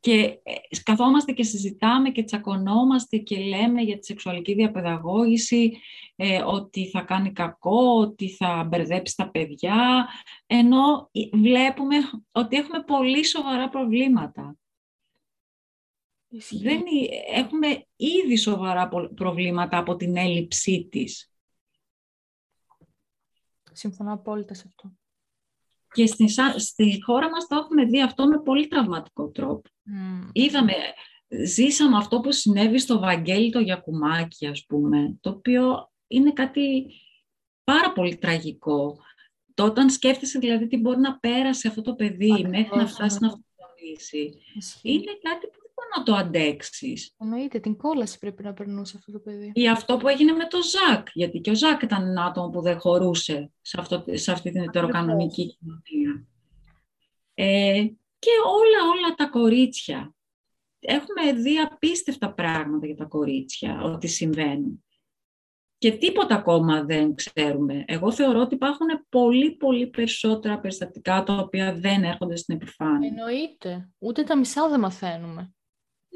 και 0.03 0.39
ε, 0.43 0.53
καθόμαστε 0.83 1.31
και 1.31 1.43
συζητάμε 1.43 2.09
και 2.09 2.23
τσακωνόμαστε 2.23 3.17
και 3.17 3.37
λέμε 3.37 3.81
για 3.81 3.99
τη 3.99 4.05
σεξουαλική 4.05 4.53
διαπαιδαγώγηση, 4.53 5.77
ε, 6.15 6.41
ότι 6.41 6.89
θα 6.89 7.01
κάνει 7.01 7.31
κακό, 7.31 7.97
ότι 7.99 8.29
θα 8.29 8.63
μπερδέψει 8.63 9.15
τα 9.15 9.29
παιδιά, 9.29 10.07
ενώ 10.45 11.09
βλέπουμε 11.33 11.95
ότι 12.31 12.55
έχουμε 12.55 12.83
πολύ 12.83 13.25
σοβαρά 13.25 13.69
προβλήματα. 13.69 14.57
Δεν, 16.61 16.81
έχουμε 17.33 17.87
ήδη 17.95 18.37
σοβαρά 18.37 18.89
προβλήματα 19.15 19.77
από 19.77 19.95
την 19.95 20.17
έλλειψή 20.17 20.87
της. 20.91 21.31
Συμφωνώ 23.71 24.13
απόλυτα 24.13 24.53
σε 24.53 24.63
αυτό. 24.67 24.91
Και 25.93 26.05
στη, 26.05 26.27
στη 26.55 27.01
χώρα 27.03 27.29
μας 27.29 27.47
το 27.47 27.55
έχουμε 27.55 27.85
δει 27.85 28.01
αυτό 28.01 28.27
με 28.27 28.41
πολύ 28.41 28.67
τραυματικό 28.67 29.29
τρόπο. 29.29 29.69
Είδαμε, 30.31 30.73
ζήσαμε 31.45 31.97
αυτό 31.97 32.19
που 32.19 32.31
συνέβη 32.31 32.79
στο 32.79 32.99
Βαγγέλη 32.99 33.51
το 33.51 33.59
Γιακουμάκη, 33.59 34.47
ας 34.47 34.65
πούμε, 34.67 35.17
το 35.21 35.29
οποίο 35.29 35.91
είναι 36.07 36.31
κάτι 36.31 36.91
πάρα 37.63 37.91
πολύ 37.93 38.17
τραγικό. 38.17 38.97
Το 39.53 39.63
όταν 39.63 39.89
σκέφτεσαι 39.89 40.39
δηλαδή 40.39 40.67
τι 40.67 40.77
μπορεί 40.77 40.99
να 40.99 41.19
πέρασε 41.19 41.67
αυτό 41.67 41.81
το 41.81 41.95
παιδί 41.95 42.45
μέχρι 42.49 42.77
να 42.77 42.87
φτάσει 42.87 43.17
να 43.21 43.27
αυτοκτονήσει, 43.27 44.41
είναι 44.81 45.11
κάτι 45.21 45.47
που 45.47 45.62
να 45.97 46.03
το 46.03 46.15
αντέξεις. 46.15 47.15
Εννοείται, 47.17 47.59
την 47.59 47.77
κόλαση 47.77 48.19
πρέπει 48.19 48.43
να 48.43 48.53
περνούσε 48.53 48.97
αυτό 48.97 49.11
το 49.11 49.19
παιδί. 49.19 49.51
Ή 49.53 49.69
αυτό 49.69 49.97
που 49.97 50.07
έγινε 50.07 50.31
με 50.31 50.47
το 50.47 50.57
Ζακ, 50.61 51.07
γιατί 51.13 51.39
και 51.39 51.49
ο 51.49 51.55
Ζακ 51.55 51.81
ήταν 51.81 52.07
ένα 52.07 52.23
άτομο 52.23 52.49
που 52.49 52.61
δεν 52.61 52.79
χωρούσε 52.79 53.51
σε, 53.61 53.77
αυτό, 53.79 54.03
σε 54.11 54.31
αυτή 54.31 54.51
την 54.51 54.61
ετεροκανονική 54.61 55.57
κοινωνία. 55.57 56.27
Ε, 57.33 57.85
και 58.19 58.31
όλα, 58.47 58.91
όλα 58.91 59.15
τα 59.15 59.27
κορίτσια. 59.27 60.15
Έχουμε 60.79 61.33
δει 61.33 61.57
απίστευτα 61.57 62.33
πράγματα 62.33 62.85
για 62.85 62.95
τα 62.95 63.05
κορίτσια, 63.05 63.81
ότι 63.81 64.07
συμβαίνουν. 64.07 64.83
Και 65.77 65.91
τίποτα 65.91 66.35
ακόμα 66.35 66.83
δεν 66.83 67.15
ξέρουμε. 67.15 67.83
Εγώ 67.87 68.11
θεωρώ 68.11 68.39
ότι 68.39 68.55
υπάρχουν 68.55 68.87
πολύ, 69.09 69.51
πολύ 69.51 69.87
περισσότερα 69.87 70.59
περιστατικά 70.59 71.23
τα 71.23 71.33
οποία 71.35 71.73
δεν 71.73 72.03
έρχονται 72.03 72.35
στην 72.35 72.55
επιφάνεια. 72.55 73.07
Εννοείται. 73.07 73.89
Ούτε 73.97 74.23
τα 74.23 74.37
μισά 74.37 74.69
δεν 74.69 74.79
μαθαίνουμε. 74.79 75.53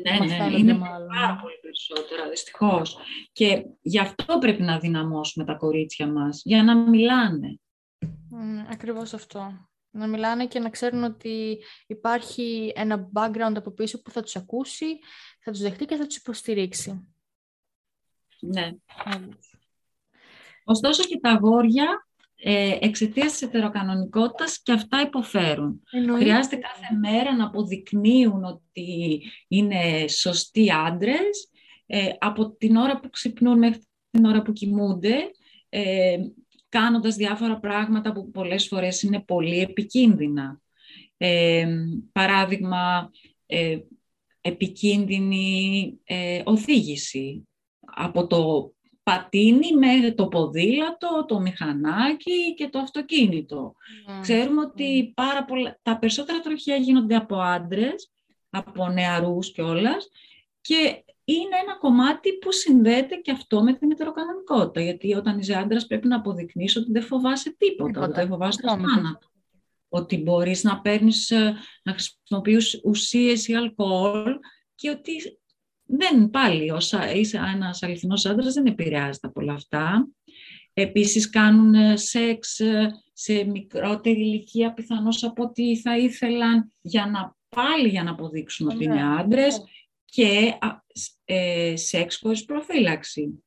Ναι, 0.04 0.26
ναι, 0.26 0.58
είναι 0.58 0.78
πάρα 1.08 1.39
πολύ 1.41 1.56
περισσότερα, 1.62 2.30
δυστυχώς. 2.30 2.98
Και 3.32 3.66
γι' 3.82 4.00
αυτό 4.00 4.38
πρέπει 4.38 4.62
να 4.62 4.80
δυναμώσουμε 4.80 5.45
τα 5.45 5.54
κορίτσια 5.54 6.08
μας, 6.08 6.41
για 6.45 6.64
να 6.64 6.76
μιλάνε. 6.76 7.60
Mm, 8.06 8.66
ακριβώς 8.70 9.14
αυτό. 9.14 9.70
Να 9.89 10.08
μιλάνε 10.08 10.48
και 10.48 10.60
να 10.60 10.70
ξέρουν 10.70 11.04
ότι 11.04 11.58
υπάρχει 11.88 12.72
ένα 12.76 13.10
background 13.14 13.54
από 13.56 13.72
πίσω 13.72 14.02
που 14.02 14.12
θα 14.12 14.22
τους 14.22 14.36
ακούσει, 14.36 14.86
θα 15.43 15.52
τους 15.52 15.62
δεχτεί 15.62 15.86
και 15.86 15.95
θα 15.95 16.06
τους 16.06 16.16
υποστηρίξει. 16.16 17.08
Ναι. 18.39 18.72
Ωστόσο 20.64 21.04
και 21.04 21.20
τα 21.20 21.30
αγόρια 21.30 22.07
ε, 22.40 22.78
εξαιτίας 22.82 23.32
της 23.32 23.42
ετεροκανονικότητας 23.42 24.62
και 24.64 24.72
αυτά 24.72 25.02
υποφέρουν. 25.02 25.82
Χρειάζεται 26.18 26.56
κάθε 26.56 26.96
μέρα 27.00 27.36
να 27.36 27.46
αποδεικνύουν 27.46 28.44
ότι 28.44 29.22
είναι 29.48 30.08
σωστοί 30.08 30.72
άντρες 30.72 31.50
ε, 31.86 32.10
από 32.20 32.52
την 32.52 32.76
ώρα 32.76 33.00
που 33.00 33.10
ξυπνούν 33.10 33.58
μέχρι 33.58 33.82
την 34.10 34.26
ώρα 34.26 34.42
που 34.42 34.54
κοιμούνται, 34.54 35.16
ε, 35.70 36.18
κάνοντας 36.70 37.16
διάφορα 37.16 37.60
πράγματα 37.60 38.12
που 38.12 38.32
πολλές 38.32 38.68
φορές 38.68 39.02
είναι 39.02 39.20
πολύ 39.20 39.60
επικίνδυνα. 39.60 40.62
Ε, 41.18 41.68
παράδειγμα, 42.12 43.12
ε, 43.46 43.78
επικίνδυνη 44.42 45.94
ε, 46.04 46.42
οδήγηση 46.46 47.48
από 47.80 48.28
το 48.28 48.72
πατίνι 49.08 49.74
με 49.74 50.12
το 50.12 50.28
ποδήλατο, 50.28 51.26
το 51.28 51.39
μηχανάκι 51.39 52.53
και 52.53 52.70
το 52.70 52.80
αυτοκίνητο. 52.80 53.76
Ναι. 54.05 54.20
Ξέρουμε 54.22 54.62
ότι 54.62 55.12
πάρα 55.16 55.45
πολλά, 55.45 55.80
τα 55.82 55.97
περισσότερα 55.99 56.39
τροχιά 56.39 56.76
γίνονται 56.76 57.16
από 57.16 57.36
άντρες, 57.36 58.12
από 58.49 58.89
νεαρούς 58.89 59.51
κιόλας. 59.51 60.10
και 60.62 61.03
είναι 61.24 61.55
ένα 61.64 61.78
κομμάτι 61.78 62.38
που 62.38 62.51
συνδέεται 62.51 63.16
και 63.16 63.32
αυτό 63.32 63.64
με 63.64 63.74
την 63.74 63.91
ετεροκανονικότητα. 63.91 64.82
Γιατί 64.82 65.14
όταν 65.14 65.39
είσαι 65.39 65.53
άντρας 65.53 65.88
πρέπει 65.88 66.08
να 66.08 66.16
αποδεικνύεις 66.16 66.76
ότι 66.76 66.91
δεν 66.91 67.03
φοβάσαι 67.03 67.55
τίποτα, 67.58 68.01
ότι 68.01 68.14
δεν 68.14 68.28
φοβάσαι 68.28 68.62
το 68.62 68.68
θάνατο. 68.68 69.28
Ότι 69.89 70.18
μπορείς 70.18 70.64
να 70.64 70.82
παίρνεις, 70.82 71.32
ε, 71.32 71.55
να 71.84 71.93
χρησιμοποιείς 71.93 72.82
ουσίες 72.84 73.47
ή 73.47 73.55
αλκοόλ 73.55 74.39
και 74.76 74.89
ότι 74.89 75.39
δεν 75.88 76.30
πάλι, 76.30 76.72
όσα 76.72 77.14
είσαι 77.14 77.40
ένας 77.54 77.84
αληθινός 77.84 78.26
άντρας 78.26 78.54
δεν 78.54 78.66
επηρεάζεται 78.66 79.28
από 79.28 79.42
όλα 79.42 79.54
αυτά. 79.54 80.08
Επίσης 80.74 81.30
κάνουν 81.30 81.74
ε, 81.74 81.96
σεξ 81.96 82.60
ε, 82.60 82.92
σε 83.14 83.44
μικρότερη 83.44 84.20
ηλικία 84.20 84.74
πιθανώς 84.74 85.24
από 85.24 85.44
ό,τι 85.44 85.78
θα 85.78 85.98
ήθελαν 85.98 86.74
για 86.82 87.06
να 87.06 87.36
πάλι 87.50 87.88
για 87.88 88.04
να 88.04 88.12
αποδείξουν 88.12 88.68
ότι 88.68 88.84
είναι 88.84 88.94
ναι, 88.94 89.20
άντρες 89.20 89.58
ναι. 89.58 89.64
και 90.06 90.54
ε, 91.26 91.76
σεξ 91.76 92.18
χωρίς 92.18 92.46
προφύλαξη. 92.46 93.44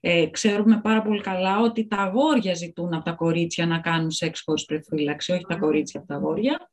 Ε, 0.00 0.26
ξέρουμε 0.26 0.80
πάρα 0.80 1.02
πολύ 1.02 1.20
καλά 1.20 1.60
ότι 1.60 1.86
τα 1.86 1.96
αγόρια 1.96 2.54
ζητούν 2.54 2.94
από 2.94 3.04
τα 3.04 3.12
κορίτσια 3.12 3.66
να 3.66 3.78
κάνουν 3.78 4.10
σεξ 4.10 4.42
χωρίς 4.44 4.64
προφύλαξη, 4.64 5.32
όχι 5.32 5.44
τα 5.48 5.56
κορίτσια 5.56 6.00
από 6.00 6.08
τα 6.08 6.14
αγόρια. 6.14 6.70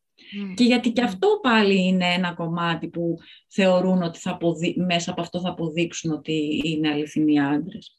Και 0.56 0.64
γιατί 0.64 0.92
και 0.92 1.02
αυτό 1.02 1.40
πάλι 1.42 1.88
είναι 1.88 2.14
ένα 2.14 2.34
κομμάτι 2.34 2.88
που 2.88 3.18
θεωρούν 3.48 4.02
ότι 4.02 4.20
θα 4.20 4.38
μέσα 4.88 5.12
από 5.12 5.22
αυτό 5.22 5.40
θα 5.40 5.50
αποδείξουν 5.50 6.12
ότι 6.12 6.62
είναι 6.66 6.90
αληθινοί 6.90 7.40
άντρες. 7.40 7.98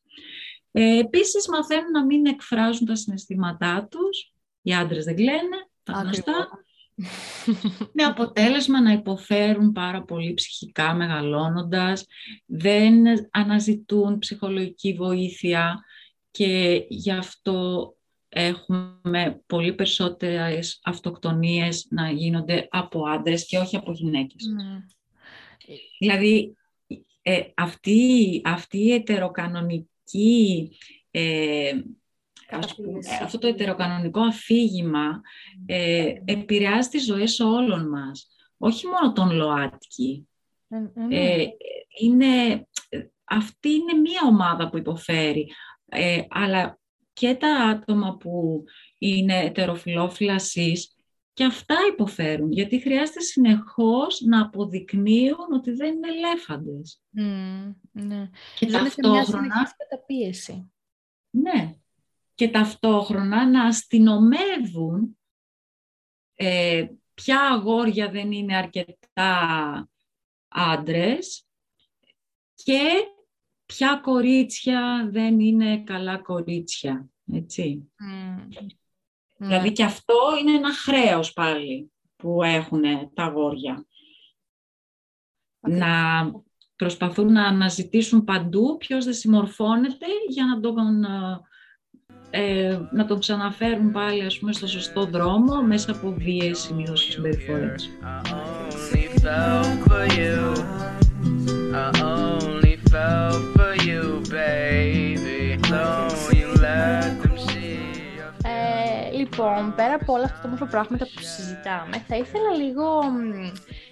Ε, 0.73 0.99
επίσης 0.99 1.49
μαθαίνουν 1.49 1.91
να 1.91 2.05
μην 2.05 2.27
εκφράζουν 2.27 2.87
τα 2.87 2.95
συναισθήματά 2.95 3.89
τους. 3.91 4.33
Οι 4.63 4.75
άντρες 4.75 5.05
δεν 5.05 5.17
κλαίνε, 5.17 5.69
τα 5.83 5.93
γνωστά. 5.93 6.49
με 7.95 8.03
αποτέλεσμα 8.03 8.83
να 8.83 8.93
υποφέρουν 8.93 9.73
πάρα 9.73 10.03
πολύ 10.03 10.35
ψυχικά 10.35 10.95
μεγαλώνοντας, 10.95 12.07
δεν 12.47 12.95
αναζητούν 13.31 14.19
ψυχολογική 14.19 14.93
βοήθεια 14.93 15.85
και 16.31 16.85
γι' 16.89 17.13
αυτό 17.13 17.93
έχουμε 18.41 19.43
πολύ 19.47 19.75
περισσότερες 19.75 20.81
αυτοκτονίες 20.85 21.87
να 21.91 22.11
γίνονται 22.11 22.69
από 22.71 23.09
άντρες 23.09 23.47
και 23.47 23.59
όχι 23.59 23.77
από 23.77 23.93
γυναίκες. 23.93 24.45
Ναι. 24.47 24.85
Δηλαδή, 25.99 26.57
ε, 27.23 27.41
αυτή, 27.55 28.41
αυτή 28.45 28.79
η 28.79 28.93
ετεροκανονική, 28.93 30.71
ε, 31.11 31.73
αυτό 33.23 33.39
το 33.39 33.47
ετεροκανονικό 33.47 34.21
αφήγημα 34.21 35.21
ε, 35.67 36.13
επηρεάζει 36.25 36.89
τις 36.89 37.05
ζωές 37.05 37.41
όλων 37.41 37.89
μας, 37.89 38.29
όχι 38.59 38.87
μόνο 38.87 39.13
τον 39.13 39.31
ΛΟΑΤΚΙ. 39.31 40.29
Ναι. 40.69 41.17
Ε, 41.17 41.47
είναι, 42.01 42.67
αυτή 43.25 43.69
είναι 43.69 43.93
μία 43.93 44.21
ομάδα 44.27 44.71
που 44.71 44.79
υποφέρει, 44.79 45.49
ε, 45.89 46.21
αλλά 46.29 46.79
και 47.19 47.35
τα 47.35 47.55
άτομα 47.57 48.17
που 48.17 48.65
είναι 48.99 49.39
ετεροφιλόφιλα 49.39 50.41
και 51.33 51.45
αυτά 51.45 51.77
υποφέρουν, 51.93 52.53
γιατί 52.53 52.81
χρειάζεται 52.81 53.21
συνεχώς 53.21 54.21
να 54.21 54.43
αποδεικνύουν 54.43 55.53
ότι 55.53 55.71
δεν 55.71 55.95
είναι 55.95 56.09
ελέφαντες. 56.09 57.03
Mm, 57.19 57.75
ναι. 57.93 58.31
Και 58.59 58.67
δεν 58.67 58.83
ταυτόχρονα... 58.83 59.41
μια 59.41 59.75
καταπίεση. 59.77 60.73
Ναι. 61.31 61.75
Και 62.35 62.49
ταυτόχρονα 62.49 63.49
να 63.49 63.65
αστυνομεύουν 63.65 65.19
ε, 66.35 66.87
ποια 67.15 67.41
αγόρια 67.41 68.11
δεν 68.11 68.33
είναι 68.33 68.57
αρκετά 68.57 69.91
άντρες 70.49 71.47
και 72.55 72.81
ποια 73.75 74.01
κορίτσια 74.03 75.09
δεν 75.11 75.41
είναι 75.41 75.83
καλά 75.83 76.19
κορίτσια, 76.19 77.09
έτσι. 77.33 77.91
Δηλαδή 79.37 79.73
και 79.73 79.85
αυτό 79.85 80.15
είναι 80.41 80.57
ένα 80.57 80.75
χρέος 80.75 81.33
πάλι 81.33 81.93
που 82.17 82.43
έχουν 82.43 82.83
τα 83.15 83.23
αγόρια. 83.25 83.87
Να 85.61 85.87
προσπαθούν 86.77 87.33
να 87.33 87.45
αναζητήσουν 87.45 88.25
παντού 88.25 88.77
ποιος 88.77 89.05
δεν 89.05 89.15
συμμορφώνεται 89.15 90.07
για 90.29 90.45
να 90.45 90.61
τον, 90.61 91.05
ε, 92.31 92.81
να 92.93 93.07
τον 93.07 93.19
ξαναφέρουν 93.19 93.93
πάλι 93.93 94.25
ας 94.25 94.39
πούμε, 94.39 94.53
στο 94.53 94.67
σωστό 94.67 95.05
δρόμο 95.05 95.63
μέσα 95.63 95.93
από 95.93 96.15
βίες 96.19 96.59
συνήθως 96.59 97.03
συμπεριφορές. 97.05 97.91
Λοιπόν, 109.39 109.75
πέρα 109.75 109.95
από 109.95 110.13
όλα 110.13 110.25
αυτά 110.25 110.39
τα 110.41 110.45
όμορφα 110.45 110.67
πράγματα 110.67 111.05
που 111.05 111.21
συζητάμε, 111.21 112.05
θα 112.07 112.17
ήθελα 112.17 112.55
λίγο 112.55 113.03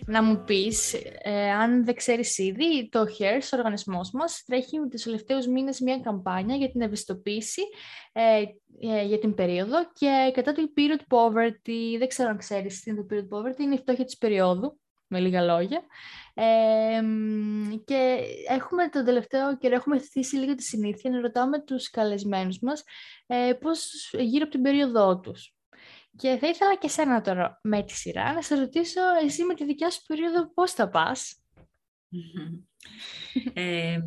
να 0.06 0.22
μου 0.22 0.44
πεις, 0.44 0.94
ε, 1.22 1.50
αν 1.50 1.84
δεν 1.84 1.94
ξέρεις 1.94 2.38
ήδη, 2.38 2.88
το 2.88 3.00
HERS, 3.00 3.48
ο 3.52 3.56
οργανισμός 3.56 4.10
μας, 4.10 4.42
τρέχει 4.46 4.78
τους 4.90 5.02
τελευταίους 5.02 5.46
μήνες 5.46 5.80
μια 5.80 6.00
καμπάνια 6.00 6.56
για 6.56 6.70
την 6.70 6.80
ευαισθητοποίηση 6.80 7.62
ε, 8.12 8.42
ε, 8.80 9.04
για 9.04 9.18
την 9.18 9.34
περίοδο 9.34 9.76
και 9.92 10.30
κατά 10.34 10.52
το 10.52 10.62
period 10.76 11.16
poverty, 11.16 11.98
δεν 11.98 12.08
ξέρω 12.08 12.28
αν 12.28 12.36
ξέρεις 12.36 12.80
τι 12.80 12.90
είναι 12.90 13.00
το 13.00 13.06
period 13.10 13.38
poverty, 13.38 13.58
είναι 13.58 13.74
η 13.74 13.78
φτώχεια 13.78 14.04
της 14.04 14.16
περίοδου, 14.18 14.78
με 15.06 15.20
λίγα 15.20 15.42
λόγια. 15.42 15.82
Ε, 16.38 17.00
και 17.84 18.18
έχουμε 18.48 18.88
τον 18.88 19.04
τελευταίο 19.04 19.56
καιρό 19.56 19.74
έχουμε 19.74 19.98
θέσει 19.98 20.36
λίγο 20.36 20.54
τη 20.54 20.62
συνήθεια 20.62 21.10
να 21.10 21.20
ρωτάμε 21.20 21.62
τους 21.62 21.90
καλεσμένους 21.90 22.58
μας 22.58 22.82
ε, 23.26 23.52
πώς 23.60 24.10
γύρω 24.18 24.42
από 24.42 24.52
την 24.52 24.62
περίοδό 24.62 25.20
τους. 25.20 25.54
Και 26.16 26.36
θα 26.40 26.48
ήθελα 26.48 26.76
και 26.76 26.88
σένα 26.88 27.20
τώρα 27.20 27.60
με 27.62 27.82
τη 27.82 27.92
σειρά 27.92 28.32
να 28.32 28.42
σε 28.42 28.54
ρωτήσω 28.54 29.00
εσύ 29.24 29.44
με 29.44 29.54
τη 29.54 29.64
δικιά 29.64 29.90
σου 29.90 30.00
περίοδο 30.06 30.52
πώς 30.54 30.72
θα 30.72 30.88
πας; 30.88 31.42
ε, 33.52 33.98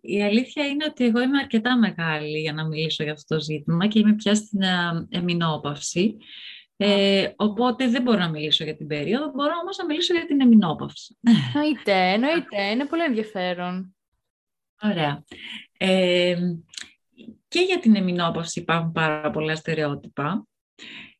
η 0.00 0.22
αλήθεια 0.22 0.66
είναι 0.66 0.84
ότι 0.84 1.04
εγώ 1.04 1.20
είμαι 1.20 1.38
αρκετά 1.38 1.78
μεγάλη 1.78 2.38
για 2.38 2.52
να 2.52 2.66
μιλήσω 2.66 3.02
για 3.02 3.12
αυτό 3.12 3.34
το 3.34 3.42
ζήτημα 3.42 3.86
και 3.86 3.98
είμαι 3.98 4.14
πια 4.14 4.34
στην 4.34 4.60
εμεινόπαυση. 5.08 6.16
Ε, 6.84 7.32
οπότε 7.36 7.88
δεν 7.88 8.02
μπορώ 8.02 8.18
να 8.18 8.28
μιλήσω 8.28 8.64
για 8.64 8.76
την 8.76 8.86
περίοδο, 8.86 9.30
μπορώ 9.34 9.52
όμως 9.62 9.76
να 9.76 9.84
μιλήσω 9.84 10.14
για 10.14 10.26
την 10.26 10.40
εμεινόπαυση. 10.40 11.18
Εννοείται, 11.54 11.92
εννοείται. 11.92 12.62
Είναι 12.62 12.86
πολύ 12.86 13.02
ενδιαφέρον. 13.02 13.96
Ωραία. 14.82 15.24
Ε, 15.78 16.36
και 17.48 17.60
για 17.60 17.78
την 17.78 17.96
εμεινόπαυση 17.96 18.60
υπάρχουν 18.60 18.92
πάρα 18.92 19.30
πολλά 19.30 19.56
στερεότυπα. 19.56 20.46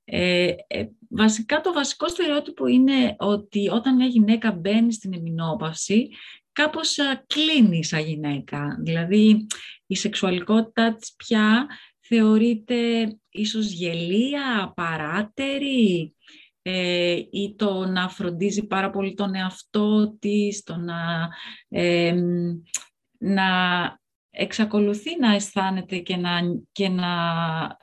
Ε, 0.05 0.55
ε, 0.67 0.87
βασικά 1.09 1.61
το 1.61 1.73
βασικό 1.73 2.09
στερεότυπο 2.09 2.67
είναι 2.67 3.17
ότι 3.19 3.69
όταν 3.69 3.97
μια 3.97 4.07
γυναίκα 4.07 4.53
μπαίνει 4.53 4.93
στην 4.93 5.15
εμεινόπαυση, 5.15 6.09
κάπως 6.53 6.97
κλείνει 7.27 7.85
σαν 7.85 8.01
γυναίκα. 8.01 8.79
Δηλαδή 8.81 9.47
η 9.87 9.95
σεξουαλικότητα 9.95 10.95
της 10.95 11.15
πια 11.17 11.67
θεωρείται 12.15 13.07
ίσως 13.31 13.71
γελία, 13.71 14.73
παράτερη 14.77 16.15
ε, 16.63 17.17
ή 17.31 17.55
το 17.57 17.87
να 17.87 18.09
φροντίζει 18.09 18.67
πάρα 18.67 18.91
πολύ 18.91 19.15
τον 19.15 19.35
εαυτό 19.35 20.17
της, 20.19 20.63
το 20.63 20.77
να, 20.77 21.29
να 23.19 23.47
εξακολουθεί 24.31 25.19
να 25.19 25.35
αισθάνεται 25.35 25.99
και 25.99 26.17
να, 26.17 26.41
και 26.73 26.89
να 26.89 27.13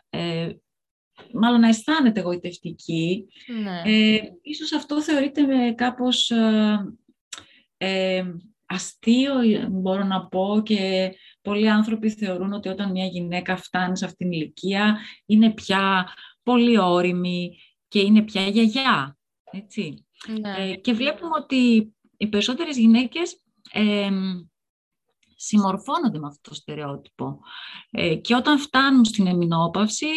ε, 0.10 0.50
μάλλον 1.34 1.60
να 1.60 1.68
αισθάνεται 1.68 2.20
εγωιτευτική. 2.20 3.28
Ναι. 3.64 3.82
Ε, 3.86 4.20
ίσως 4.42 4.74
αυτό 4.74 5.02
θεωρείται 5.02 5.42
με 5.42 5.74
κάπως 5.76 6.32
ε, 7.78 8.34
αστείο, 8.66 9.34
μπορώ 9.70 10.04
να 10.04 10.28
πω, 10.28 10.62
και 10.66 11.12
πολλοί 11.50 11.70
άνθρωποι 11.70 12.10
θεωρούν 12.10 12.54
ότι 12.54 12.70
όταν 12.70 12.92
μια 12.92 13.06
γυναίκα 13.06 13.58
φτάνει 13.58 13.98
σε 13.98 14.06
αυτήν 14.06 14.30
την 14.30 14.40
ηλικία 14.40 15.00
είναι 15.26 15.52
πια 15.52 16.14
πολύ 16.44 16.80
όρημη 16.80 17.60
και 17.88 18.00
είναι 18.00 18.22
πια 18.22 18.42
γιαγιά. 18.42 19.18
Έτσι. 19.52 20.06
Ναι. 20.40 20.56
Ε, 20.58 20.76
και 20.76 20.94
βλέπουμε 20.94 21.36
ότι 21.36 21.94
οι 22.18 22.28
περισσότερες 22.28 22.78
γυναίκες 22.78 23.44
ε, 23.72 24.10
συμμορφώνονται 25.36 26.20
με 26.20 26.28
αυτό 26.28 26.50
το 26.50 26.56
στερεότυπο. 26.56 27.40
Ε, 27.92 28.16
και 28.16 28.36
όταν 28.36 28.60
φτάνουν 28.60 29.06
στην 29.06 29.28
εμεινόπαυση, 29.28 30.12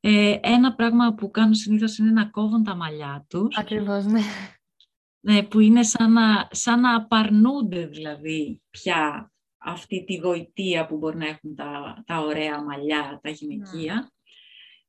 ε, 0.00 0.36
ένα 0.42 0.74
πράγμα 0.74 1.14
που 1.14 1.30
κάνουν 1.30 1.54
συνήθως 1.54 1.98
είναι 1.98 2.10
να 2.10 2.24
κόβουν 2.24 2.64
τα 2.64 2.74
μαλλιά 2.74 3.26
τους. 3.28 3.56
Ακριβώς, 3.56 4.04
ναι. 4.04 4.20
ναι 5.20 5.42
που 5.42 5.60
είναι 5.60 5.82
σαν 5.82 6.12
να, 6.12 6.48
σαν 6.50 6.80
να 6.80 6.94
απαρνούνται 6.94 7.86
δηλαδή 7.86 8.62
πια 8.70 9.32
αυτή 9.60 10.04
τη 10.04 10.16
γοητεία 10.16 10.86
που 10.86 10.96
μπορεί 10.96 11.16
να 11.16 11.26
έχουν 11.26 11.54
τα, 11.54 12.02
τα 12.06 12.18
ωραία 12.18 12.62
μαλλιά, 12.62 13.20
τα 13.22 13.30
γυναικεία, 13.30 14.12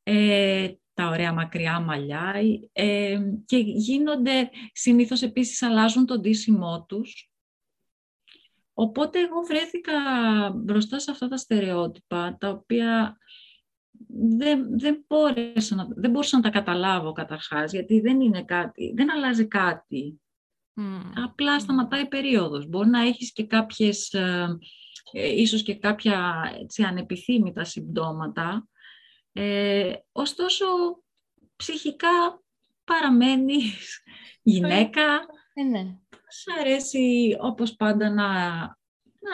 ναι. 0.04 0.64
ε, 0.64 0.76
τα 0.94 1.08
ωραία 1.08 1.34
μακριά 1.34 1.80
μαλλιά 1.80 2.34
ε, 2.72 3.20
και 3.46 3.58
γίνονται, 3.58 4.50
συνήθως 4.74 5.22
επίσης 5.22 5.62
αλλάζουν 5.62 6.06
τον 6.06 6.20
ντύσιμό 6.20 6.86
τους. 6.88 7.32
Οπότε 8.74 9.20
εγώ 9.20 9.42
βρέθηκα 9.42 9.94
μπροστά 10.56 11.00
σε 11.00 11.12
αυτά 11.12 11.28
τα 11.28 11.38
στερεότυπα, 11.38 12.38
τα 12.40 12.50
οποία 12.50 13.18
δεν, 14.38 14.80
δεν, 14.80 15.06
μπόρεσα 15.08 15.76
να, 15.76 15.88
δεν 15.96 16.12
μπορούσα 16.12 16.38
να 16.38 16.44
τα 16.44 16.50
καταλάβω 16.50 17.12
καταρχάς, 17.12 17.72
γιατί 17.72 18.00
δεν 18.00 18.22
είναι 18.22 18.44
κάτι, 18.44 18.94
δεν 18.96 19.12
αλλάζει 19.12 19.48
κάτι. 19.48 20.22
Απλά 21.24 21.60
σταματάει 21.60 22.02
η 22.02 22.08
περίοδος. 22.08 22.68
Μπορεί 22.68 22.90
να 22.90 23.02
έχεις 23.02 23.34
και 23.34 23.46
κάποιες, 23.46 24.14
ε, 24.14 24.58
ε, 25.12 25.42
ίσως 25.42 25.64
και 25.64 25.76
κάποια 25.76 26.44
έτσι, 26.62 26.84
ανεπιθύμητα 26.84 27.64
συμπτώματα. 27.64 28.68
Ε, 29.34 29.94
ωστόσο, 30.12 30.66
ψυχικά 31.56 32.44
παραμένεις 32.84 34.02
γυναίκα. 34.44 35.04
Ε, 35.54 35.64
ναι. 35.64 35.98
Σ' 36.28 36.60
αρέσει 36.60 37.38
όπως 37.40 37.76
πάντα 37.76 38.10
να, 38.10 38.28
να 39.20 39.32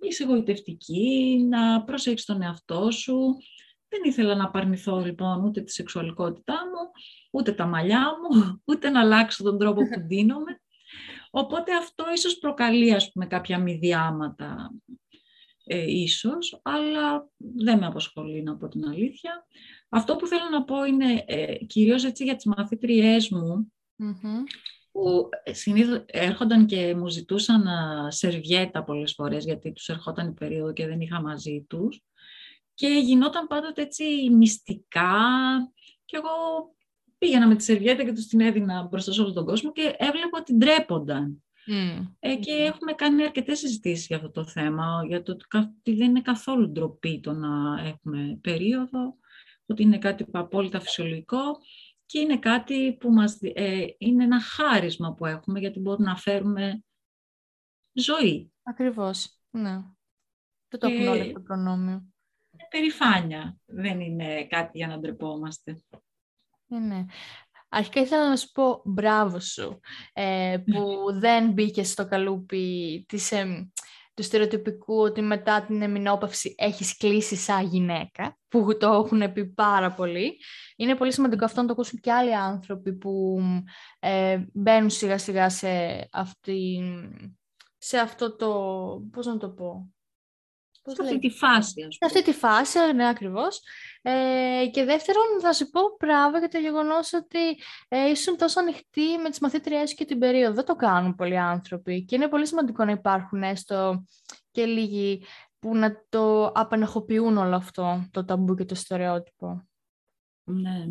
είσαι 0.00 0.22
εγωιτευτική, 0.22 1.44
να 1.48 1.84
προσέξεις 1.84 2.26
τον 2.26 2.42
εαυτό 2.42 2.90
σου. 2.90 3.36
Δεν 3.88 4.00
ήθελα 4.04 4.34
να 4.34 4.44
απαρνηθώ 4.44 4.98
λοιπόν 5.00 5.44
ούτε 5.44 5.60
τη 5.60 5.72
σεξουαλικότητά 5.72 6.54
μου, 6.54 6.90
ούτε 7.30 7.52
τα 7.52 7.66
μαλλιά 7.66 8.00
μου, 8.00 8.42
ούτε 8.70 8.90
να 8.90 9.00
αλλάξω 9.00 9.42
τον 9.42 9.58
τρόπο 9.58 9.80
που 9.80 10.04
δίνομαι. 10.08 10.60
Οπότε 11.30 11.76
αυτό 11.76 12.04
ίσως 12.14 12.38
προκαλεί 12.38 12.94
ας 12.94 13.12
πούμε 13.12 13.26
κάποια 13.26 13.58
μη 13.58 13.74
διάματα 13.74 14.70
ε, 15.64 15.90
ίσως, 15.90 16.60
αλλά 16.62 17.28
δεν 17.36 17.78
με 17.78 17.86
απασχολεί 17.86 18.42
να 18.42 18.56
πω 18.56 18.68
την 18.68 18.88
αλήθεια. 18.88 19.46
Αυτό 19.88 20.16
που 20.16 20.26
θέλω 20.26 20.48
να 20.50 20.64
πω 20.64 20.84
είναι 20.84 21.24
ε, 21.26 21.64
κυρίως 21.64 22.04
έτσι 22.04 22.24
για 22.24 22.36
τις 22.36 22.44
μαθήτριές 22.44 23.28
μου, 23.28 23.72
που 24.92 25.28
συνήθως 25.44 26.04
έρχονταν 26.06 26.66
και 26.66 26.94
μου 26.94 27.08
ζητούσαν 27.08 27.66
σερβιέτα 28.08 28.84
πολλές 28.84 29.12
φορές, 29.12 29.44
γιατί 29.44 29.72
τους 29.72 29.88
ερχόταν 29.88 30.28
η 30.28 30.32
περίοδο 30.32 30.72
και 30.72 30.86
δεν 30.86 31.00
είχα 31.00 31.20
μαζί 31.20 31.64
τους. 31.68 32.02
Και 32.74 32.88
γινόταν 32.88 33.46
πάντοτε 33.46 33.82
έτσι 33.82 34.04
μυστικά 34.30 35.12
και 36.04 36.16
εγώ 36.16 36.74
πήγαινα 37.18 37.46
με 37.46 37.56
τη 37.56 37.62
σερβιέτα 37.62 38.04
και 38.04 38.12
τους 38.12 38.26
την 38.26 38.40
έδινα 38.40 38.82
μπροστά 38.82 39.12
σε 39.12 39.20
όλο 39.20 39.32
τον 39.32 39.44
κόσμο 39.44 39.72
και 39.72 39.94
έβλεπα 39.98 40.38
ότι 40.38 40.54
ντρέπονταν. 40.54 41.42
Mm. 41.70 42.12
Ε, 42.18 42.36
και 42.36 42.52
έχουμε 42.52 42.92
κάνει 42.92 43.22
αρκετές 43.22 43.58
συζητήσεις 43.58 44.06
για 44.06 44.16
αυτό 44.16 44.30
το 44.30 44.44
θέμα, 44.44 45.04
για 45.06 45.22
το 45.22 45.36
ότι 45.52 45.94
δεν 45.94 46.08
είναι 46.08 46.20
καθόλου 46.20 46.70
ντροπή 46.70 47.20
το 47.20 47.32
να 47.32 47.82
έχουμε 47.84 48.38
περίοδο, 48.40 49.16
ότι 49.66 49.82
είναι 49.82 49.98
κάτι 49.98 50.26
απόλυτα 50.32 50.80
φυσιολογικό 50.80 51.40
και 52.06 52.18
είναι 52.18 52.38
κάτι 52.38 52.96
που 53.00 53.10
μας, 53.10 53.38
ε, 53.40 53.86
είναι 53.98 54.24
ένα 54.24 54.40
χάρισμα 54.40 55.14
που 55.14 55.26
έχουμε 55.26 55.58
γιατί 55.58 55.80
μπορούμε 55.80 56.06
να 56.06 56.16
φέρουμε 56.16 56.84
ζωή. 57.92 58.52
Ακριβώς, 58.62 59.38
ναι. 59.50 59.82
Δεν 60.68 60.80
το 60.80 60.86
έχουν 60.86 61.08
όλοι 61.08 61.32
το 61.32 61.40
προνόμιο. 61.40 62.12
Περηφάνεια, 62.70 63.60
δεν 63.64 64.00
είναι 64.00 64.46
κάτι 64.46 64.78
για 64.78 64.86
να 64.86 64.98
ντρεπόμαστε. 64.98 65.82
Ναι, 66.68 66.78
ναι. 66.78 67.04
Αρχικά 67.68 68.00
ήθελα 68.00 68.28
να 68.28 68.36
σου 68.36 68.50
πω 68.50 68.82
μπράβο 68.84 69.40
σου 69.40 69.80
ε, 70.12 70.56
που 70.64 71.12
δεν 71.18 71.52
μπήκε 71.52 71.84
στο 71.84 72.06
καλούπι 72.08 73.04
της, 73.08 73.32
ε, 73.32 73.70
του 74.14 74.22
στερεοτυπικού 74.22 75.00
ότι 75.00 75.20
μετά 75.20 75.62
την 75.62 75.82
εμεινόπαυση 75.82 76.54
έχεις 76.58 76.96
κλείσει 76.96 77.36
σαν 77.36 77.66
γυναίκα, 77.66 78.38
που 78.48 78.76
το 78.76 78.92
έχουν 78.92 79.32
πει 79.32 79.46
πάρα 79.46 79.92
πολύ. 79.92 80.40
Είναι 80.76 80.94
πολύ 80.94 81.12
σημαντικό 81.12 81.44
αυτό 81.44 81.60
να 81.60 81.66
το 81.66 81.72
ακούσουν 81.72 81.98
και 82.00 82.12
άλλοι 82.12 82.34
άνθρωποι 82.34 82.92
που 82.92 83.40
ε, 83.98 84.44
μπαίνουν 84.52 84.90
σιγά 84.90 85.18
σιγά 85.18 85.48
σε, 85.48 85.68
αυτή, 86.12 86.80
σε 87.78 87.98
αυτό 87.98 88.36
το, 88.36 88.48
πώς 89.12 89.26
να 89.26 89.36
το 89.38 89.50
πω, 89.50 89.92
σε 90.88 91.02
αυτή 91.02 91.18
τη 91.18 91.30
φάση, 91.30 91.86
Σε 91.90 92.04
αυτή 92.04 92.22
τη 92.22 92.32
φάση, 92.32 92.78
ναι, 92.94 93.08
ακριβώς. 93.08 93.60
Ε, 94.02 94.66
και 94.72 94.84
δεύτερον, 94.84 95.24
θα 95.40 95.52
σου 95.52 95.70
πω 95.70 95.80
μπράβο 95.98 96.38
για 96.38 96.48
το 96.48 96.58
γεγονός 96.58 97.12
ότι 97.12 97.38
ε, 97.88 98.10
ήσουν 98.10 98.36
τόσο 98.36 98.60
ανοιχτή 98.60 99.18
με 99.22 99.30
τις 99.30 99.38
μαθήτριές 99.38 99.94
και 99.94 100.04
την 100.04 100.18
περίοδο. 100.18 100.54
Δεν 100.54 100.64
το 100.64 100.74
κάνουν 100.74 101.14
πολλοί 101.14 101.38
άνθρωποι 101.38 102.04
και 102.04 102.14
είναι 102.14 102.28
πολύ 102.28 102.46
σημαντικό 102.46 102.84
να 102.84 102.92
υπάρχουν 102.92 103.42
έστω 103.42 104.04
και 104.50 104.64
λίγοι 104.64 105.24
που 105.58 105.76
να 105.76 106.04
το 106.08 106.46
απενεχοποιούν 106.46 107.36
όλο 107.36 107.56
αυτό, 107.56 108.08
το 108.10 108.24
ταμπού 108.24 108.54
και 108.54 108.64
το 108.64 108.74
στερεότυπο. 108.74 109.68
Ναι. 110.44 110.86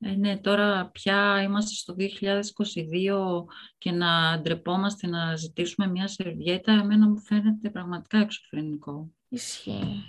Ε, 0.00 0.14
ναι, 0.14 0.38
τώρα 0.38 0.90
πια 0.92 1.42
είμαστε 1.42 1.74
στο 1.74 1.94
2022 1.98 3.44
και 3.78 3.90
να 3.90 4.40
ντρεπόμαστε 4.40 5.06
να 5.06 5.36
ζητήσουμε 5.36 5.86
μια 5.86 6.08
σερβιέτα, 6.08 6.72
εμένα 6.72 7.08
μου 7.08 7.20
φαίνεται 7.20 7.70
πραγματικά 7.70 8.18
εξωφρενικό. 8.18 9.10
Ισχύει. 9.28 10.04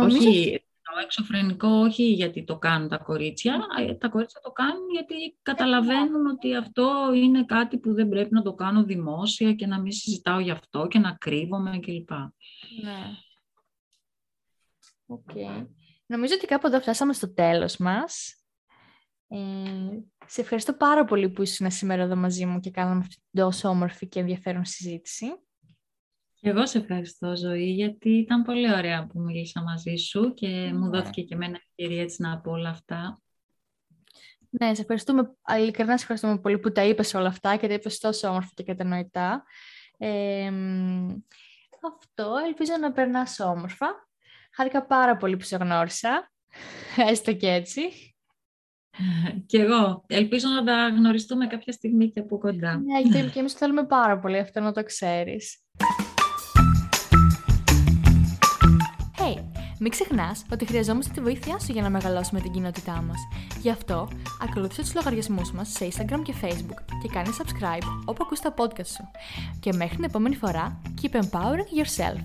Όχι, 0.00 0.64
το 0.82 0.98
εξωφρενικό 1.02 1.68
όχι 1.68 2.02
γιατί 2.12 2.44
το 2.44 2.58
κάνουν 2.58 2.88
τα 2.88 2.98
κορίτσια, 2.98 3.58
τα 3.98 4.08
κορίτσια 4.08 4.40
το 4.40 4.50
κάνουν 4.50 4.90
γιατί 4.92 5.14
καταλαβαίνουν 5.42 6.26
ότι 6.26 6.56
αυτό 6.56 7.12
είναι 7.14 7.44
κάτι 7.44 7.78
που 7.78 7.92
δεν 7.94 8.08
πρέπει 8.08 8.34
να 8.34 8.42
το 8.42 8.54
κάνω 8.54 8.84
δημόσια 8.84 9.52
και 9.54 9.66
να 9.66 9.80
μην 9.80 9.92
συζητάω 9.92 10.40
γι' 10.40 10.50
αυτό 10.50 10.86
και 10.86 10.98
να 10.98 11.12
κρύβομαι 11.12 11.78
κλπ. 11.78 12.10
Ναι. 12.82 13.16
OK. 15.06 15.30
Okay. 15.34 15.66
Νομίζω 16.12 16.34
ότι 16.34 16.46
κάπου 16.46 16.66
εδώ 16.66 16.80
φτάσαμε 16.80 17.12
στο 17.12 17.32
τέλος 17.32 17.76
μας. 17.76 18.36
Ε, 19.28 19.38
σε 20.26 20.40
ευχαριστώ 20.40 20.72
πάρα 20.72 21.04
πολύ 21.04 21.30
που 21.30 21.42
ήσουν 21.42 21.70
σήμερα 21.70 22.02
εδώ 22.02 22.16
μαζί 22.16 22.46
μου 22.46 22.60
και 22.60 22.70
κάναμε 22.70 22.98
αυτή 23.00 23.14
την 23.14 23.42
τόσο 23.42 23.68
όμορφη 23.68 24.08
και 24.08 24.20
ενδιαφέρον 24.20 24.64
συζήτηση. 24.64 25.26
Και 26.34 26.48
εγώ 26.48 26.66
σε 26.66 26.78
ευχαριστώ, 26.78 27.36
Ζωή, 27.36 27.70
γιατί 27.70 28.10
ήταν 28.10 28.42
πολύ 28.42 28.72
ωραία 28.72 29.06
που 29.06 29.20
μίλησα 29.20 29.62
μαζί 29.62 29.96
σου 29.96 30.34
και 30.34 30.72
μου 30.72 30.88
Ναι. 30.88 30.98
δόθηκε 30.98 31.22
και 31.22 31.34
εμένα 31.34 31.58
ευκαιρία 31.66 32.02
έτσι 32.02 32.22
να 32.22 32.40
πω 32.40 32.50
όλα 32.50 32.68
αυτά. 32.68 33.22
Ναι, 34.50 34.74
σε 34.74 34.80
ευχαριστούμε, 34.80 35.36
ειλικρινά 35.58 35.96
σε 35.96 36.02
ευχαριστούμε 36.02 36.38
πολύ 36.38 36.58
που 36.58 36.72
τα 36.72 36.84
είπες 36.84 37.14
όλα 37.14 37.28
αυτά 37.28 37.56
και 37.56 37.66
τα 37.68 37.74
είπες 37.74 37.98
τόσο 37.98 38.28
όμορφα 38.28 38.50
και 38.54 38.62
κατανοητά. 38.62 39.44
Ε, 39.98 40.50
μ, 40.50 41.08
αυτό, 41.86 42.34
ελπίζω 42.46 42.72
να 42.80 42.92
περνάς 42.92 43.40
όμορφα. 43.40 44.10
Χάρηκα 44.54 44.86
πάρα 44.86 45.16
πολύ 45.16 45.36
που 45.36 45.44
σε 45.44 45.56
γνώρισα, 45.56 46.30
έστω 46.96 47.32
και 47.32 47.48
έτσι. 47.48 47.80
Και 49.46 49.58
εγώ. 49.58 50.04
Ελπίζω 50.06 50.48
να 50.48 50.64
τα 50.64 50.88
γνωριστούμε 50.88 51.46
κάποια 51.46 51.72
στιγμή 51.72 52.10
και 52.10 52.20
από 52.20 52.38
κοντά. 52.38 52.76
Ναι, 52.78 53.00
γιατί 53.00 53.30
και 53.30 53.38
εμείς 53.38 53.52
το 53.52 53.58
θέλουμε 53.58 53.84
πάρα 53.84 54.18
πολύ 54.18 54.38
αυτό 54.38 54.60
να 54.60 54.72
το 54.72 54.84
ξέρεις. 54.84 55.58
Hey, 59.18 59.44
μην 59.78 59.90
ξεχνάς 59.90 60.44
ότι 60.52 60.66
χρειαζόμαστε 60.66 61.12
τη 61.12 61.20
βοήθειά 61.20 61.58
σου 61.58 61.72
για 61.72 61.82
να 61.82 61.90
μεγαλώσουμε 61.90 62.40
την 62.40 62.52
κοινότητά 62.52 63.02
μας. 63.02 63.18
Γι' 63.60 63.70
αυτό, 63.70 64.08
ακολούθησε 64.42 64.80
τους 64.80 64.94
λογαριασμούς 64.94 65.52
μας 65.52 65.68
σε 65.68 65.88
Instagram 65.90 66.22
και 66.22 66.34
Facebook 66.42 66.82
και 67.02 67.08
κάνε 67.12 67.28
subscribe 67.38 67.86
όπου 68.04 68.22
ακούς 68.24 68.40
τα 68.40 68.54
podcast 68.56 68.86
σου. 68.86 69.10
Και 69.60 69.72
μέχρι 69.72 69.96
την 69.96 70.04
επόμενη 70.04 70.34
φορά, 70.34 70.80
keep 71.02 71.14
empowering 71.14 71.84
yourself. 71.84 72.20